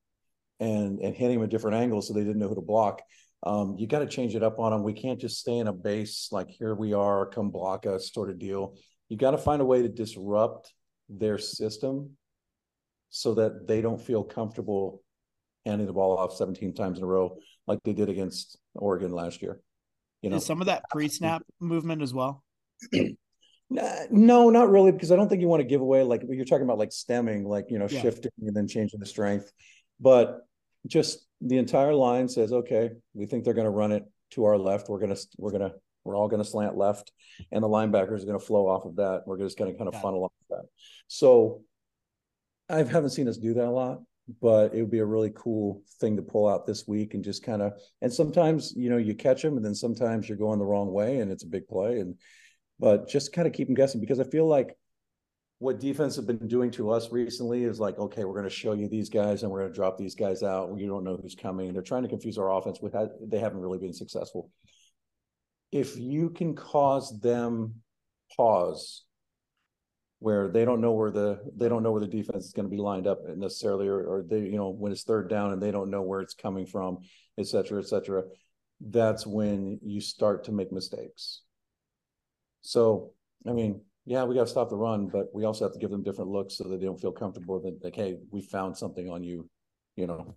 and 0.61 1.01
and 1.01 1.15
hitting 1.15 1.39
them 1.39 1.45
at 1.45 1.51
different 1.51 1.77
angles 1.77 2.07
so 2.07 2.15
they 2.15 2.21
didn't 2.21 2.39
know 2.39 2.49
who 2.49 2.55
to 2.55 2.61
block. 2.61 3.03
Um, 3.43 3.77
you 3.79 3.87
got 3.87 3.99
to 4.01 4.07
change 4.07 4.35
it 4.35 4.43
up 4.43 4.59
on 4.59 4.73
them. 4.73 4.83
We 4.83 4.95
can't 4.95 5.21
just 5.21 5.39
stay 5.39 5.59
in 5.59 5.67
a 5.67 5.73
base 5.73 6.29
like 6.31 6.49
here 6.49 6.75
we 6.75 6.95
are, 6.95 7.27
come 7.27 7.51
block 7.51 7.87
us 7.87 8.13
sort 8.13 8.31
of 8.31 8.39
deal 8.39 8.77
you 9.09 9.17
got 9.17 9.33
to 9.33 9.39
find 9.39 9.61
a 9.61 9.65
way 9.65 9.83
to 9.83 9.89
disrupt 9.89 10.73
their 11.09 11.39
system 11.39 12.17
so 13.11 13.35
that 13.35 13.67
they 13.67 13.81
don't 13.81 14.01
feel 14.01 14.25
comfortable 14.25 15.03
handing 15.65 15.87
the 15.87 15.93
ball 15.93 16.17
off 16.19 16.35
17 16.35 16.75
times 16.75 16.99
in 16.99 17.05
a 17.05 17.07
row 17.07 17.37
like 17.67 17.81
they 17.85 17.93
did 17.93 18.09
against 18.09 18.59
Oregon 18.75 19.13
last 19.13 19.43
year. 19.43 19.61
You 20.23 20.31
know, 20.31 20.37
Is 20.37 20.47
some 20.47 20.61
of 20.61 20.67
that 20.67 20.85
pre-snap 20.91 21.43
movement 21.61 22.03
as 22.03 22.15
well. 22.15 22.43
no, 23.71 24.51
not 24.51 24.71
really, 24.71 24.93
because 24.93 25.13
I 25.13 25.17
don't 25.17 25.29
think 25.29 25.41
you 25.41 25.49
want 25.49 25.61
to 25.61 25.69
give 25.69 25.81
away 25.81 26.03
like 26.03 26.23
you're 26.29 26.45
talking 26.45 26.65
about 26.65 26.79
like 26.79 26.93
stemming, 26.93 27.45
like 27.45 27.67
you 27.71 27.79
know, 27.79 27.89
yeah. 27.91 28.01
shifting 28.01 28.33
and 28.41 28.57
then 28.57 28.67
changing 28.67 29.01
the 29.01 29.07
strength. 29.07 29.53
But 30.01 30.41
just 30.87 31.27
the 31.41 31.59
entire 31.59 31.95
line 31.95 32.29
says, 32.29 32.53
okay, 32.53 32.91
we 33.13 33.27
think 33.27 33.45
they're 33.45 33.55
going 33.55 33.67
to 33.67 33.71
run 33.71 33.93
it 33.93 34.05
to 34.33 34.45
our 34.45 34.59
left. 34.59 34.89
We're 34.89 35.01
gonna 35.01 35.17
we're 35.39 35.53
gonna 35.53 35.73
we're 36.05 36.17
all 36.17 36.29
going 36.29 36.43
to 36.43 36.49
slant 36.49 36.77
left, 36.77 37.13
and 37.51 37.63
the 37.63 37.69
linebackers 37.69 38.23
are 38.23 38.27
going 38.27 38.39
to 38.39 38.45
flow 38.45 38.69
off 38.69 38.85
of 38.85 38.97
that. 38.97 39.23
We're 39.27 39.39
just 39.39 39.59
going 39.59 39.73
to 39.73 39.79
kind 39.79 39.89
of 39.89 40.01
funnel 40.01 40.25
off 40.25 40.33
that. 40.51 40.65
So 41.09 41.63
I 42.69 42.79
haven't 42.79 43.11
seen 43.11 43.29
us 43.29 43.39
do 43.39 43.55
that 43.55 43.65
a 43.65 43.71
lot, 43.71 44.01
but 44.41 44.75
it 44.75 44.81
would 44.81 44.91
be 44.91 44.99
a 44.99 45.05
really 45.05 45.33
cool 45.35 45.83
thing 46.01 46.17
to 46.17 46.23
pull 46.23 46.49
out 46.49 46.67
this 46.67 46.87
week 46.87 47.15
and 47.15 47.25
just 47.25 47.43
kind 47.43 47.63
of. 47.63 47.73
And 48.03 48.13
sometimes 48.13 48.75
you 48.77 48.91
know 48.91 48.97
you 48.97 49.15
catch 49.15 49.43
them, 49.43 49.57
and 49.57 49.65
then 49.65 49.75
sometimes 49.75 50.29
you're 50.29 50.39
going 50.39 50.59
the 50.59 50.65
wrong 50.65 50.93
way, 50.93 51.19
and 51.19 51.31
it's 51.31 51.45
a 51.45 51.49
big 51.49 51.67
play. 51.69 52.01
And 52.01 52.17
but 52.79 53.09
just 53.09 53.33
kind 53.33 53.47
of 53.47 53.53
keep 53.53 53.69
them 53.69 53.75
guessing 53.75 54.01
because 54.01 54.21
I 54.21 54.25
feel 54.25 54.47
like 54.47 54.77
what 55.59 55.81
defense 55.81 56.17
have 56.17 56.27
been 56.27 56.49
doing 56.49 56.71
to 56.73 56.91
us 56.91 57.13
recently 57.13 57.65
is 57.65 57.79
like, 57.79 57.99
okay, 57.99 58.25
we're 58.25 58.33
going 58.35 58.45
to 58.45 58.51
show 58.51 58.73
you 58.73 58.89
these 58.89 59.09
guys 59.09 59.43
and 59.43 59.53
we're 59.53 59.61
going 59.61 59.73
to 59.73 59.77
drop 59.77 59.97
these 59.97 60.17
guys 60.17 60.43
out. 60.43 60.77
You 60.77 60.89
don't 60.89 61.05
know 61.05 61.17
who's 61.17 61.37
coming. 61.37 61.73
They're 61.73 61.81
trying 61.81 62.03
to 62.03 62.09
confuse 62.09 62.37
our 62.37 62.51
offense. 62.51 62.81
With 62.83 62.95
they 63.23 63.39
haven't 63.39 63.61
really 63.61 63.79
been 63.79 63.95
successful 63.95 64.51
if 65.75 65.99
you 65.99 66.31
can 66.31 66.55
cause 66.55 67.19
them 67.21 67.75
pause 68.37 69.04
where 70.25 70.49
they 70.49 70.65
don't 70.65 70.81
know 70.81 70.93
where 70.93 71.11
the 71.11 71.39
they 71.55 71.69
don't 71.69 71.83
know 71.83 71.93
where 71.93 72.01
the 72.01 72.07
defense 72.07 72.47
is 72.47 72.55
going 72.55 72.65
to 72.65 72.71
be 72.71 72.81
lined 72.81 73.07
up 73.07 73.19
necessarily 73.37 73.87
or, 73.87 74.03
or 74.07 74.23
they 74.23 74.39
you 74.39 74.57
know 74.57 74.71
when 74.71 74.91
it's 74.91 75.03
third 75.03 75.29
down 75.29 75.53
and 75.53 75.63
they 75.63 75.71
don't 75.71 75.91
know 75.91 76.01
where 76.01 76.23
it's 76.23 76.33
coming 76.33 76.65
from 76.65 76.97
et 77.37 77.47
cetera 77.47 77.79
et 77.79 77.87
cetera 77.87 78.23
that's 78.81 79.27
when 79.27 79.79
you 79.83 80.01
start 80.01 80.45
to 80.45 80.53
make 80.53 80.73
mistakes. 80.73 81.43
So 82.63 83.13
i 83.47 83.53
mean 83.53 83.83
yeah 84.07 84.25
we 84.25 84.35
got 84.35 84.45
to 84.45 84.51
stop 84.51 84.71
the 84.71 84.77
run 84.77 85.09
but 85.09 85.27
we 85.35 85.45
also 85.45 85.67
have 85.67 85.75
to 85.75 85.79
give 85.79 85.91
them 85.91 86.03
different 86.03 86.31
looks 86.31 86.57
so 86.57 86.65
that 86.65 86.81
they 86.81 86.87
don't 86.87 87.01
feel 87.01 87.13
comfortable 87.13 87.61
that 87.61 87.85
like 87.85 87.95
hey 87.95 88.17
we 88.31 88.41
found 88.41 88.75
something 88.75 89.11
on 89.11 89.23
you 89.23 89.47
you 89.97 90.07
know 90.07 90.35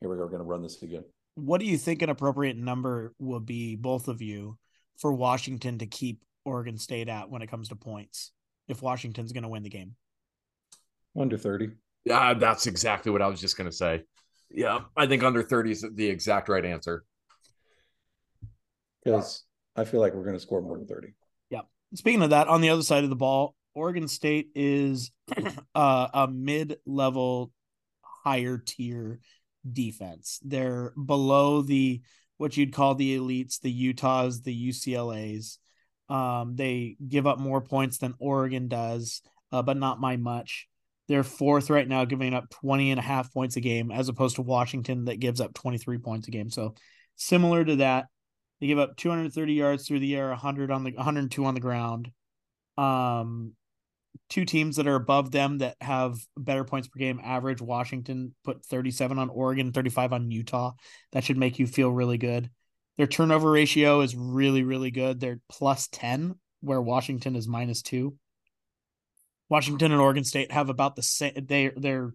here 0.00 0.10
we 0.10 0.16
go 0.16 0.22
we're 0.22 0.28
going 0.28 0.40
to 0.40 0.44
run 0.44 0.62
this 0.62 0.82
again. 0.82 1.04
What 1.36 1.60
do 1.60 1.66
you 1.66 1.78
think 1.78 2.02
an 2.02 2.10
appropriate 2.10 2.58
number 2.58 3.14
will 3.18 3.40
be 3.40 3.74
both 3.74 4.06
of 4.06 4.20
you 4.20 4.58
for 4.98 5.14
Washington 5.14 5.78
to 5.78 5.86
keep 5.86 6.20
Oregon 6.44 6.76
State 6.76 7.08
at 7.08 7.30
when 7.30 7.40
it 7.40 7.50
comes 7.50 7.70
to 7.70 7.76
points 7.76 8.32
if 8.68 8.82
Washington's 8.82 9.32
going 9.32 9.42
to 9.42 9.48
win 9.48 9.62
the 9.62 9.70
game? 9.70 9.94
Under 11.18 11.36
30. 11.36 11.70
Yeah, 12.04 12.34
that's 12.34 12.66
exactly 12.66 13.12
what 13.12 13.22
I 13.22 13.26
was 13.26 13.40
just 13.40 13.56
going 13.56 13.68
to 13.68 13.76
say. 13.76 14.04
Yeah, 14.50 14.80
I 14.96 15.06
think 15.06 15.22
under 15.22 15.42
30 15.42 15.70
is 15.70 15.86
the 15.94 16.06
exact 16.06 16.48
right 16.48 16.64
answer. 16.64 17.04
Because 19.04 19.44
I 19.76 19.84
feel 19.84 20.00
like 20.00 20.14
we're 20.14 20.24
going 20.24 20.36
to 20.36 20.40
score 20.40 20.60
more 20.60 20.76
than 20.76 20.86
30. 20.86 21.14
Yeah. 21.50 21.62
Speaking 21.94 22.22
of 22.22 22.30
that, 22.30 22.48
on 22.48 22.60
the 22.60 22.70
other 22.70 22.82
side 22.82 23.04
of 23.04 23.10
the 23.10 23.16
ball, 23.16 23.54
Oregon 23.74 24.08
State 24.08 24.50
is 24.54 25.10
uh, 25.74 26.08
a 26.12 26.28
mid 26.28 26.78
level, 26.86 27.52
higher 28.02 28.58
tier 28.58 29.20
defense. 29.70 30.40
They're 30.42 30.92
below 31.02 31.62
the 31.62 32.02
what 32.38 32.56
you'd 32.56 32.72
call 32.72 32.94
the 32.94 33.18
elites, 33.18 33.60
the 33.60 33.70
Utahs, 33.70 34.42
the 34.42 34.68
UCLA's. 34.70 35.58
Um, 36.10 36.56
they 36.56 36.96
give 37.06 37.26
up 37.26 37.38
more 37.38 37.60
points 37.60 37.98
than 37.98 38.14
Oregon 38.18 38.68
does, 38.68 39.22
uh, 39.52 39.62
but 39.62 39.76
not 39.76 40.00
by 40.00 40.16
much. 40.16 40.66
They're 41.08 41.24
fourth 41.24 41.70
right 41.70 41.88
now, 41.88 42.04
giving 42.04 42.34
up 42.34 42.50
20 42.50 42.90
and 42.90 43.00
a 43.00 43.02
half 43.02 43.32
points 43.32 43.56
a 43.56 43.60
game, 43.60 43.90
as 43.90 44.08
opposed 44.08 44.36
to 44.36 44.42
Washington 44.42 45.06
that 45.06 45.20
gives 45.20 45.40
up 45.40 45.54
23 45.54 45.98
points 45.98 46.28
a 46.28 46.30
game. 46.30 46.50
So 46.50 46.74
similar 47.16 47.64
to 47.64 47.76
that, 47.76 48.06
they 48.60 48.66
give 48.66 48.78
up 48.78 48.96
230 48.96 49.52
yards 49.54 49.86
through 49.86 50.00
the 50.00 50.16
air, 50.16 50.28
100 50.28 50.70
on 50.70 50.84
the 50.84 50.92
102 50.92 51.44
on 51.44 51.54
the 51.54 51.60
ground. 51.60 52.10
Um, 52.76 53.54
two 54.28 54.44
teams 54.44 54.76
that 54.76 54.86
are 54.86 54.94
above 54.94 55.30
them 55.30 55.58
that 55.58 55.76
have 55.80 56.18
better 56.36 56.64
points 56.64 56.88
per 56.88 56.98
game 56.98 57.20
average. 57.22 57.60
Washington 57.60 58.34
put 58.44 58.64
37 58.64 59.18
on 59.18 59.30
Oregon, 59.30 59.72
35 59.72 60.12
on 60.12 60.30
Utah. 60.30 60.72
That 61.12 61.24
should 61.24 61.36
make 61.36 61.58
you 61.58 61.66
feel 61.66 61.90
really 61.90 62.18
good. 62.18 62.50
Their 63.00 63.06
turnover 63.06 63.50
ratio 63.50 64.02
is 64.02 64.14
really, 64.14 64.62
really 64.62 64.90
good. 64.90 65.20
They're 65.20 65.40
plus 65.48 65.88
10, 65.88 66.34
where 66.60 66.82
Washington 66.82 67.34
is 67.34 67.48
minus 67.48 67.80
two. 67.80 68.16
Washington 69.48 69.90
and 69.90 70.02
Oregon 70.02 70.22
State 70.24 70.52
have 70.52 70.68
about 70.68 70.96
the 70.96 71.02
same. 71.02 71.32
They 71.46 71.72
they're 71.74 72.12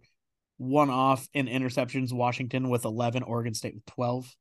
one 0.57 0.91
off 0.91 1.27
in 1.33 1.47
interceptions. 1.47 2.13
Washington 2.13 2.69
with 2.69 2.85
11, 2.85 3.23
Oregon 3.23 3.55
State 3.55 3.73
with 3.73 3.85
12. 3.87 4.31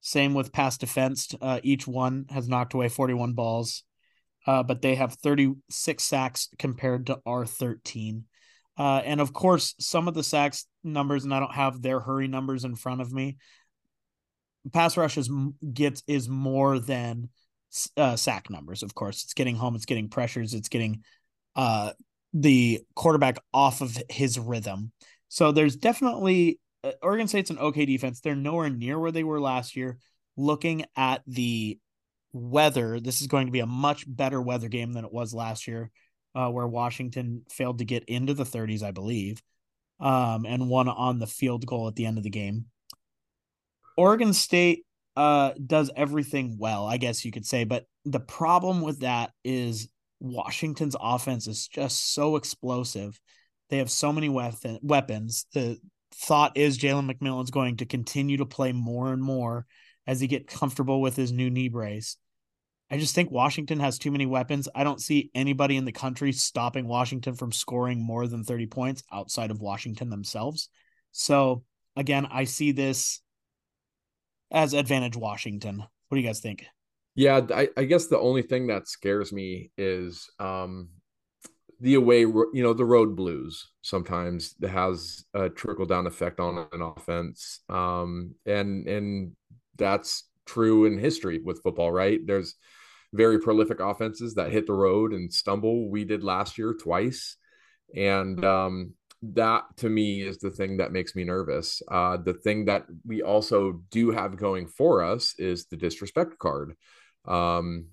Same 0.00 0.34
with 0.34 0.50
pass 0.50 0.78
defense. 0.78 1.32
Uh, 1.40 1.60
each 1.62 1.86
one 1.86 2.26
has 2.30 2.48
knocked 2.48 2.74
away 2.74 2.88
41 2.88 3.34
balls 3.34 3.84
uh, 4.48 4.62
but 4.62 4.80
they 4.80 4.94
have 4.94 5.12
36 5.12 6.02
sacks 6.02 6.48
compared 6.58 7.06
to 7.06 7.20
our 7.26 7.44
13. 7.44 8.24
Uh, 8.78 9.02
and 9.04 9.20
of 9.20 9.32
course, 9.32 9.74
some 9.78 10.08
of 10.08 10.14
the 10.14 10.22
sacks 10.22 10.66
numbers, 10.82 11.24
and 11.24 11.34
I 11.34 11.40
don't 11.40 11.54
have 11.54 11.82
their 11.82 12.00
hurry 12.00 12.28
numbers 12.28 12.64
in 12.64 12.74
front 12.74 13.02
of 13.02 13.12
me. 13.12 13.36
Pass 14.72 14.96
rush 14.96 15.16
is 15.16 15.30
gets 15.72 16.02
is 16.06 16.28
more 16.28 16.78
than 16.78 17.28
uh, 17.96 18.16
sack 18.16 18.50
numbers. 18.50 18.82
Of 18.82 18.94
course, 18.94 19.24
it's 19.24 19.34
getting 19.34 19.56
home, 19.56 19.74
it's 19.74 19.86
getting 19.86 20.08
pressures, 20.08 20.54
it's 20.54 20.68
getting 20.68 21.02
uh, 21.56 21.92
the 22.32 22.80
quarterback 22.94 23.38
off 23.52 23.80
of 23.80 23.96
his 24.08 24.38
rhythm. 24.38 24.92
So 25.28 25.52
there's 25.52 25.76
definitely 25.76 26.58
uh, 26.84 26.92
Oregon 27.02 27.28
State's 27.28 27.50
an 27.50 27.58
okay 27.58 27.84
defense. 27.84 28.20
They're 28.20 28.36
nowhere 28.36 28.70
near 28.70 28.98
where 28.98 29.12
they 29.12 29.24
were 29.24 29.40
last 29.40 29.76
year. 29.76 29.98
Looking 30.36 30.84
at 30.96 31.22
the 31.26 31.78
weather, 32.32 33.00
this 33.00 33.20
is 33.20 33.26
going 33.26 33.46
to 33.46 33.52
be 33.52 33.60
a 33.60 33.66
much 33.66 34.04
better 34.06 34.40
weather 34.40 34.68
game 34.68 34.92
than 34.92 35.04
it 35.04 35.12
was 35.12 35.34
last 35.34 35.66
year, 35.66 35.90
uh, 36.34 36.48
where 36.48 36.66
Washington 36.66 37.42
failed 37.50 37.78
to 37.78 37.84
get 37.84 38.04
into 38.04 38.34
the 38.34 38.44
30s, 38.44 38.82
I 38.82 38.92
believe, 38.92 39.42
um, 39.98 40.46
and 40.46 40.68
won 40.68 40.88
on 40.88 41.18
the 41.18 41.26
field 41.26 41.66
goal 41.66 41.88
at 41.88 41.96
the 41.96 42.06
end 42.06 42.18
of 42.18 42.24
the 42.24 42.30
game. 42.30 42.66
Oregon 43.98 44.32
State 44.32 44.86
uh, 45.16 45.50
does 45.66 45.90
everything 45.96 46.56
well, 46.56 46.86
I 46.86 46.98
guess 46.98 47.24
you 47.24 47.32
could 47.32 47.44
say, 47.44 47.64
but 47.64 47.84
the 48.04 48.20
problem 48.20 48.80
with 48.80 49.00
that 49.00 49.32
is 49.42 49.88
Washington's 50.20 50.94
offense 51.00 51.48
is 51.48 51.66
just 51.66 52.14
so 52.14 52.36
explosive. 52.36 53.18
They 53.70 53.78
have 53.78 53.90
so 53.90 54.12
many 54.12 54.28
weapon, 54.28 54.78
weapons. 54.82 55.46
The 55.52 55.78
thought 56.14 56.56
is 56.56 56.78
Jalen 56.78 57.12
McMillan's 57.12 57.50
going 57.50 57.78
to 57.78 57.86
continue 57.86 58.36
to 58.36 58.46
play 58.46 58.70
more 58.70 59.12
and 59.12 59.20
more 59.20 59.66
as 60.06 60.20
he 60.20 60.28
get 60.28 60.46
comfortable 60.46 61.00
with 61.00 61.16
his 61.16 61.32
new 61.32 61.50
knee 61.50 61.68
brace. 61.68 62.16
I 62.92 62.98
just 62.98 63.16
think 63.16 63.32
Washington 63.32 63.80
has 63.80 63.98
too 63.98 64.12
many 64.12 64.26
weapons. 64.26 64.68
I 64.76 64.84
don't 64.84 65.02
see 65.02 65.32
anybody 65.34 65.76
in 65.76 65.84
the 65.84 65.90
country 65.92 66.30
stopping 66.30 66.86
Washington 66.86 67.34
from 67.34 67.50
scoring 67.50 68.00
more 68.00 68.28
than 68.28 68.44
30 68.44 68.68
points 68.68 69.02
outside 69.12 69.50
of 69.50 69.60
Washington 69.60 70.08
themselves. 70.08 70.68
So 71.10 71.64
again, 71.96 72.28
I 72.30 72.44
see 72.44 72.70
this 72.70 73.20
as 74.50 74.74
advantage 74.74 75.16
Washington. 75.16 75.78
What 75.78 76.16
do 76.16 76.20
you 76.20 76.26
guys 76.26 76.40
think? 76.40 76.66
Yeah, 77.14 77.40
I, 77.52 77.68
I 77.76 77.84
guess 77.84 78.06
the 78.06 78.18
only 78.18 78.42
thing 78.42 78.68
that 78.68 78.88
scares 78.88 79.32
me 79.32 79.72
is 79.76 80.30
um, 80.38 80.90
the 81.80 81.94
away, 81.94 82.20
you 82.20 82.50
know, 82.54 82.72
the 82.72 82.84
road 82.84 83.16
blues 83.16 83.72
sometimes 83.82 84.54
has 84.62 85.24
a 85.34 85.48
trickle 85.48 85.86
down 85.86 86.06
effect 86.06 86.38
on 86.38 86.66
an 86.72 86.80
offense. 86.80 87.60
Um, 87.68 88.34
and, 88.46 88.86
and 88.86 89.32
that's 89.76 90.28
true 90.46 90.86
in 90.86 90.98
history 90.98 91.40
with 91.42 91.62
football, 91.62 91.90
right? 91.90 92.20
There's 92.24 92.54
very 93.12 93.40
prolific 93.40 93.80
offenses 93.80 94.34
that 94.34 94.52
hit 94.52 94.66
the 94.66 94.72
road 94.72 95.12
and 95.12 95.32
stumble. 95.32 95.90
We 95.90 96.04
did 96.04 96.22
last 96.22 96.58
year 96.58 96.74
twice. 96.74 97.36
And 97.96 98.44
um, 98.44 98.94
that 99.22 99.64
to 99.78 99.88
me 99.88 100.22
is 100.22 100.38
the 100.38 100.50
thing 100.50 100.76
that 100.76 100.92
makes 100.92 101.14
me 101.14 101.24
nervous. 101.24 101.82
Uh, 101.90 102.16
the 102.16 102.34
thing 102.34 102.66
that 102.66 102.84
we 103.04 103.22
also 103.22 103.82
do 103.90 104.10
have 104.10 104.36
going 104.36 104.66
for 104.66 105.02
us 105.02 105.34
is 105.38 105.66
the 105.66 105.76
disrespect 105.76 106.38
card, 106.38 106.74
um, 107.26 107.88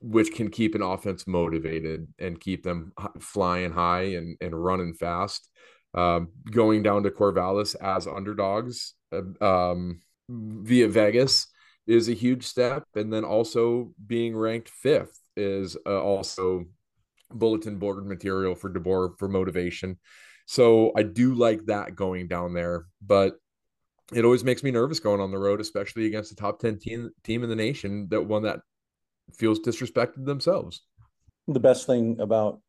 which 0.00 0.32
can 0.32 0.50
keep 0.50 0.74
an 0.74 0.82
offense 0.82 1.26
motivated 1.26 2.08
and 2.18 2.40
keep 2.40 2.62
them 2.62 2.92
flying 3.20 3.72
high 3.72 4.14
and, 4.14 4.36
and 4.40 4.54
running 4.54 4.94
fast. 4.94 5.50
Um, 5.92 6.30
going 6.50 6.82
down 6.82 7.04
to 7.04 7.10
Corvallis 7.10 7.76
as 7.80 8.06
underdogs, 8.06 8.94
uh, 9.12 9.44
um, 9.44 10.00
via 10.28 10.88
Vegas 10.88 11.46
is 11.86 12.08
a 12.08 12.14
huge 12.14 12.44
step. 12.44 12.84
And 12.94 13.12
then 13.12 13.24
also 13.24 13.92
being 14.04 14.36
ranked 14.36 14.70
fifth 14.70 15.18
is 15.36 15.76
uh, 15.86 16.00
also 16.00 16.64
bulletin 17.30 17.78
board 17.78 18.06
material 18.06 18.54
for 18.54 18.72
DeBoer 18.72 19.18
for 19.18 19.28
motivation. 19.28 19.98
So 20.46 20.92
I 20.96 21.02
do 21.02 21.34
like 21.34 21.66
that 21.66 21.96
going 21.96 22.28
down 22.28 22.54
there, 22.54 22.86
but 23.00 23.36
it 24.12 24.24
always 24.24 24.44
makes 24.44 24.62
me 24.62 24.70
nervous 24.70 25.00
going 25.00 25.20
on 25.20 25.30
the 25.30 25.38
road, 25.38 25.60
especially 25.60 26.06
against 26.06 26.34
the 26.34 26.40
top 26.40 26.58
10 26.60 26.78
team, 26.78 27.10
team 27.22 27.42
in 27.42 27.48
the 27.48 27.56
nation, 27.56 28.08
that 28.10 28.22
one 28.22 28.42
that 28.42 28.60
feels 29.38 29.60
disrespected 29.60 30.26
themselves. 30.26 30.82
The 31.48 31.60
best 31.60 31.86
thing 31.86 32.20
about 32.20 32.60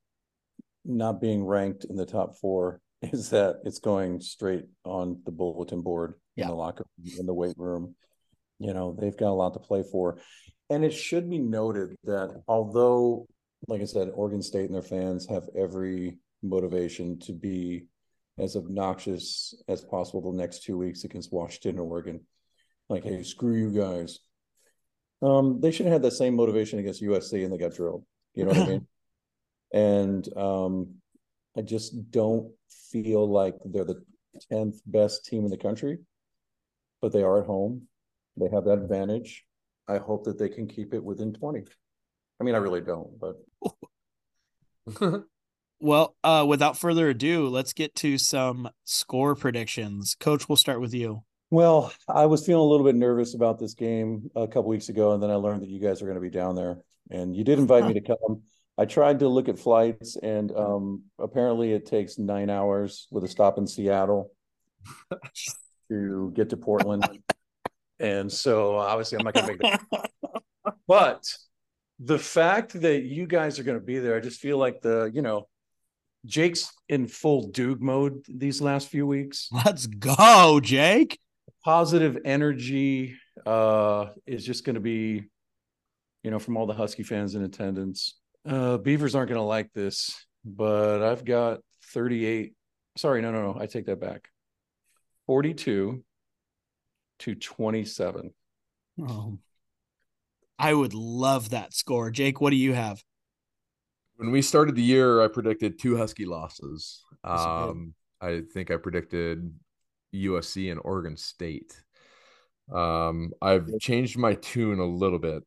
not 0.86 1.20
being 1.20 1.44
ranked 1.44 1.86
in 1.86 1.96
the 1.96 2.06
top 2.06 2.38
four 2.38 2.80
is 3.02 3.30
that 3.32 3.58
it's 3.66 3.80
going 3.80 4.22
straight 4.22 4.66
on 4.86 5.22
the 5.26 5.32
bulletin 5.32 5.82
board 5.82 6.14
yeah. 6.36 6.46
in 6.46 6.50
the 6.50 6.56
locker 6.56 6.86
room, 6.98 7.14
in 7.20 7.26
the 7.26 7.34
weight 7.34 7.58
room. 7.58 7.96
You 8.60 8.74
know, 8.74 8.96
they've 8.98 9.18
got 9.18 9.32
a 9.32 9.34
lot 9.34 9.54
to 9.54 9.60
play 9.60 9.84
for. 9.92 10.20
And 10.70 10.86
it 10.86 10.94
should 10.94 11.30
be 11.30 11.40
noted 11.40 11.96
that 12.06 12.42
although, 12.48 13.28
like 13.68 13.82
I 13.82 13.86
said, 13.86 14.12
Oregon 14.14 14.42
State 14.42 14.66
and 14.66 14.74
their 14.74 14.82
fans 14.82 15.28
have 15.28 15.44
every 15.58 16.18
motivation 16.50 17.20
to 17.20 17.34
be 17.34 17.86
as 18.38 18.56
obnoxious 18.56 19.56
as 19.68 19.84
possible 19.84 20.32
the 20.32 20.38
next 20.38 20.64
two 20.64 20.78
weeks 20.78 21.04
against 21.04 21.32
Washington 21.32 21.72
and 21.72 21.80
Oregon. 21.80 22.22
Like, 22.90 23.04
hey, 23.04 23.24
screw 23.24 23.56
you 23.56 23.72
guys. 23.72 24.20
Um, 25.22 25.60
they 25.62 25.72
should 25.72 25.86
have 25.86 25.94
had 25.94 26.02
that 26.04 26.12
same 26.12 26.36
motivation 26.36 26.80
against 26.80 27.02
USC 27.02 27.44
and 27.44 27.52
they 27.52 27.58
got 27.58 27.74
drilled. 27.74 28.06
You 28.34 28.46
know 28.46 28.52
what 28.52 28.60
I 28.60 28.68
mean? 28.68 28.88
And 29.74 30.26
um, 30.38 30.96
I 31.58 31.62
just 31.62 32.10
don't 32.10 32.54
feel 32.92 33.28
like 33.30 33.56
they're 33.66 33.84
the 33.84 34.02
10th 34.50 34.78
best 34.86 35.26
team 35.26 35.44
in 35.44 35.52
the 35.52 35.58
country 35.58 35.98
but 37.06 37.12
they 37.12 37.22
are 37.22 37.40
at 37.40 37.46
home. 37.46 37.84
They 38.36 38.50
have 38.50 38.66
that 38.66 38.80
advantage. 38.80 39.46
I 39.88 40.00
hope 40.00 40.24
that 40.24 40.40
they 40.40 40.50
can 40.50 40.68
keep 40.68 40.96
it 40.96 41.04
within 41.04 41.34
20. 41.34 41.64
I 42.40 42.44
mean, 42.44 42.56
I 42.56 42.58
really 42.58 42.82
don't, 42.82 43.12
but. 43.20 43.36
well, 45.80 46.16
uh, 46.24 46.46
without 46.48 46.78
further 46.78 47.10
ado, 47.10 47.48
let's 47.48 47.74
get 47.74 47.96
to 47.96 48.18
some 48.18 48.70
score 48.84 49.36
predictions. 49.36 50.16
Coach, 50.20 50.48
we'll 50.48 50.56
start 50.56 50.82
with 50.82 50.94
you. 50.94 51.24
Well, 51.52 51.94
I 52.08 52.26
was 52.26 52.46
feeling 52.46 52.62
a 52.62 52.70
little 52.70 52.86
bit 52.86 52.96
nervous 52.96 53.36
about 53.36 53.60
this 53.60 53.74
game 53.74 54.30
a 54.36 54.48
couple 54.48 54.70
weeks 54.70 54.90
ago, 54.90 55.14
and 55.14 55.22
then 55.22 55.30
I 55.30 55.36
learned 55.36 55.62
that 55.62 55.70
you 55.70 55.80
guys 55.80 56.02
are 56.02 56.06
going 56.06 56.16
to 56.16 56.22
be 56.22 56.30
down 56.30 56.56
there, 56.56 56.78
and 57.12 57.36
you 57.36 57.44
did 57.44 57.60
invite 57.60 57.86
me 57.86 57.94
to 57.94 58.02
come. 58.02 58.42
I 58.78 58.86
tried 58.86 59.20
to 59.20 59.30
look 59.30 59.48
at 59.48 59.58
flights, 59.58 60.18
and 60.18 60.52
um, 60.52 61.04
apparently 61.20 61.72
it 61.72 61.86
takes 61.86 62.18
nine 62.18 62.50
hours 62.50 63.08
with 63.12 63.24
a 63.24 63.28
stop 63.28 63.58
in 63.58 63.68
Seattle. 63.68 64.32
to 65.90 66.32
get 66.34 66.50
to 66.50 66.58
Portland. 66.58 67.08
and 68.00 68.32
so 68.32 68.76
obviously 68.76 69.18
I'm 69.18 69.26
not 69.26 69.34
going 69.34 69.46
to 69.46 69.52
make 69.54 69.82
that. 69.92 70.12
but 70.88 71.24
the 72.00 72.20
fact 72.20 72.80
that 72.82 73.04
you 73.04 73.28
guys 73.28 73.60
are 73.60 73.64
going 73.64 73.80
to 73.80 73.86
be 73.86 74.00
there, 74.00 74.16
I 74.16 74.20
just 74.20 74.40
feel 74.40 74.58
like 74.58 74.82
the, 74.82 75.12
you 75.14 75.22
know, 75.22 75.48
Jake's 76.26 76.72
in 76.90 77.08
full 77.08 77.50
Duke 77.50 77.82
mode 77.82 78.26
these 78.28 78.62
last 78.62 78.90
few 78.90 79.06
weeks. 79.06 79.50
Let's 79.52 79.88
go, 79.88 80.60
Jake. 80.62 81.20
Positive 81.64 82.18
energy 82.26 83.16
uh 83.46 84.08
is 84.26 84.46
just 84.46 84.64
going 84.64 84.76
to 84.76 84.82
be 84.82 85.26
you 86.26 86.32
know, 86.32 86.40
from 86.40 86.58
all 86.58 86.66
the 86.66 86.74
Husky 86.74 87.04
fans 87.04 87.36
in 87.36 87.44
attendance. 87.44 88.16
Uh, 88.50 88.78
Beavers 88.78 89.14
aren't 89.14 89.30
going 89.30 89.40
to 89.40 89.46
like 89.46 89.72
this, 89.74 90.26
but 90.44 91.04
I've 91.04 91.24
got 91.24 91.60
38. 91.94 92.56
Sorry, 92.98 93.22
no, 93.22 93.32
no, 93.32 93.54
no. 93.54 93.60
I 93.62 93.68
take 93.68 93.86
that 93.86 94.02
back. 94.02 94.28
42 95.28 96.04
to 97.20 97.36
27. 97.36 98.34
Oh. 99.08 99.38
I 100.58 100.74
would 100.74 100.96
love 100.96 101.52
that 101.52 101.76
score. 101.76 102.10
Jake, 102.10 102.42
what 102.42 102.50
do 102.50 102.56
you 102.56 102.74
have? 102.74 103.04
When 104.18 104.32
we 104.32 104.42
started 104.42 104.76
the 104.76 104.82
year, 104.82 105.22
I 105.22 105.28
predicted 105.28 105.80
two 105.80 105.98
Husky 105.98 106.26
losses. 106.26 107.04
Um, 107.24 107.94
I 108.22 108.44
think 108.54 108.72
I 108.72 108.78
predicted 108.78 109.54
USC 110.14 110.72
and 110.72 110.80
Oregon 110.84 111.18
State. 111.18 111.82
Um, 112.74 113.32
I've 113.42 113.68
changed 113.80 114.18
my 114.18 114.36
tune 114.36 114.80
a 114.80 114.86
little 114.86 115.20
bit, 115.20 115.44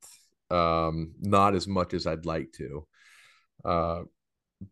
um, 0.51 1.12
not 1.21 1.55
as 1.55 1.66
much 1.66 1.95
as 1.95 2.07
I'd 2.07 2.27
like 2.27 2.53
to. 2.59 2.87
Uh, 3.64 4.03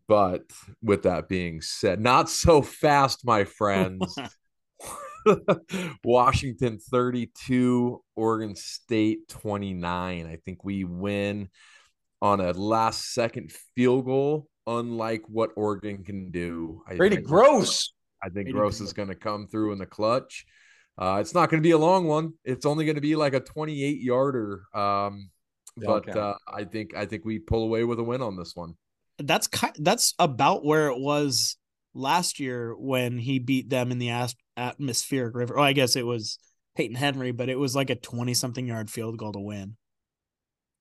but 0.07 0.43
with 0.81 1.03
that 1.03 1.27
being 1.27 1.61
said, 1.61 1.99
not 1.99 2.29
so 2.29 2.61
fast, 2.61 3.25
my 3.25 3.43
friends. 3.43 4.15
Washington 6.03 6.79
32, 6.79 8.01
Oregon 8.15 8.55
State 8.55 9.27
29. 9.29 10.25
I 10.25 10.35
think 10.45 10.63
we 10.63 10.83
win 10.83 11.49
on 12.21 12.39
a 12.39 12.51
last 12.53 13.13
second 13.13 13.51
field 13.75 14.05
goal, 14.05 14.47
unlike 14.65 15.23
what 15.27 15.51
Oregon 15.55 16.03
can 16.03 16.31
do. 16.31 16.81
I 16.87 16.95
Grady 16.95 17.17
think, 17.17 17.27
Gross. 17.27 17.93
I 18.23 18.29
think 18.29 18.51
Gross 18.51 18.81
is 18.81 18.93
going 18.93 19.09
to 19.09 19.15
come 19.15 19.47
through 19.47 19.73
in 19.73 19.79
the 19.79 19.85
clutch. 19.85 20.45
Uh, 20.97 21.19
it's 21.21 21.33
not 21.33 21.49
going 21.49 21.61
to 21.61 21.67
be 21.67 21.71
a 21.71 21.77
long 21.77 22.07
one. 22.07 22.33
It's 22.43 22.65
only 22.65 22.85
going 22.85 22.95
to 22.95 23.01
be 23.01 23.15
like 23.15 23.33
a 23.33 23.39
28 23.39 24.01
yarder. 24.01 24.63
Um, 24.73 25.29
but 25.77 26.15
uh, 26.15 26.35
I 26.51 26.63
think 26.63 26.95
I 26.95 27.05
think 27.05 27.23
we 27.23 27.37
pull 27.37 27.63
away 27.63 27.83
with 27.83 27.99
a 27.99 28.03
win 28.03 28.21
on 28.21 28.35
this 28.35 28.55
one. 28.55 28.73
That's 29.19 29.47
kind, 29.47 29.75
that's 29.77 30.15
about 30.17 30.65
where 30.65 30.87
it 30.87 30.99
was 30.99 31.57
last 31.93 32.39
year 32.39 32.75
when 32.77 33.17
he 33.17 33.39
beat 33.39 33.69
them 33.69 33.91
in 33.91 33.99
the 33.99 34.27
atmospheric 34.55 35.35
river. 35.35 35.57
Oh, 35.57 35.63
I 35.63 35.73
guess 35.73 35.95
it 35.95 36.05
was 36.05 36.39
Peyton 36.75 36.95
Henry, 36.95 37.31
but 37.31 37.49
it 37.49 37.59
was 37.59 37.75
like 37.75 37.89
a 37.89 37.95
20 37.95 38.33
something 38.33 38.67
yard 38.67 38.89
field 38.89 39.17
goal 39.17 39.33
to 39.33 39.39
win. 39.39 39.77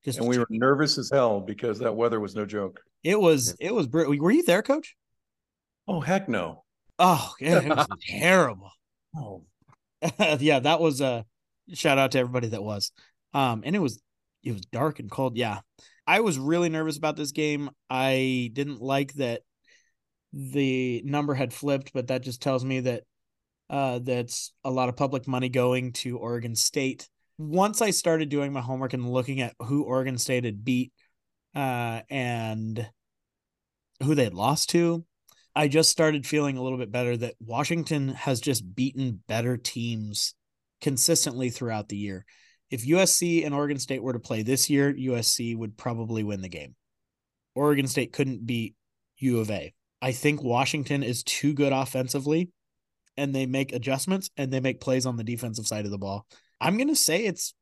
Just 0.06 0.20
and 0.20 0.28
we 0.28 0.38
were 0.38 0.46
nervous 0.48 0.98
as 0.98 1.10
hell 1.10 1.40
because 1.40 1.80
that 1.80 1.94
weather 1.94 2.20
was 2.20 2.36
no 2.36 2.46
joke. 2.46 2.80
It 3.02 3.20
was, 3.20 3.56
it 3.58 3.74
was 3.74 3.88
brutal. 3.88 4.16
Were 4.18 4.30
you 4.30 4.44
there, 4.44 4.62
coach? 4.62 4.94
Oh, 5.88 6.00
heck 6.00 6.28
no. 6.28 6.62
Oh, 6.98 7.34
yeah, 7.40 7.60
it 7.62 7.76
was 7.76 7.88
terrible. 8.08 8.70
Oh, 9.16 9.42
yeah, 10.38 10.60
that 10.60 10.80
was 10.80 11.00
a 11.00 11.26
shout 11.74 11.98
out 11.98 12.12
to 12.12 12.20
everybody 12.20 12.48
that 12.48 12.62
was. 12.62 12.92
Um, 13.34 13.62
and 13.66 13.74
it 13.74 13.80
was, 13.80 14.00
it 14.44 14.52
was 14.52 14.62
dark 14.66 15.00
and 15.00 15.10
cold. 15.10 15.36
Yeah. 15.36 15.58
I 16.06 16.20
was 16.20 16.38
really 16.38 16.68
nervous 16.68 16.96
about 16.96 17.16
this 17.16 17.32
game. 17.32 17.68
I 17.90 18.50
didn't 18.52 18.80
like 18.80 19.14
that 19.14 19.42
the 20.32 21.02
number 21.04 21.34
had 21.34 21.52
flipped, 21.52 21.92
but 21.92 22.06
that 22.08 22.22
just 22.22 22.40
tells 22.40 22.64
me 22.64 22.80
that 22.80 23.02
uh, 23.68 23.98
that's 23.98 24.52
a 24.62 24.70
lot 24.70 24.88
of 24.88 24.96
public 24.96 25.26
money 25.26 25.48
going 25.48 25.92
to 25.94 26.16
Oregon 26.18 26.54
State. 26.54 27.08
Once 27.38 27.82
I 27.82 27.90
started 27.90 28.28
doing 28.28 28.52
my 28.52 28.60
homework 28.60 28.94
and 28.94 29.10
looking 29.10 29.40
at 29.40 29.54
who 29.60 29.82
Oregon 29.82 30.18
State 30.18 30.44
had 30.44 30.64
beat 30.64 30.92
uh, 31.54 32.00
and 32.08 32.88
who 34.02 34.14
they 34.14 34.24
had 34.24 34.34
lost 34.34 34.70
to, 34.70 35.04
I 35.54 35.68
just 35.68 35.90
started 35.90 36.26
feeling 36.26 36.56
a 36.56 36.62
little 36.62 36.78
bit 36.78 36.92
better 36.92 37.16
that 37.16 37.34
Washington 37.40 38.08
has 38.08 38.40
just 38.40 38.74
beaten 38.74 39.22
better 39.26 39.56
teams 39.56 40.34
consistently 40.80 41.50
throughout 41.50 41.88
the 41.88 41.96
year. 41.96 42.24
If 42.70 42.86
USC 42.86 43.44
and 43.44 43.54
Oregon 43.54 43.78
State 43.78 44.02
were 44.02 44.12
to 44.12 44.18
play 44.18 44.42
this 44.42 44.68
year, 44.68 44.92
USC 44.92 45.56
would 45.56 45.76
probably 45.76 46.22
win 46.24 46.42
the 46.42 46.48
game. 46.48 46.74
Oregon 47.54 47.86
State 47.86 48.12
couldn't 48.12 48.46
beat 48.46 48.74
U 49.18 49.40
of 49.40 49.50
A. 49.50 49.72
I 50.02 50.12
think 50.12 50.42
Washington 50.42 51.02
is 51.02 51.22
too 51.22 51.54
good 51.54 51.72
offensively 51.72 52.50
and 53.16 53.34
they 53.34 53.46
make 53.46 53.72
adjustments 53.72 54.28
and 54.36 54.52
they 54.52 54.60
make 54.60 54.80
plays 54.80 55.06
on 55.06 55.16
the 55.16 55.24
defensive 55.24 55.66
side 55.66 55.86
of 55.86 55.90
the 55.90 55.98
ball. 55.98 56.26
I'm 56.60 56.76
going 56.76 56.88
to 56.88 56.96
say 56.96 57.24
it's 57.24 57.54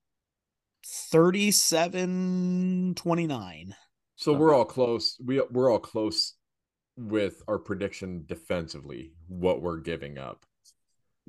37 0.86 2.95
29. 2.97 3.74
So 4.16 4.32
we're 4.32 4.55
all 4.55 4.64
close. 4.64 5.16
We 5.24 5.42
we're 5.51 5.70
all 5.70 5.78
close 5.78 6.34
with 6.97 7.42
our 7.49 7.59
prediction 7.59 8.24
defensively, 8.26 9.12
what 9.28 9.61
we're 9.61 9.78
giving 9.78 10.18
up. 10.18 10.45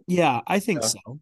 Yeah, 0.07 0.41
I 0.45 0.59
think 0.59 0.81
yeah. 0.81 0.89
so. 0.89 1.19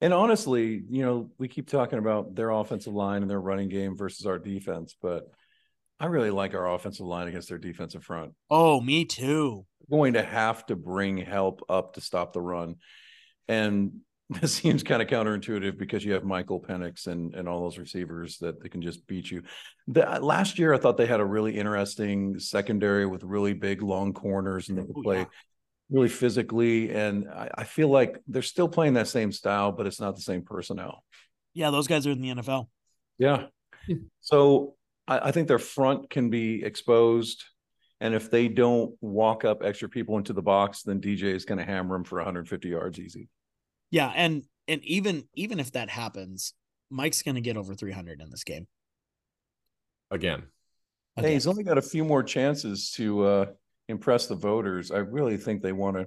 And 0.00 0.14
honestly, 0.14 0.82
you 0.88 1.04
know, 1.04 1.30
we 1.38 1.48
keep 1.48 1.68
talking 1.68 1.98
about 1.98 2.34
their 2.34 2.50
offensive 2.50 2.94
line 2.94 3.22
and 3.22 3.30
their 3.30 3.40
running 3.40 3.68
game 3.68 3.96
versus 3.96 4.26
our 4.26 4.38
defense, 4.38 4.94
but 5.00 5.30
I 5.98 6.06
really 6.06 6.30
like 6.30 6.54
our 6.54 6.72
offensive 6.72 7.04
line 7.04 7.28
against 7.28 7.48
their 7.48 7.58
defensive 7.58 8.04
front. 8.04 8.32
Oh, 8.48 8.80
me 8.80 9.04
too. 9.04 9.66
Going 9.90 10.14
to 10.14 10.22
have 10.22 10.64
to 10.66 10.76
bring 10.76 11.18
help 11.18 11.62
up 11.68 11.94
to 11.94 12.00
stop 12.00 12.32
the 12.32 12.40
run. 12.40 12.76
And 13.48 14.00
this 14.30 14.54
seems 14.60 14.82
kind 14.82 15.02
of 15.02 15.08
counterintuitive 15.08 15.76
because 15.76 16.04
you 16.04 16.12
have 16.12 16.24
Michael 16.24 16.60
Penix 16.60 17.06
and, 17.06 17.34
and 17.34 17.48
all 17.48 17.62
those 17.62 17.78
receivers 17.78 18.38
that 18.38 18.62
they 18.62 18.68
can 18.68 18.80
just 18.80 19.06
beat 19.06 19.30
you. 19.30 19.42
The, 19.88 20.16
uh, 20.16 20.20
last 20.20 20.58
year, 20.58 20.72
I 20.72 20.78
thought 20.78 20.96
they 20.96 21.06
had 21.06 21.20
a 21.20 21.24
really 21.24 21.58
interesting 21.58 22.38
secondary 22.38 23.06
with 23.06 23.24
really 23.24 23.52
big, 23.52 23.82
long 23.82 24.12
corners 24.12 24.68
and 24.68 24.78
they 24.78 24.82
could 24.82 24.96
oh, 24.96 25.02
play 25.02 25.18
yeah. 25.18 25.24
really 25.90 26.08
physically. 26.08 26.90
And 26.92 27.28
I, 27.28 27.50
I 27.58 27.64
feel 27.64 27.88
like 27.88 28.20
they're 28.28 28.42
still 28.42 28.68
playing 28.68 28.94
that 28.94 29.08
same 29.08 29.32
style, 29.32 29.72
but 29.72 29.86
it's 29.86 30.00
not 30.00 30.14
the 30.14 30.22
same 30.22 30.42
personnel. 30.42 31.04
Yeah, 31.52 31.70
those 31.70 31.88
guys 31.88 32.06
are 32.06 32.12
in 32.12 32.20
the 32.20 32.28
NFL. 32.28 32.68
Yeah. 33.18 33.46
So 34.20 34.76
I, 35.08 35.28
I 35.28 35.32
think 35.32 35.48
their 35.48 35.58
front 35.58 36.08
can 36.08 36.30
be 36.30 36.64
exposed. 36.64 37.44
And 38.00 38.14
if 38.14 38.30
they 38.30 38.48
don't 38.48 38.94
walk 39.00 39.44
up 39.44 39.62
extra 39.62 39.88
people 39.88 40.16
into 40.16 40.32
the 40.32 40.40
box, 40.40 40.82
then 40.82 41.00
DJ 41.00 41.34
is 41.34 41.44
going 41.44 41.58
to 41.58 41.64
hammer 41.64 41.96
them 41.96 42.04
for 42.04 42.16
150 42.16 42.68
yards 42.68 42.98
easy. 42.98 43.28
Yeah, 43.90 44.12
and 44.14 44.42
and 44.68 44.84
even 44.84 45.24
even 45.34 45.60
if 45.60 45.72
that 45.72 45.90
happens, 45.90 46.54
Mike's 46.90 47.22
going 47.22 47.34
to 47.34 47.40
get 47.40 47.56
over 47.56 47.74
300 47.74 48.20
in 48.20 48.30
this 48.30 48.44
game. 48.44 48.66
Again. 50.10 50.42
Again. 51.16 51.28
Hey, 51.28 51.34
he's 51.34 51.46
only 51.46 51.64
got 51.64 51.78
a 51.78 51.82
few 51.82 52.04
more 52.04 52.22
chances 52.22 52.92
to 52.92 53.24
uh, 53.24 53.46
impress 53.88 54.26
the 54.26 54.36
voters. 54.36 54.90
I 54.90 54.98
really 54.98 55.36
think 55.36 55.62
they 55.62 55.72
want 55.72 55.96
to 55.96 56.06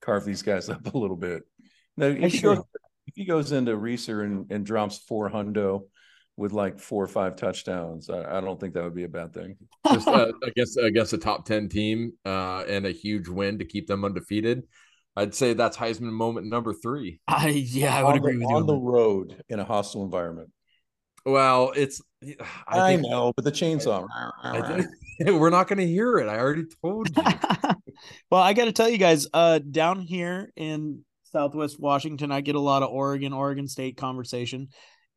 carve 0.00 0.24
these 0.24 0.42
guys 0.42 0.68
up 0.68 0.92
a 0.92 0.96
little 0.96 1.16
bit. 1.16 1.42
Now, 1.96 2.06
if, 2.06 2.32
he 2.32 2.40
goes, 2.40 2.58
if 3.06 3.14
he 3.14 3.24
goes 3.24 3.52
into 3.52 3.72
Reser 3.72 4.24
and, 4.24 4.50
and 4.50 4.64
drops 4.64 4.98
four 4.98 5.30
hundo, 5.30 5.82
with 6.36 6.52
like 6.52 6.78
four 6.78 7.04
or 7.04 7.08
five 7.08 7.36
touchdowns. 7.36 8.08
I, 8.08 8.38
I 8.38 8.40
don't 8.40 8.58
think 8.58 8.74
that 8.74 8.84
would 8.84 8.94
be 8.94 9.04
a 9.04 9.08
bad 9.08 9.34
thing. 9.34 9.56
Just, 9.92 10.08
uh, 10.08 10.32
I 10.44 10.50
guess, 10.56 10.76
I 10.76 10.90
guess 10.90 11.12
a 11.12 11.18
top 11.18 11.44
10 11.44 11.68
team 11.68 12.12
uh, 12.24 12.64
and 12.68 12.86
a 12.86 12.90
huge 12.90 13.28
win 13.28 13.58
to 13.58 13.64
keep 13.64 13.86
them 13.86 14.04
undefeated. 14.04 14.62
I'd 15.16 15.34
say 15.34 15.54
that's 15.54 15.76
Heisman 15.76 16.12
moment 16.12 16.46
number 16.46 16.72
three. 16.72 17.20
I, 17.28 17.48
yeah, 17.48 17.96
I 17.96 18.02
would 18.02 18.12
on 18.12 18.16
agree 18.16 18.32
the, 18.32 18.38
with 18.40 18.48
you. 18.48 18.56
On 18.56 18.66
the 18.66 18.76
road 18.76 19.42
in 19.48 19.60
a 19.60 19.64
hostile 19.64 20.04
environment. 20.04 20.50
Well, 21.24 21.72
it's, 21.76 22.00
I, 22.66 22.94
I 22.94 22.96
know, 22.96 23.32
but 23.34 23.44
the 23.44 23.52
chainsaw. 23.52 24.06
I, 24.42 24.84
we're 25.32 25.50
not 25.50 25.68
going 25.68 25.78
to 25.78 25.86
hear 25.86 26.18
it. 26.18 26.28
I 26.28 26.38
already 26.38 26.64
told 26.82 27.08
you. 27.16 27.22
well, 28.30 28.42
I 28.42 28.52
got 28.54 28.64
to 28.64 28.72
tell 28.72 28.88
you 28.88 28.98
guys, 28.98 29.26
uh, 29.32 29.58
down 29.58 30.00
here 30.00 30.52
in 30.56 31.04
Southwest 31.24 31.78
Washington, 31.78 32.32
I 32.32 32.40
get 32.40 32.54
a 32.54 32.60
lot 32.60 32.82
of 32.82 32.90
Oregon, 32.90 33.32
Oregon 33.32 33.68
State 33.68 33.96
conversation 33.96 34.68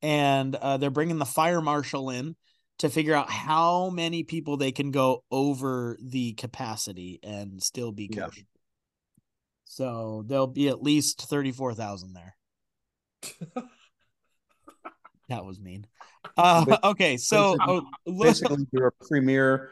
and 0.02 0.56
uh, 0.56 0.78
they're 0.78 0.92
bringing 0.92 1.18
the 1.18 1.26
fire 1.26 1.62
marshal 1.62 2.12
in 2.12 2.36
to 2.78 2.90
figure 2.90 3.16
out 3.16 3.30
how 3.30 3.90
many 3.90 4.24
people 4.24 4.58
they 4.58 4.72
can 4.72 4.92
go 4.92 5.24
over 5.32 5.98
the 6.00 6.34
capacity 6.34 7.20
and 7.24 7.62
still 7.64 7.92
be 7.92 8.08
kosher. 8.08 8.32
Yeah. 8.38 8.44
So 9.66 10.24
there'll 10.26 10.48
be 10.48 10.70
at 10.70 10.82
least 10.82 11.28
thirty-four 11.30 11.74
thousand 11.74 12.14
there. 12.14 12.36
that 15.30 15.44
was 15.46 15.60
mean. 15.60 15.86
Uh, 16.38 16.78
okay, 16.84 17.18
so 17.18 17.58
basically, 17.58 17.86
oh, 18.08 18.24
basically 18.24 18.68
you're 18.72 18.88
a 18.88 19.06
premier 19.08 19.72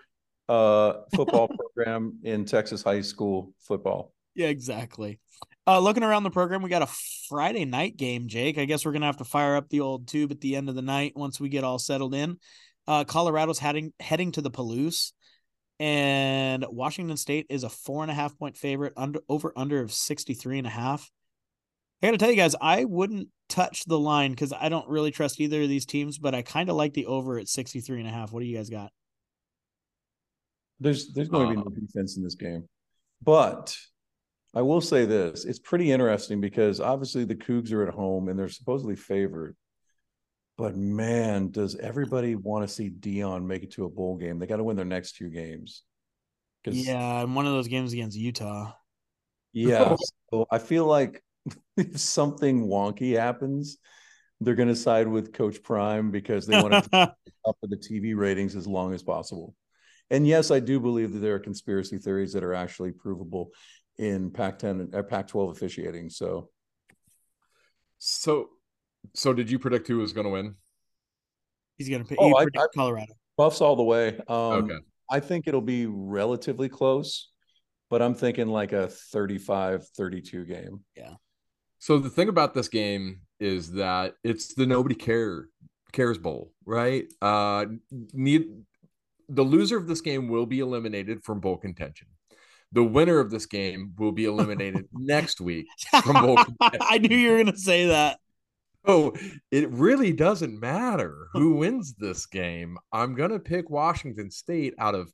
uh, 0.50 0.94
football 1.16 1.48
program 1.48 2.20
in 2.24 2.46
Texas 2.46 2.84
high 2.84 3.02
school 3.02 3.54
football. 3.60 4.14
Yeah, 4.36 4.48
exactly. 4.48 5.20
Uh, 5.66 5.80
looking 5.80 6.04
around 6.04 6.24
the 6.24 6.32
program, 6.32 6.62
we 6.62 6.70
got 6.70 6.82
a 6.82 6.94
Friday 7.30 7.66
night 7.66 7.96
game, 7.96 8.28
Jake. 8.28 8.58
I 8.58 8.66
guess 8.66 8.86
we're 8.86 8.92
gonna 8.92 9.06
have 9.06 9.18
to 9.18 9.26
fire 9.26 9.56
up 9.56 9.70
the 9.70 9.80
old 9.80 10.08
tube 10.08 10.32
at 10.32 10.42
the 10.42 10.56
end 10.56 10.70
of 10.70 10.76
the 10.76 10.82
night 10.82 11.14
once 11.16 11.40
we 11.40 11.50
get 11.50 11.64
all 11.64 11.80
settled 11.80 12.14
in. 12.14 12.38
Uh, 12.88 13.06
Colorado's 13.06 13.60
heading 13.60 13.94
heading 14.00 14.32
to 14.34 14.42
the 14.42 14.52
Palouse, 14.52 15.14
and 15.84 16.66
Washington 16.70 17.18
State 17.18 17.48
is 17.50 17.66
a 17.66 17.70
four 17.70 18.04
and 18.04 18.12
a 18.12 18.14
half 18.14 18.40
point 18.40 18.56
favorite 18.56 18.94
under 18.96 19.20
over 19.28 19.52
under 19.58 19.82
of 19.82 19.92
63 19.92 20.60
and 20.60 20.68
a 20.68 20.70
half. 20.70 21.12
I 22.02 22.08
gotta 22.08 22.18
tell 22.18 22.30
you 22.30 22.38
guys, 22.38 22.56
I 22.62 22.86
wouldn't 22.86 23.28
touch 23.50 23.84
the 23.84 24.00
line 24.00 24.32
because 24.32 24.54
I 24.54 24.70
don't 24.70 24.88
really 24.88 25.12
trust 25.12 25.42
either 25.42 25.62
of 25.62 25.68
these 25.68 25.86
teams, 25.86 26.18
but 26.18 26.34
I 26.34 26.42
kind 26.42 26.70
of 26.70 26.78
like 26.78 26.94
the 26.94 27.06
over 27.08 27.38
at 27.38 27.50
63 27.50 28.00
and 28.00 28.08
a 28.08 28.12
half. 28.14 28.32
What 28.32 28.40
do 28.40 28.46
you 28.46 28.56
guys 28.56 28.70
got? 28.70 28.92
There's 30.80 31.12
there's 31.12 31.28
going 31.28 31.50
to 31.50 31.56
be 31.56 31.58
no 31.58 31.68
um, 31.68 31.74
defense 31.74 32.16
in 32.16 32.24
this 32.24 32.36
game, 32.36 32.66
but 33.22 33.76
I 34.56 34.62
will 34.62 34.80
say 34.80 35.04
this: 35.04 35.44
it's 35.44 35.60
pretty 35.60 35.92
interesting 35.92 36.40
because 36.40 36.80
obviously 36.80 37.26
the 37.26 37.36
Cougs 37.36 37.74
are 37.74 37.86
at 37.86 37.94
home 37.94 38.30
and 38.30 38.40
they're 38.40 38.48
supposedly 38.48 38.96
favored. 38.96 39.58
But 40.58 40.76
man, 40.76 41.52
does 41.52 41.76
everybody 41.80 42.36
want 42.36 42.68
to 42.68 42.74
see 42.74 42.90
Deion 42.90 43.46
make 43.46 43.64
it 43.64 43.72
to 43.74 43.86
a 43.86 43.90
bowl 43.90 44.18
game? 44.18 44.40
They 44.40 44.48
got 44.48 44.58
to 44.58 44.64
win 44.64 44.76
their 44.76 44.86
next 44.86 45.18
two 45.18 45.30
games. 45.30 45.84
Yeah, 46.66 47.22
and 47.22 47.36
one 47.36 47.46
of 47.46 47.52
those 47.52 47.68
games 47.68 47.92
against 47.92 48.18
Utah. 48.18 48.72
Yeah. 49.52 49.96
so 50.32 50.46
I 50.50 50.60
feel 50.60 50.86
like 50.86 51.24
if 51.78 52.00
something 52.00 52.68
wonky 52.68 53.18
happens, 53.18 53.78
they're 54.40 54.56
going 54.56 54.70
to 54.70 54.76
side 54.76 55.08
with 55.08 55.34
Coach 55.34 55.62
Prime 55.64 56.12
because 56.12 56.46
they 56.46 56.62
want 56.62 56.84
to 56.92 57.16
up 57.46 57.58
with 57.62 57.72
the 57.72 57.78
TV 57.78 58.16
ratings 58.16 58.56
as 58.56 58.68
long 58.68 58.94
as 58.94 59.04
possible. 59.04 59.56
And 60.10 60.28
yes, 60.28 60.52
I 60.52 60.60
do 60.60 60.80
believe 60.80 61.14
that 61.14 61.20
there 61.20 61.36
are 61.36 61.40
conspiracy 61.40 61.98
theories 61.98 62.34
that 62.34 62.44
are 62.44 62.54
actually 62.54 62.92
provable 62.92 63.52
in 63.98 64.32
Pac-10 64.32 64.94
or 64.94 65.04
Pac-12 65.04 65.52
officiating. 65.52 66.10
So, 66.10 66.50
so, 68.00 68.50
so 69.14 69.34
did 69.34 69.50
you 69.50 69.60
predict 69.60 69.88
who 69.88 69.98
was 69.98 70.14
going 70.14 70.26
to 70.26 70.32
win? 70.32 70.56
He's 71.78 71.90
going 71.90 72.04
to 72.04 72.08
pick 72.08 72.18
oh, 72.22 72.36
I, 72.36 72.44
I, 72.44 72.66
Colorado. 72.76 73.14
Buffs 73.38 73.62
all 73.62 73.76
the 73.76 73.84
way. 73.84 74.20
Um, 74.28 74.66
okay. 74.66 74.78
I 75.10 75.20
think 75.20 75.48
it'll 75.48 75.62
be 75.62 75.86
relatively 75.86 76.70
close, 76.70 77.30
but 77.90 78.02
I'm 78.02 78.16
thinking 78.16 78.48
like 78.48 78.74
a 78.74 78.88
35 78.88 79.88
32 79.90 80.46
game. 80.46 80.82
Yeah. 80.96 81.16
So 81.80 82.00
the 82.00 82.10
thing 82.10 82.30
about 82.30 82.54
this 82.54 82.68
game 82.68 83.22
is 83.40 83.74
that 83.74 84.14
it's 84.24 84.54
the 84.54 84.66
nobody 84.66 84.96
care 84.96 85.48
cares 85.92 86.18
bowl, 86.18 86.52
right? 86.66 87.06
Uh 87.22 87.66
need 88.14 88.48
the 89.30 89.44
loser 89.44 89.78
of 89.78 89.88
this 89.88 90.02
game 90.02 90.28
will 90.28 90.46
be 90.46 90.60
eliminated 90.60 91.24
from 91.24 91.40
bowl 91.40 91.58
contention. 91.58 92.08
The 92.72 92.84
winner 92.84 93.20
of 93.20 93.30
this 93.30 93.46
game 93.46 93.94
will 93.98 94.12
be 94.12 94.26
eliminated 94.34 94.88
next 94.94 95.42
week 95.42 95.68
from 96.04 96.26
bowl 96.26 96.38
contention. 96.38 96.80
I 96.82 96.98
knew 96.98 97.16
you 97.16 97.32
were 97.32 97.44
going 97.44 97.54
to 97.54 97.58
say 97.58 97.88
that. 97.88 98.20
Oh, 98.86 99.14
it 99.52 99.70
really 99.70 100.12
doesn't 100.12 100.60
matter 100.60 101.28
who 101.34 101.56
wins 101.56 101.94
this 101.98 102.26
game. 102.26 102.78
I'm 102.92 103.16
going 103.16 103.32
to 103.32 103.40
pick 103.40 103.70
Washington 103.70 104.30
State 104.30 104.74
out 104.78 104.96
of 104.96 105.12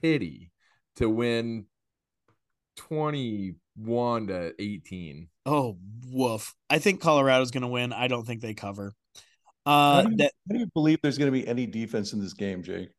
pity 0.00 0.50
to 0.96 1.08
win 1.08 1.66
21 2.76 4.26
to 4.28 4.52
18. 4.58 5.28
Oh, 5.46 5.76
woof. 6.06 6.54
I 6.70 6.78
think 6.78 7.00
Colorado's 7.00 7.50
going 7.50 7.62
to 7.62 7.68
win. 7.68 7.92
I 7.92 8.08
don't 8.08 8.26
think 8.26 8.40
they 8.40 8.54
cover. 8.54 8.92
Uh, 9.66 9.94
how, 9.94 10.02
do 10.02 10.10
you, 10.10 10.16
that, 10.18 10.32
how 10.48 10.54
do 10.54 10.60
you 10.60 10.66
believe 10.74 11.00
there's 11.02 11.18
going 11.18 11.32
to 11.32 11.38
be 11.38 11.46
any 11.46 11.66
defense 11.66 12.12
in 12.12 12.20
this 12.20 12.34
game, 12.34 12.62
Jake? 12.62 12.90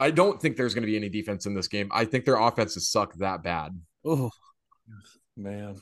I 0.00 0.10
don't 0.10 0.40
think 0.40 0.56
there's 0.56 0.74
going 0.74 0.82
to 0.82 0.86
be 0.86 0.96
any 0.96 1.08
defense 1.08 1.46
in 1.46 1.54
this 1.54 1.68
game. 1.68 1.88
I 1.92 2.04
think 2.04 2.24
their 2.24 2.36
offenses 2.36 2.90
suck 2.90 3.14
that 3.14 3.42
bad. 3.42 3.80
Oh, 4.04 4.30
man. 5.36 5.76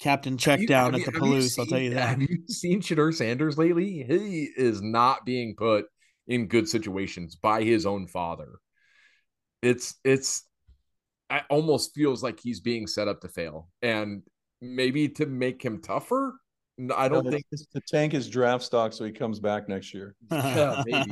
Captain 0.00 0.38
check 0.38 0.66
down 0.66 0.94
at 0.94 1.04
the 1.04 1.12
Palouse. 1.12 1.58
I'll 1.58 1.66
tell 1.66 1.78
you 1.78 1.90
that. 1.90 2.08
Have 2.08 2.22
you 2.22 2.38
seen 2.48 2.80
Shedeur 2.80 3.14
Sanders 3.14 3.58
lately? 3.58 4.02
He 4.08 4.48
is 4.56 4.80
not 4.80 5.26
being 5.26 5.54
put 5.56 5.84
in 6.26 6.46
good 6.46 6.68
situations 6.68 7.36
by 7.36 7.62
his 7.62 7.84
own 7.84 8.06
father. 8.06 8.48
It's 9.62 9.96
it's 10.02 10.44
it 11.28 11.42
almost 11.50 11.94
feels 11.94 12.22
like 12.22 12.40
he's 12.40 12.60
being 12.60 12.86
set 12.86 13.08
up 13.08 13.20
to 13.20 13.28
fail, 13.28 13.68
and 13.82 14.22
maybe 14.62 15.08
to 15.10 15.26
make 15.26 15.62
him 15.62 15.82
tougher. 15.82 16.34
I 16.96 17.08
don't 17.08 17.26
no, 17.26 17.30
think 17.30 17.44
to 17.50 17.80
tank 17.86 18.12
his 18.12 18.26
draft 18.30 18.64
stock 18.64 18.94
so 18.94 19.04
he 19.04 19.12
comes 19.12 19.38
back 19.38 19.68
next 19.68 19.92
year. 19.92 20.14
yeah, 20.32 20.82
maybe. 20.86 21.10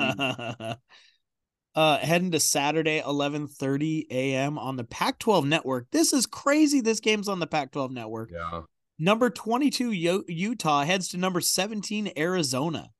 uh, 1.74 1.98
heading 1.98 2.30
to 2.30 2.40
Saturday, 2.40 3.02
11:30 3.02 4.06
a.m. 4.10 4.58
on 4.58 4.76
the 4.76 4.84
Pac-12 4.84 5.46
network. 5.46 5.90
This 5.90 6.14
is 6.14 6.24
crazy. 6.24 6.80
This 6.80 7.00
game's 7.00 7.28
on 7.28 7.38
the 7.38 7.46
Pac-12 7.46 7.90
network. 7.90 8.30
Yeah. 8.32 8.62
Number 8.98 9.30
22 9.30 10.24
Utah 10.26 10.84
heads 10.84 11.08
to 11.08 11.16
number 11.16 11.40
17 11.40 12.12
Arizona. 12.16 12.90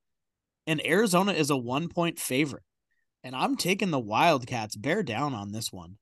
And 0.65 0.85
Arizona 0.85 1.33
is 1.33 1.49
a 1.49 1.55
1-point 1.55 2.19
favorite. 2.19 2.63
And 3.23 3.35
I'm 3.35 3.57
taking 3.57 3.91
the 3.91 3.99
Wildcats. 3.99 4.75
Bear 4.75 5.03
down 5.03 5.33
on 5.33 5.51
this 5.51 5.73
one. 5.73 5.97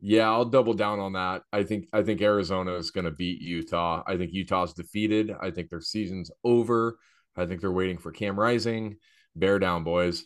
Yeah, 0.00 0.30
I'll 0.30 0.44
double 0.44 0.74
down 0.74 0.98
on 1.00 1.12
that. 1.12 1.42
I 1.52 1.64
think 1.64 1.86
I 1.92 2.02
think 2.02 2.20
Arizona 2.22 2.74
is 2.74 2.90
going 2.92 3.04
to 3.04 3.10
beat 3.10 3.40
Utah. 3.40 4.02
I 4.06 4.16
think 4.16 4.32
Utah's 4.32 4.72
defeated. 4.72 5.32
I 5.40 5.50
think 5.50 5.70
their 5.70 5.80
season's 5.80 6.30
over. 6.44 6.98
I 7.36 7.46
think 7.46 7.60
they're 7.60 7.70
waiting 7.72 7.98
for 7.98 8.12
Cam 8.12 8.38
Rising. 8.38 8.96
Bear 9.34 9.58
down, 9.58 9.84
boys. 9.84 10.24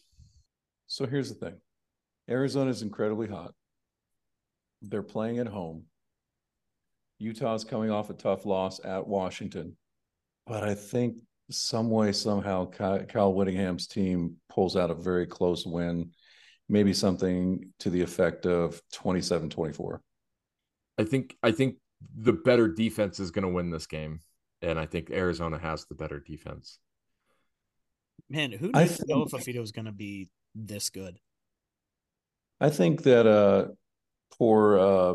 So 0.86 1.06
here's 1.06 1.32
the 1.32 1.34
thing. 1.36 1.58
Arizona 2.28 2.70
is 2.70 2.82
incredibly 2.82 3.28
hot. 3.28 3.54
They're 4.82 5.02
playing 5.02 5.38
at 5.38 5.46
home. 5.46 5.84
Utah's 7.22 7.62
coming 7.62 7.90
off 7.90 8.10
a 8.10 8.14
tough 8.14 8.44
loss 8.44 8.80
at 8.84 9.06
Washington. 9.06 9.76
But 10.46 10.64
I 10.64 10.74
think 10.74 11.18
some 11.50 11.88
way, 11.88 12.10
somehow, 12.12 12.68
Kyle 12.68 13.32
Whittingham's 13.32 13.86
team 13.86 14.36
pulls 14.48 14.76
out 14.76 14.90
a 14.90 14.94
very 14.94 15.26
close 15.26 15.64
win, 15.64 16.10
maybe 16.68 16.92
something 16.92 17.70
to 17.78 17.90
the 17.90 18.02
effect 18.02 18.44
of 18.44 18.82
27 18.92 19.50
24. 19.50 20.02
I 20.98 21.04
think, 21.04 21.36
I 21.42 21.52
think 21.52 21.76
the 22.16 22.32
better 22.32 22.66
defense 22.66 23.20
is 23.20 23.30
going 23.30 23.44
to 23.44 23.52
win 23.52 23.70
this 23.70 23.86
game. 23.86 24.20
And 24.60 24.78
I 24.78 24.86
think 24.86 25.10
Arizona 25.10 25.58
has 25.58 25.84
the 25.86 25.94
better 25.94 26.18
defense. 26.18 26.78
Man, 28.28 28.50
who 28.50 28.72
didn't 28.72 28.88
think, 28.88 29.08
know 29.08 29.22
if 29.22 29.30
Fifita 29.30 29.60
was 29.60 29.72
going 29.72 29.86
to 29.86 29.92
be 29.92 30.28
this 30.54 30.90
good? 30.90 31.18
I 32.60 32.70
think 32.70 33.02
that 33.02 33.26
uh 33.26 33.72
poor 34.38 34.78
uh 34.78 35.14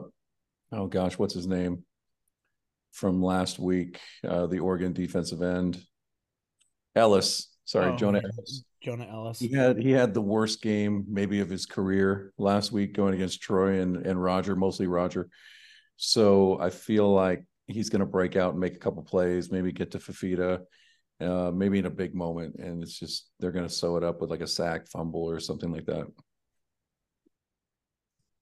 oh 0.74 0.88
gosh, 0.88 1.18
what's 1.18 1.34
his 1.34 1.48
name 1.48 1.86
from 2.98 3.22
last 3.22 3.60
week? 3.60 4.00
Uh 4.28 4.48
the 4.48 4.60
Oregon 4.60 4.94
defensive 4.94 5.42
end. 5.42 5.82
Elliss. 6.96 7.48
Sorry, 7.66 7.92
oh, 7.92 7.96
Jonah 7.96 8.22
Elliss. 8.24 8.64
Jonah 8.82 9.08
Elliss. 9.12 9.40
He 9.40 9.52
had 9.52 9.78
he 9.78 9.92
had 9.92 10.14
the 10.14 10.22
worst 10.22 10.62
game 10.62 11.06
maybe 11.08 11.40
of 11.40 11.50
his 11.50 11.66
career 11.66 12.34
last 12.38 12.72
week 12.72 12.94
going 12.94 13.14
against 13.14 13.42
Troy 13.42 13.80
and 13.82 14.06
and 14.06 14.22
Roger, 14.22 14.56
mostly 14.56 14.88
Roger. 14.88 15.30
So 15.98 16.60
I 16.60 16.70
feel 16.70 17.12
like 17.12 17.44
he's 17.68 17.90
going 17.90 18.02
to 18.02 18.06
break 18.06 18.36
out 18.36 18.52
and 18.52 18.60
make 18.60 18.76
a 18.76 18.80
couple 18.80 19.04
plays, 19.04 19.52
maybe 19.52 19.72
get 19.72 19.92
to 19.92 20.00
Fifita, 20.00 20.62
uh, 21.20 21.52
maybe 21.52 21.80
in 21.80 21.86
a 21.88 21.92
big 21.92 22.14
moment, 22.14 22.56
and 22.60 22.84
it's 22.84 22.98
just 22.98 23.30
they're 23.40 23.52
going 23.52 23.68
to 23.68 23.74
sew 23.74 23.98
it 23.98 24.04
up 24.04 24.22
with 24.22 24.30
like 24.30 24.42
a 24.42 24.48
sack, 24.48 24.88
fumble, 24.88 25.30
or 25.30 25.40
something 25.40 25.72
like 25.72 25.86
that 25.86 26.08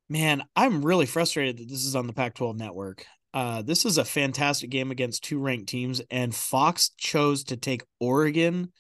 man, 0.10 0.44
I'm 0.56 0.86
really 0.86 1.06
frustrated 1.06 1.58
that 1.58 1.70
this 1.70 1.86
is 1.86 1.96
on 1.96 2.08
the 2.08 2.14
Pac 2.14 2.36
12 2.36 2.58
network. 2.58 3.06
Uh, 3.36 3.62
this 3.62 3.84
is 3.84 3.98
a 3.98 4.06
fantastic 4.06 4.70
game 4.70 4.92
against 4.92 5.26
two 5.26 5.38
ranked 5.40 5.68
teams, 5.68 6.02
and 6.10 6.34
Fox 6.34 6.92
chose 6.98 7.44
to 7.44 7.58
take 7.58 7.84
Oregon 8.00 8.72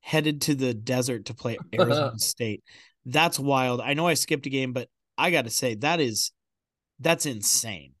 headed 0.00 0.42
to 0.42 0.54
the 0.54 0.74
desert 0.74 1.24
to 1.24 1.34
play 1.34 1.56
Arizona 1.74 2.18
State. 2.18 2.62
That's 3.06 3.38
wild. 3.38 3.80
I 3.80 3.94
know 3.94 4.06
I 4.06 4.14
skipped 4.14 4.44
a 4.44 4.50
game, 4.50 4.74
but 4.74 4.88
I 5.16 5.30
got 5.30 5.44
to 5.44 5.50
say 5.50 5.76
that 5.76 5.98
is 5.98 6.30
that's 7.00 7.24
insane. 7.24 7.94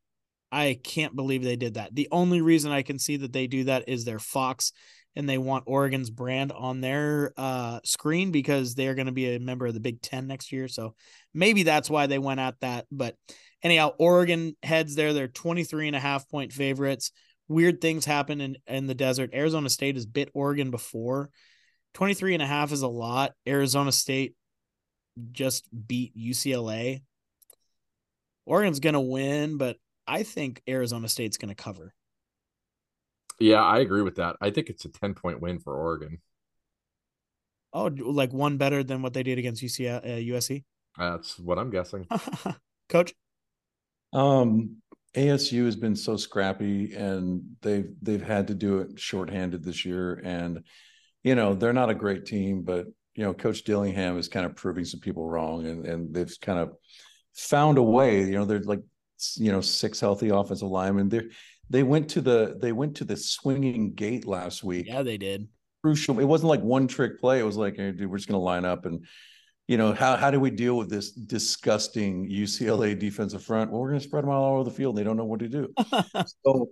I 0.52 0.78
can't 0.84 1.16
believe 1.16 1.42
they 1.42 1.56
did 1.56 1.74
that. 1.74 1.94
The 1.94 2.08
only 2.12 2.42
reason 2.42 2.72
I 2.72 2.82
can 2.82 2.98
see 2.98 3.16
that 3.16 3.32
they 3.32 3.46
do 3.46 3.64
that 3.64 3.88
is 3.88 4.04
their 4.04 4.18
Fox 4.18 4.72
and 5.16 5.26
they 5.26 5.38
want 5.38 5.64
Oregon's 5.66 6.10
brand 6.10 6.52
on 6.52 6.82
their 6.82 7.32
uh, 7.38 7.80
screen 7.84 8.32
because 8.32 8.74
they're 8.74 8.94
going 8.94 9.06
to 9.06 9.12
be 9.12 9.34
a 9.34 9.40
member 9.40 9.66
of 9.66 9.72
the 9.72 9.80
Big 9.80 10.02
Ten 10.02 10.26
next 10.26 10.52
year. 10.52 10.68
So 10.68 10.94
maybe 11.32 11.62
that's 11.62 11.88
why 11.88 12.06
they 12.06 12.18
went 12.18 12.40
at 12.40 12.60
that. 12.60 12.86
But 12.90 13.16
anyhow, 13.62 13.92
Oregon 13.98 14.56
heads 14.62 14.94
there. 14.94 15.12
They're 15.12 15.28
23 15.28 15.88
and 15.88 15.96
a 15.96 16.00
half 16.00 16.28
point 16.28 16.52
favorites. 16.52 17.12
Weird 17.48 17.80
things 17.80 18.04
happen 18.04 18.40
in, 18.40 18.56
in 18.66 18.86
the 18.86 18.94
desert. 18.94 19.30
Arizona 19.34 19.68
State 19.68 19.96
has 19.96 20.06
bit 20.06 20.30
Oregon 20.34 20.70
before. 20.70 21.30
23 21.94 22.34
and 22.34 22.42
a 22.42 22.46
half 22.46 22.72
is 22.72 22.82
a 22.82 22.88
lot. 22.88 23.32
Arizona 23.46 23.92
State 23.92 24.34
just 25.32 25.68
beat 25.86 26.16
UCLA. 26.16 27.02
Oregon's 28.46 28.80
going 28.80 28.94
to 28.94 29.00
win, 29.00 29.58
but 29.58 29.76
I 30.06 30.22
think 30.22 30.62
Arizona 30.68 31.08
State's 31.08 31.36
going 31.36 31.54
to 31.54 31.62
cover. 31.62 31.94
Yeah, 33.38 33.62
I 33.62 33.80
agree 33.80 34.02
with 34.02 34.16
that. 34.16 34.36
I 34.40 34.50
think 34.50 34.68
it's 34.68 34.84
a 34.84 34.88
10 34.88 35.14
point 35.14 35.40
win 35.40 35.58
for 35.58 35.76
Oregon. 35.76 36.18
Oh, 37.72 37.86
like 37.86 38.32
one 38.32 38.56
better 38.58 38.84
than 38.84 39.02
what 39.02 39.14
they 39.14 39.22
did 39.22 39.38
against 39.38 39.62
UC, 39.62 39.96
uh, 39.96 40.00
USC? 40.00 40.64
That's 40.98 41.38
what 41.38 41.58
I'm 41.58 41.70
guessing. 41.70 42.06
Coach? 42.88 43.14
Um, 44.12 44.76
ASU 45.14 45.66
has 45.66 45.76
been 45.76 45.96
so 45.96 46.16
scrappy 46.16 46.94
and 46.94 47.42
they've 47.60 47.90
they've 48.00 48.22
had 48.22 48.46
to 48.48 48.54
do 48.54 48.78
it 48.78 48.98
shorthanded 48.98 49.62
this 49.62 49.84
year. 49.84 50.20
And, 50.24 50.64
you 51.22 51.34
know, 51.34 51.54
they're 51.54 51.72
not 51.72 51.90
a 51.90 51.94
great 51.94 52.24
team, 52.24 52.62
but 52.62 52.86
you 53.14 53.24
know, 53.24 53.34
Coach 53.34 53.64
Dillingham 53.64 54.16
is 54.16 54.28
kind 54.28 54.46
of 54.46 54.56
proving 54.56 54.86
some 54.86 55.00
people 55.00 55.28
wrong 55.28 55.66
and, 55.66 55.86
and 55.86 56.14
they've 56.14 56.34
kind 56.40 56.58
of 56.58 56.72
found 57.34 57.76
a 57.76 57.82
way. 57.82 58.22
You 58.22 58.32
know, 58.32 58.44
they're 58.46 58.60
like 58.60 58.80
you 59.36 59.52
know, 59.52 59.60
six 59.60 60.00
healthy 60.00 60.30
offensive 60.30 60.68
linemen. 60.68 61.08
They're 61.08 61.28
they 61.70 61.82
went 61.82 62.10
to 62.10 62.20
the 62.20 62.58
they 62.60 62.72
went 62.72 62.96
to 62.96 63.04
the 63.04 63.16
swinging 63.16 63.94
gate 63.94 64.26
last 64.26 64.64
week. 64.64 64.86
Yeah, 64.88 65.02
they 65.02 65.18
did. 65.18 65.48
Crucial. 65.82 66.20
It 66.20 66.24
wasn't 66.24 66.50
like 66.50 66.60
one 66.60 66.86
trick 66.86 67.20
play. 67.20 67.40
It 67.40 67.44
was 67.44 67.56
like, 67.56 67.76
hey, 67.76 67.92
dude, 67.92 68.10
we're 68.10 68.18
just 68.18 68.28
going 68.28 68.38
to 68.38 68.44
line 68.44 68.64
up 68.64 68.86
and 68.86 69.04
you 69.68 69.76
know 69.76 69.92
how 69.92 70.16
how 70.16 70.30
do 70.30 70.40
we 70.40 70.50
deal 70.50 70.76
with 70.76 70.90
this 70.90 71.12
disgusting 71.12 72.28
UCLA 72.28 72.98
defensive 72.98 73.42
front? 73.42 73.70
Well, 73.70 73.80
we're 73.80 73.88
going 73.88 74.00
to 74.00 74.06
spread 74.06 74.24
them 74.24 74.30
all 74.30 74.54
over 74.54 74.64
the 74.64 74.74
field. 74.74 74.96
They 74.96 75.04
don't 75.04 75.16
know 75.16 75.24
what 75.24 75.40
to 75.40 75.48
do. 75.48 75.72
so 76.44 76.70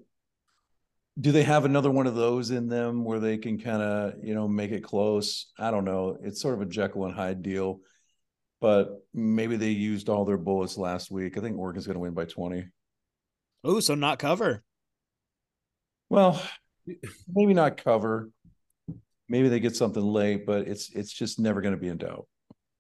do 1.21 1.33
they 1.33 1.43
have 1.43 1.65
another 1.65 1.91
one 1.91 2.07
of 2.07 2.15
those 2.15 2.51
in 2.51 2.69
them 2.69 3.05
where 3.05 3.21
they 3.21 3.37
can 3.37 3.59
kind 3.59 3.83
of 3.83 4.15
you 4.23 4.35
know 4.35 4.49
make 4.49 4.71
it 4.71 4.83
close? 4.83 5.53
I 5.59 5.71
don't 5.71 5.85
know. 5.85 6.17
It's 6.23 6.41
sort 6.41 6.55
of 6.55 6.63
a 6.63 6.67
Jekyll 6.67 7.07
and 7.07 7.15
Hyde 7.15 7.43
deal, 7.43 7.81
but 8.61 8.89
maybe 9.15 9.57
they 9.57 9.71
used 9.71 10.09
all 10.09 10.25
their 10.25 10.39
bullets 10.39 10.77
last 10.77 11.11
week. 11.11 11.37
I 11.37 11.41
think 11.41 11.59
Oregon's 11.59 11.87
going 11.87 11.95
to 11.95 12.01
win 12.01 12.15
by 12.15 12.25
twenty. 12.25 12.67
Oh, 13.63 13.81
so 13.81 13.95
not 13.95 14.19
cover. 14.19 14.63
Well, 16.09 16.43
maybe 17.29 17.55
not 17.55 17.83
cover. 17.83 18.31
Maybe 19.29 19.49
they 19.49 19.61
get 19.61 19.77
something 19.77 20.03
late, 20.03 20.45
but 20.45 20.67
it's 20.67 20.91
it's 20.95 21.13
just 21.13 21.39
never 21.39 21.61
going 21.61 21.75
to 21.75 21.81
be 21.81 21.89
in 21.89 21.99
doubt. 21.99 22.27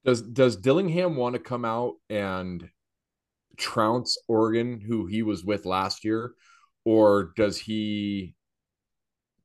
Does 0.04 0.22
does 0.22 0.56
Dillingham 0.56 1.16
want 1.16 1.34
to 1.34 1.40
come 1.40 1.64
out 1.64 1.94
and 2.08 2.68
trounce 3.58 4.16
Oregon, 4.28 4.80
who 4.80 5.06
he 5.06 5.22
was 5.22 5.44
with 5.44 5.66
last 5.66 6.04
year, 6.04 6.32
or 6.84 7.32
does 7.36 7.58
he 7.58 8.34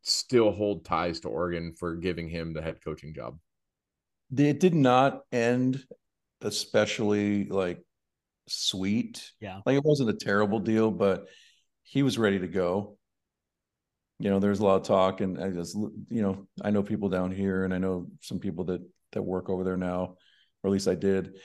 still 0.02 0.52
hold 0.52 0.86
ties 0.86 1.20
to 1.22 1.30
Oregon 1.30 1.74
for 1.78 1.96
giving 1.96 2.30
him 2.30 2.54
the 2.54 2.62
head 2.62 2.84
coaching 2.84 3.14
job? 3.14 3.38
It 4.36 4.60
did 4.60 4.74
not 4.74 5.22
end 5.32 5.84
especially 6.42 7.46
like 7.46 7.84
sweet. 8.48 9.32
Yeah. 9.40 9.62
Like 9.66 9.78
it 9.78 9.84
wasn't 9.84 10.10
a 10.10 10.14
terrible 10.14 10.60
deal, 10.60 10.92
but 10.92 11.26
he 11.84 12.04
was 12.04 12.18
ready 12.18 12.40
to 12.40 12.48
go. 12.48 12.98
You 14.20 14.30
know, 14.30 14.40
there's 14.40 14.60
a 14.60 14.66
lot 14.66 14.78
of 14.78 14.84
talk, 14.84 15.20
and 15.20 15.42
I 15.42 15.50
just, 15.50 15.76
you 15.76 16.22
know, 16.22 16.48
I 16.62 16.72
know 16.72 16.84
people 16.84 17.10
down 17.10 17.32
here, 17.32 17.66
and 17.66 17.74
I 17.74 17.80
know 17.80 18.08
some 18.22 18.40
people 18.40 18.64
that 18.66 18.82
that 19.12 19.22
work 19.22 19.50
over 19.50 19.64
there 19.64 19.78
now, 19.78 20.16
or 20.66 20.68
at 20.68 20.74
least 20.74 20.88
I 20.88 20.96
did. 20.96 21.36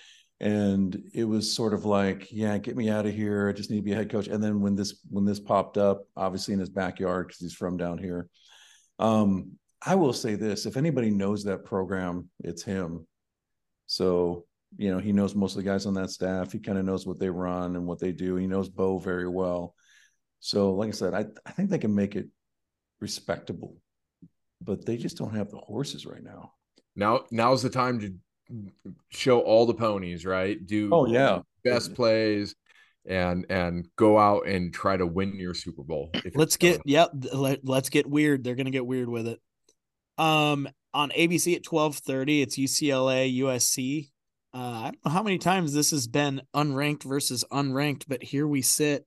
And 0.40 1.02
it 1.12 1.24
was 1.24 1.54
sort 1.54 1.74
of 1.74 1.84
like, 1.84 2.28
yeah, 2.32 2.56
get 2.56 2.76
me 2.76 2.88
out 2.88 3.04
of 3.04 3.14
here. 3.14 3.48
I 3.48 3.52
just 3.52 3.70
need 3.70 3.76
to 3.76 3.82
be 3.82 3.92
a 3.92 3.96
head 3.96 4.10
coach. 4.10 4.26
And 4.26 4.42
then 4.42 4.62
when 4.62 4.74
this 4.74 5.00
when 5.10 5.26
this 5.26 5.38
popped 5.38 5.76
up, 5.76 6.06
obviously 6.16 6.54
in 6.54 6.60
his 6.60 6.70
backyard 6.70 7.26
because 7.26 7.40
he's 7.40 7.52
from 7.52 7.76
down 7.76 7.98
here. 7.98 8.28
Um, 8.98 9.52
I 9.84 9.96
will 9.96 10.14
say 10.14 10.34
this: 10.36 10.64
if 10.64 10.78
anybody 10.78 11.10
knows 11.10 11.44
that 11.44 11.64
program, 11.64 12.30
it's 12.42 12.62
him. 12.62 13.06
So 13.86 14.46
you 14.78 14.90
know, 14.90 14.98
he 14.98 15.12
knows 15.12 15.34
most 15.34 15.56
of 15.56 15.62
the 15.62 15.68
guys 15.68 15.86
on 15.86 15.94
that 15.94 16.10
staff. 16.10 16.52
He 16.52 16.58
kind 16.58 16.78
of 16.78 16.84
knows 16.84 17.06
what 17.06 17.18
they 17.18 17.28
run 17.28 17.76
and 17.76 17.86
what 17.86 17.98
they 17.98 18.12
do. 18.12 18.36
He 18.36 18.46
knows 18.46 18.68
Bo 18.68 18.98
very 18.98 19.28
well. 19.28 19.74
So, 20.40 20.74
like 20.74 20.88
I 20.88 20.92
said, 20.92 21.14
I, 21.14 21.26
I 21.44 21.52
think 21.52 21.70
they 21.70 21.78
can 21.78 21.94
make 21.94 22.16
it 22.16 22.28
respectable, 23.00 23.76
but 24.62 24.86
they 24.86 24.96
just 24.96 25.18
don't 25.18 25.34
have 25.34 25.50
the 25.50 25.58
horses 25.58 26.06
right 26.06 26.22
now. 26.22 26.52
Now, 26.96 27.24
now's 27.30 27.62
the 27.62 27.70
time 27.70 28.00
to 28.00 28.14
show 29.10 29.40
all 29.40 29.66
the 29.66 29.74
ponies, 29.74 30.24
right? 30.24 30.64
Do 30.64 30.90
oh 30.92 31.06
yeah, 31.06 31.40
best 31.64 31.94
plays 31.94 32.54
and 33.06 33.46
and 33.48 33.88
go 33.96 34.18
out 34.18 34.46
and 34.46 34.72
try 34.72 34.96
to 34.96 35.06
win 35.06 35.38
your 35.38 35.54
Super 35.54 35.82
Bowl. 35.82 36.10
Let's 36.34 36.56
get 36.56 36.82
yep. 36.84 37.10
Let, 37.32 37.66
let's 37.66 37.88
get 37.88 38.06
weird. 38.06 38.44
They're 38.44 38.54
gonna 38.54 38.70
get 38.70 38.86
weird 38.86 39.08
with 39.08 39.26
it. 39.26 39.40
Um, 40.18 40.68
on 40.92 41.10
ABC 41.10 41.56
at 41.56 41.64
twelve 41.64 41.96
thirty, 41.96 42.42
it's 42.42 42.58
UCLA 42.58 43.38
USC. 43.40 44.08
Uh, 44.52 44.58
I 44.58 44.82
don't 44.84 45.04
know 45.04 45.12
how 45.12 45.22
many 45.22 45.38
times 45.38 45.72
this 45.72 45.92
has 45.92 46.08
been 46.08 46.42
unranked 46.54 47.04
versus 47.04 47.44
unranked, 47.52 48.04
but 48.08 48.22
here 48.22 48.46
we 48.46 48.62
sit. 48.62 49.06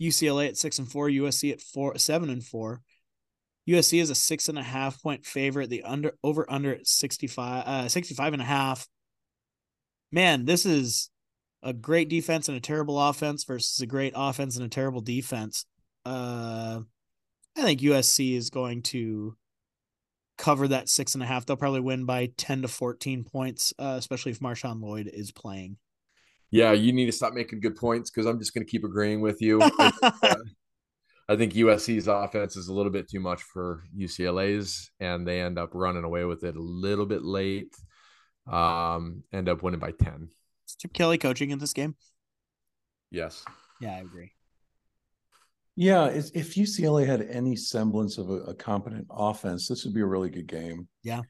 UCLA 0.00 0.48
at 0.48 0.56
six 0.56 0.78
and 0.78 0.90
four, 0.90 1.08
USC 1.08 1.52
at 1.52 1.60
four, 1.60 1.98
seven 1.98 2.30
and 2.30 2.44
four. 2.44 2.80
USC 3.70 4.00
is 4.00 4.10
a 4.10 4.14
six 4.14 4.48
and 4.48 4.58
a 4.58 4.62
half 4.62 5.02
point 5.02 5.24
favorite. 5.24 5.70
The 5.70 5.82
under 5.82 6.12
over 6.22 6.50
under 6.50 6.74
at 6.74 6.86
65, 6.86 7.64
uh, 7.66 7.88
65 7.88 8.32
and 8.32 8.42
a 8.42 8.44
half. 8.44 8.88
Man, 10.12 10.44
this 10.44 10.66
is 10.66 11.10
a 11.62 11.72
great 11.72 12.08
defense 12.08 12.48
and 12.48 12.56
a 12.56 12.60
terrible 12.60 13.00
offense 13.00 13.44
versus 13.44 13.80
a 13.80 13.86
great 13.86 14.12
offense 14.16 14.56
and 14.56 14.64
a 14.64 14.68
terrible 14.68 15.00
defense. 15.00 15.66
Uh, 16.04 16.80
I 17.56 17.62
think 17.62 17.80
USC 17.80 18.36
is 18.36 18.50
going 18.50 18.82
to 18.84 19.36
cover 20.38 20.66
that 20.68 20.88
six 20.88 21.14
and 21.14 21.22
a 21.22 21.26
half. 21.26 21.46
They'll 21.46 21.56
probably 21.56 21.80
win 21.80 22.06
by 22.06 22.30
10 22.38 22.62
to 22.62 22.68
14 22.68 23.24
points, 23.24 23.72
uh, 23.78 23.96
especially 23.98 24.32
if 24.32 24.40
Marshawn 24.40 24.80
Lloyd 24.80 25.10
is 25.12 25.30
playing. 25.30 25.76
Yeah, 26.50 26.72
you 26.72 26.92
need 26.92 27.06
to 27.06 27.12
stop 27.12 27.34
making 27.34 27.60
good 27.60 27.76
points 27.76 28.10
because 28.10 28.26
I'm 28.26 28.38
just 28.38 28.54
going 28.54 28.66
to 28.66 28.70
keep 28.70 28.82
agreeing 28.82 29.20
with 29.20 29.40
you. 29.40 29.60
uh, 29.78 30.34
I 31.30 31.36
think 31.36 31.52
USC's 31.52 32.08
offense 32.08 32.56
is 32.56 32.66
a 32.66 32.74
little 32.74 32.90
bit 32.90 33.08
too 33.08 33.20
much 33.20 33.40
for 33.44 33.84
UCLA's, 33.96 34.90
and 34.98 35.24
they 35.24 35.40
end 35.40 35.60
up 35.60 35.70
running 35.74 36.02
away 36.02 36.24
with 36.24 36.42
it 36.42 36.56
a 36.56 36.60
little 36.60 37.06
bit 37.06 37.22
late. 37.22 37.72
Um, 38.50 39.22
end 39.32 39.48
up 39.48 39.62
winning 39.62 39.78
by 39.78 39.92
10. 39.92 40.28
Is 40.66 40.74
Chip 40.74 40.92
Kelly 40.92 41.18
coaching 41.18 41.50
in 41.50 41.60
this 41.60 41.72
game? 41.72 41.94
Yes. 43.12 43.44
Yeah, 43.80 43.94
I 43.94 44.00
agree. 44.00 44.32
Yeah, 45.76 46.06
if 46.06 46.56
UCLA 46.56 47.06
had 47.06 47.22
any 47.22 47.54
semblance 47.54 48.18
of 48.18 48.28
a, 48.28 48.40
a, 48.48 48.54
competent 48.54 49.06
offense, 49.08 49.68
this 49.68 49.84
would 49.84 49.94
be 49.94 50.00
a 50.00 50.06
really 50.06 50.30
good 50.30 50.48
game. 50.48 50.88
Yeah. 51.04 51.20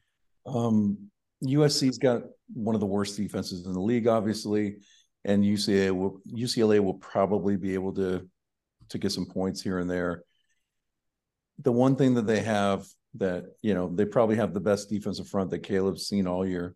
Um, 0.47 0.97
USC's 1.45 1.99
got 1.99 2.23
one 2.51 2.73
of 2.73 2.81
the 2.81 2.87
worst 2.87 3.17
defenses 3.17 3.67
in 3.67 3.73
the 3.73 3.79
league, 3.79 4.07
obviously, 4.07 4.77
and 5.25 5.43
UCLA 5.43 5.91
will 5.91 6.21
UCLA 6.27 6.79
will 6.79 6.95
probably 6.95 7.55
be 7.55 7.75
able 7.75 7.93
to 7.93 8.27
to 8.91 8.97
get 8.97 9.11
some 9.11 9.25
points 9.25 9.61
here 9.61 9.79
and 9.79 9.89
there. 9.89 10.23
The 11.59 11.71
one 11.71 11.95
thing 11.95 12.15
that 12.15 12.27
they 12.27 12.41
have 12.41 12.85
that 13.15 13.45
you 13.61 13.73
know 13.73 13.91
they 13.93 14.05
probably 14.05 14.37
have 14.37 14.53
the 14.53 14.59
best 14.59 14.89
defensive 14.89 15.27
front 15.27 15.49
that 15.51 15.63
Caleb's 15.63 16.07
seen 16.07 16.27
all 16.27 16.45
year, 16.45 16.75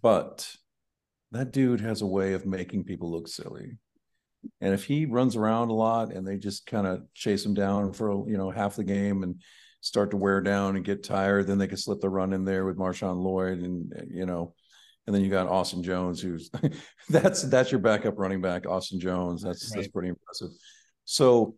but 0.00 0.54
that 1.30 1.52
dude 1.52 1.80
has 1.80 2.02
a 2.02 2.06
way 2.06 2.34
of 2.34 2.46
making 2.46 2.84
people 2.84 3.10
look 3.10 3.28
silly. 3.28 3.78
And 4.60 4.74
if 4.74 4.84
he 4.84 5.06
runs 5.06 5.36
around 5.36 5.68
a 5.68 5.74
lot 5.74 6.12
and 6.12 6.26
they 6.26 6.36
just 6.36 6.66
kind 6.66 6.86
of 6.86 7.02
chase 7.14 7.46
him 7.46 7.54
down 7.54 7.92
for 7.92 8.28
you 8.28 8.36
know 8.36 8.50
half 8.50 8.76
the 8.76 8.84
game 8.84 9.22
and 9.22 9.40
start 9.80 10.10
to 10.12 10.16
wear 10.16 10.40
down 10.40 10.76
and 10.76 10.84
get 10.84 11.02
tired, 11.02 11.46
then 11.46 11.58
they 11.58 11.66
can 11.66 11.76
slip 11.76 12.00
the 12.00 12.08
run 12.08 12.32
in 12.32 12.44
there 12.44 12.64
with 12.64 12.78
Marshawn 12.78 13.22
Lloyd 13.22 13.58
and 13.58 13.92
you 14.10 14.26
know, 14.26 14.54
and 15.06 15.14
then 15.14 15.22
you 15.22 15.30
got 15.30 15.48
Austin 15.48 15.82
Jones, 15.82 16.20
who's 16.20 16.50
that's 17.08 17.42
that's 17.42 17.72
your 17.72 17.80
backup 17.80 18.18
running 18.18 18.40
back, 18.40 18.66
Austin 18.66 19.00
Jones. 19.00 19.42
That's 19.42 19.70
right. 19.70 19.80
that's 19.80 19.92
pretty 19.92 20.08
impressive. 20.08 20.50
So 21.04 21.56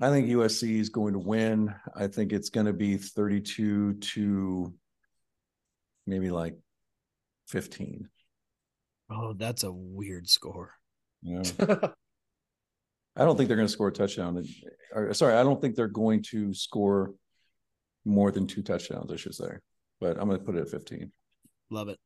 I 0.00 0.10
think 0.10 0.28
USC 0.28 0.78
is 0.78 0.88
going 0.88 1.12
to 1.14 1.18
win. 1.18 1.74
I 1.94 2.06
think 2.06 2.32
it's 2.32 2.50
going 2.50 2.66
to 2.66 2.72
be 2.72 2.96
32 2.96 3.94
to 3.94 4.74
maybe 6.06 6.30
like 6.30 6.56
15. 7.48 8.08
Oh, 9.10 9.32
that's 9.34 9.62
a 9.62 9.72
weird 9.72 10.28
score. 10.28 10.72
Yeah. 11.22 11.42
I 13.16 13.24
don't 13.24 13.36
think 13.36 13.46
they're 13.46 13.56
going 13.56 13.68
to 13.68 13.72
score 13.72 13.88
a 13.88 13.92
touchdown. 13.92 14.44
Sorry, 15.12 15.34
I 15.34 15.44
don't 15.44 15.60
think 15.60 15.76
they're 15.76 15.86
going 15.86 16.22
to 16.30 16.52
score 16.52 17.12
more 18.04 18.32
than 18.32 18.46
two 18.46 18.62
touchdowns, 18.62 19.12
I 19.12 19.16
should 19.16 19.34
say. 19.34 19.50
But 20.00 20.18
I'm 20.18 20.28
going 20.28 20.40
to 20.40 20.44
put 20.44 20.56
it 20.56 20.62
at 20.62 20.70
15. 20.70 21.12
Love 21.70 21.88
it. 21.88 21.98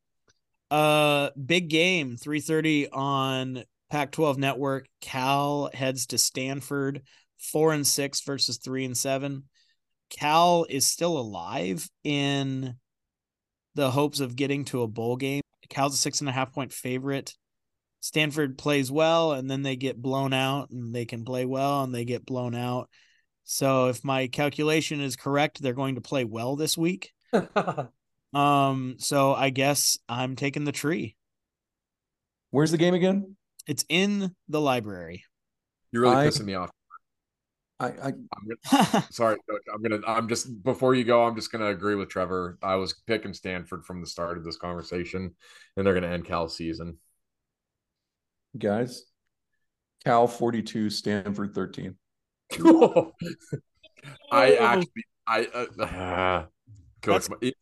Uh 0.71 1.29
big 1.31 1.69
game, 1.69 2.17
3:30 2.17 2.87
on 2.91 3.63
Pac-12 3.89 4.37
network. 4.37 4.87
Cal 5.01 5.69
heads 5.73 6.05
to 6.07 6.17
Stanford, 6.17 7.01
4 7.39 7.73
and 7.73 7.87
6 7.87 8.21
versus 8.21 8.57
3 8.57 8.85
and 8.85 8.97
7. 8.97 9.43
Cal 10.09 10.65
is 10.69 10.85
still 10.85 11.17
alive 11.17 11.89
in 12.03 12.75
the 13.75 13.91
hopes 13.91 14.19
of 14.19 14.35
getting 14.35 14.65
to 14.65 14.81
a 14.81 14.87
bowl 14.87 15.15
game. 15.15 15.41
Cal's 15.69 15.93
a 15.93 15.97
six 15.97 16.19
and 16.19 16.29
a 16.29 16.33
half 16.33 16.51
point 16.51 16.73
favorite. 16.73 17.35
Stanford 18.01 18.57
plays 18.57 18.91
well 18.91 19.33
and 19.33 19.49
then 19.49 19.61
they 19.61 19.75
get 19.75 20.01
blown 20.01 20.33
out 20.33 20.69
and 20.71 20.93
they 20.93 21.05
can 21.05 21.23
play 21.23 21.45
well 21.45 21.83
and 21.83 21.93
they 21.93 22.05
get 22.05 22.25
blown 22.25 22.55
out. 22.55 22.89
So 23.43 23.87
if 23.87 24.03
my 24.03 24.27
calculation 24.27 25.01
is 25.01 25.15
correct, 25.15 25.61
they're 25.61 25.73
going 25.73 25.95
to 25.95 26.01
play 26.01 26.23
well 26.23 26.55
this 26.55 26.77
week. 26.77 27.13
um 28.33 28.95
so 28.99 29.33
I 29.33 29.49
guess 29.49 29.97
I'm 30.07 30.35
taking 30.35 30.65
the 30.65 30.71
tree. 30.71 31.15
Where's 32.51 32.71
the 32.71 32.77
game 32.77 32.93
again? 32.93 33.35
It's 33.67 33.85
in 33.89 34.35
the 34.47 34.61
library. 34.61 35.23
You're 35.91 36.03
really 36.03 36.15
I, 36.15 36.27
pissing 36.27 36.45
me 36.45 36.55
off. 36.55 36.71
I, 37.79 37.87
I 37.87 38.07
am 38.07 38.27
gonna, 38.71 39.07
sorry. 39.11 39.37
I'm 39.73 39.81
gonna. 39.81 39.99
I'm 40.05 40.27
just 40.27 40.63
before 40.63 40.95
you 40.95 41.03
go. 41.03 41.23
I'm 41.23 41.35
just 41.35 41.51
gonna 41.51 41.67
agree 41.67 41.95
with 41.95 42.09
Trevor. 42.09 42.57
I 42.61 42.75
was 42.75 42.93
picking 43.07 43.33
Stanford 43.33 43.85
from 43.85 44.01
the 44.01 44.07
start 44.07 44.37
of 44.37 44.43
this 44.43 44.57
conversation, 44.57 45.33
and 45.77 45.85
they're 45.85 45.93
gonna 45.93 46.07
end 46.07 46.25
Cal 46.25 46.49
season 46.49 46.97
guys. 48.57 49.03
Cal 50.05 50.27
42, 50.27 50.89
Stanford 50.89 51.53
13. 51.53 51.95
I 54.31 54.55
actually, 54.55 55.05
I, 55.27 55.45
uh, 55.53 55.65
coach, 57.01 57.27
That's... 57.27 57.53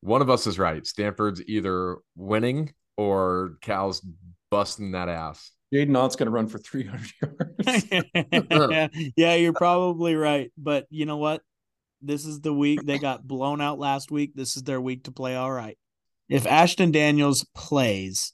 one 0.00 0.22
of 0.22 0.30
us 0.30 0.46
is 0.46 0.58
right. 0.58 0.86
Stanford's 0.86 1.42
either 1.46 1.98
winning 2.16 2.72
or 2.96 3.56
Cal's 3.60 4.04
busting 4.50 4.92
that 4.92 5.08
ass. 5.08 5.50
Jaydn 5.72 5.96
Ott's 5.96 6.16
going 6.16 6.26
to 6.26 6.32
run 6.32 6.48
for 6.48 6.58
300 6.58 7.12
yards. 7.22 9.12
yeah, 9.16 9.34
you're 9.34 9.52
probably 9.52 10.16
right. 10.16 10.50
But 10.58 10.86
you 10.90 11.06
know 11.06 11.18
what? 11.18 11.42
This 12.02 12.24
is 12.24 12.40
the 12.40 12.52
week 12.52 12.82
they 12.84 12.98
got 12.98 13.26
blown 13.26 13.60
out 13.60 13.78
last 13.78 14.10
week. 14.10 14.32
This 14.34 14.56
is 14.56 14.62
their 14.62 14.80
week 14.80 15.04
to 15.04 15.12
play 15.12 15.36
all 15.36 15.52
right. 15.52 15.78
If 16.28 16.46
Ashton 16.46 16.90
Daniels 16.92 17.46
plays, 17.54 18.32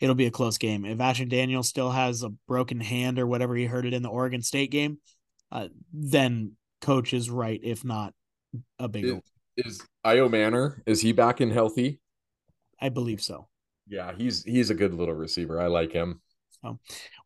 it'll 0.00 0.14
be 0.14 0.26
a 0.26 0.30
close 0.30 0.58
game. 0.58 0.84
If 0.84 1.00
Ashton 1.00 1.28
Daniels 1.28 1.68
still 1.68 1.90
has 1.90 2.22
a 2.22 2.30
broken 2.48 2.80
hand 2.80 3.18
or 3.18 3.26
whatever 3.26 3.54
he 3.54 3.66
hurt 3.66 3.86
it 3.86 3.94
in 3.94 4.02
the 4.02 4.08
Oregon 4.08 4.42
State 4.42 4.70
game, 4.70 4.98
uh, 5.52 5.68
then 5.92 6.56
coach 6.82 7.14
is 7.14 7.30
right, 7.30 7.60
if 7.62 7.84
not 7.84 8.12
a 8.78 8.88
big. 8.88 9.04
Is, 9.04 9.20
is 9.56 9.80
Ayomanor 10.04 10.80
is 10.86 11.00
he 11.00 11.12
back 11.12 11.40
and 11.40 11.52
healthy? 11.52 12.00
I 12.80 12.88
believe 12.88 13.20
so. 13.20 13.48
Yeah, 13.86 14.12
he's 14.16 14.42
he's 14.44 14.70
a 14.70 14.74
good 14.74 14.94
little 14.94 15.14
receiver. 15.14 15.60
I 15.60 15.66
like 15.66 15.92
him. 15.92 16.20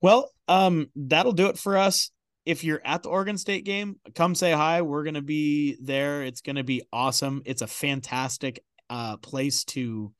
Well, 0.03 0.33
um, 0.49 0.89
that'll 0.97 1.33
do 1.33 1.47
it 1.47 1.59
for 1.59 1.76
us. 1.76 2.11
If 2.45 2.64
you're 2.64 2.81
at 2.85 3.05
the 3.05 3.09
Oregon 3.11 3.39
State 3.39 3.64
game, 3.64 4.01
come 4.14 4.35
say 4.35 4.53
hi. 4.53 4.83
We're 4.83 5.05
gonna 5.05 5.22
be 5.22 5.76
there. 5.81 6.22
It's 6.22 6.41
gonna 6.41 6.64
be 6.64 6.83
awesome. 6.93 7.43
It's 7.45 7.62
a 7.62 7.66
fantastic 7.66 8.62
uh 8.91 9.18
place 9.18 9.64
to 9.64 10.12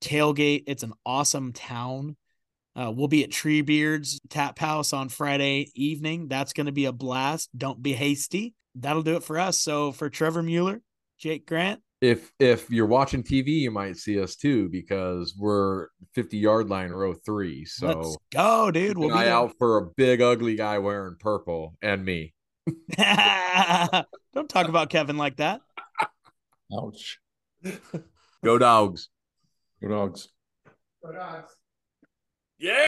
tailgate. 0.00 0.64
It's 0.66 0.82
an 0.82 0.92
awesome 1.06 1.52
town. 1.52 2.16
Uh, 2.76 2.92
we'll 2.92 3.08
be 3.08 3.24
at 3.24 3.30
Treebeard's 3.30 4.20
Tap 4.28 4.58
House 4.58 4.92
on 4.92 5.08
Friday 5.08 5.70
evening. 5.74 6.28
That's 6.28 6.52
going 6.52 6.66
to 6.66 6.72
be 6.72 6.84
a 6.84 6.92
blast. 6.92 7.50
Don't 7.56 7.82
be 7.82 7.92
hasty. 7.92 8.54
That'll 8.76 9.02
do 9.02 9.16
it 9.16 9.24
for 9.24 9.36
us. 9.38 9.60
So 9.60 9.90
for 9.90 10.08
Trevor 10.08 10.44
Mueller, 10.44 10.80
Jake 11.18 11.46
Grant. 11.46 11.80
If 12.00 12.32
if 12.38 12.70
you're 12.70 12.86
watching 12.86 13.24
TV, 13.24 13.48
you 13.48 13.72
might 13.72 13.96
see 13.96 14.22
us 14.22 14.36
too 14.36 14.68
because 14.68 15.34
we're 15.36 15.88
50 16.14 16.38
yard 16.38 16.68
line 16.68 16.90
row 16.90 17.12
three. 17.12 17.64
So 17.64 17.86
let's 17.88 18.18
go, 18.32 18.70
dude. 18.70 18.96
We'll 18.96 19.08
be 19.08 19.24
out 19.24 19.54
for 19.58 19.78
a 19.78 19.86
big 19.96 20.22
ugly 20.22 20.54
guy 20.54 20.78
wearing 20.78 21.16
purple 21.18 21.74
and 21.82 22.04
me. 22.04 22.34
Don't 22.96 24.48
talk 24.48 24.68
about 24.68 24.90
Kevin 24.90 25.16
like 25.16 25.36
that. 25.38 25.60
Ouch. 26.72 27.18
Go 28.44 28.58
dogs. 28.58 29.08
Go 29.82 29.88
dogs. 29.88 30.28
Go 31.04 31.12
dogs. 31.12 31.56
Yeah. 32.58 32.72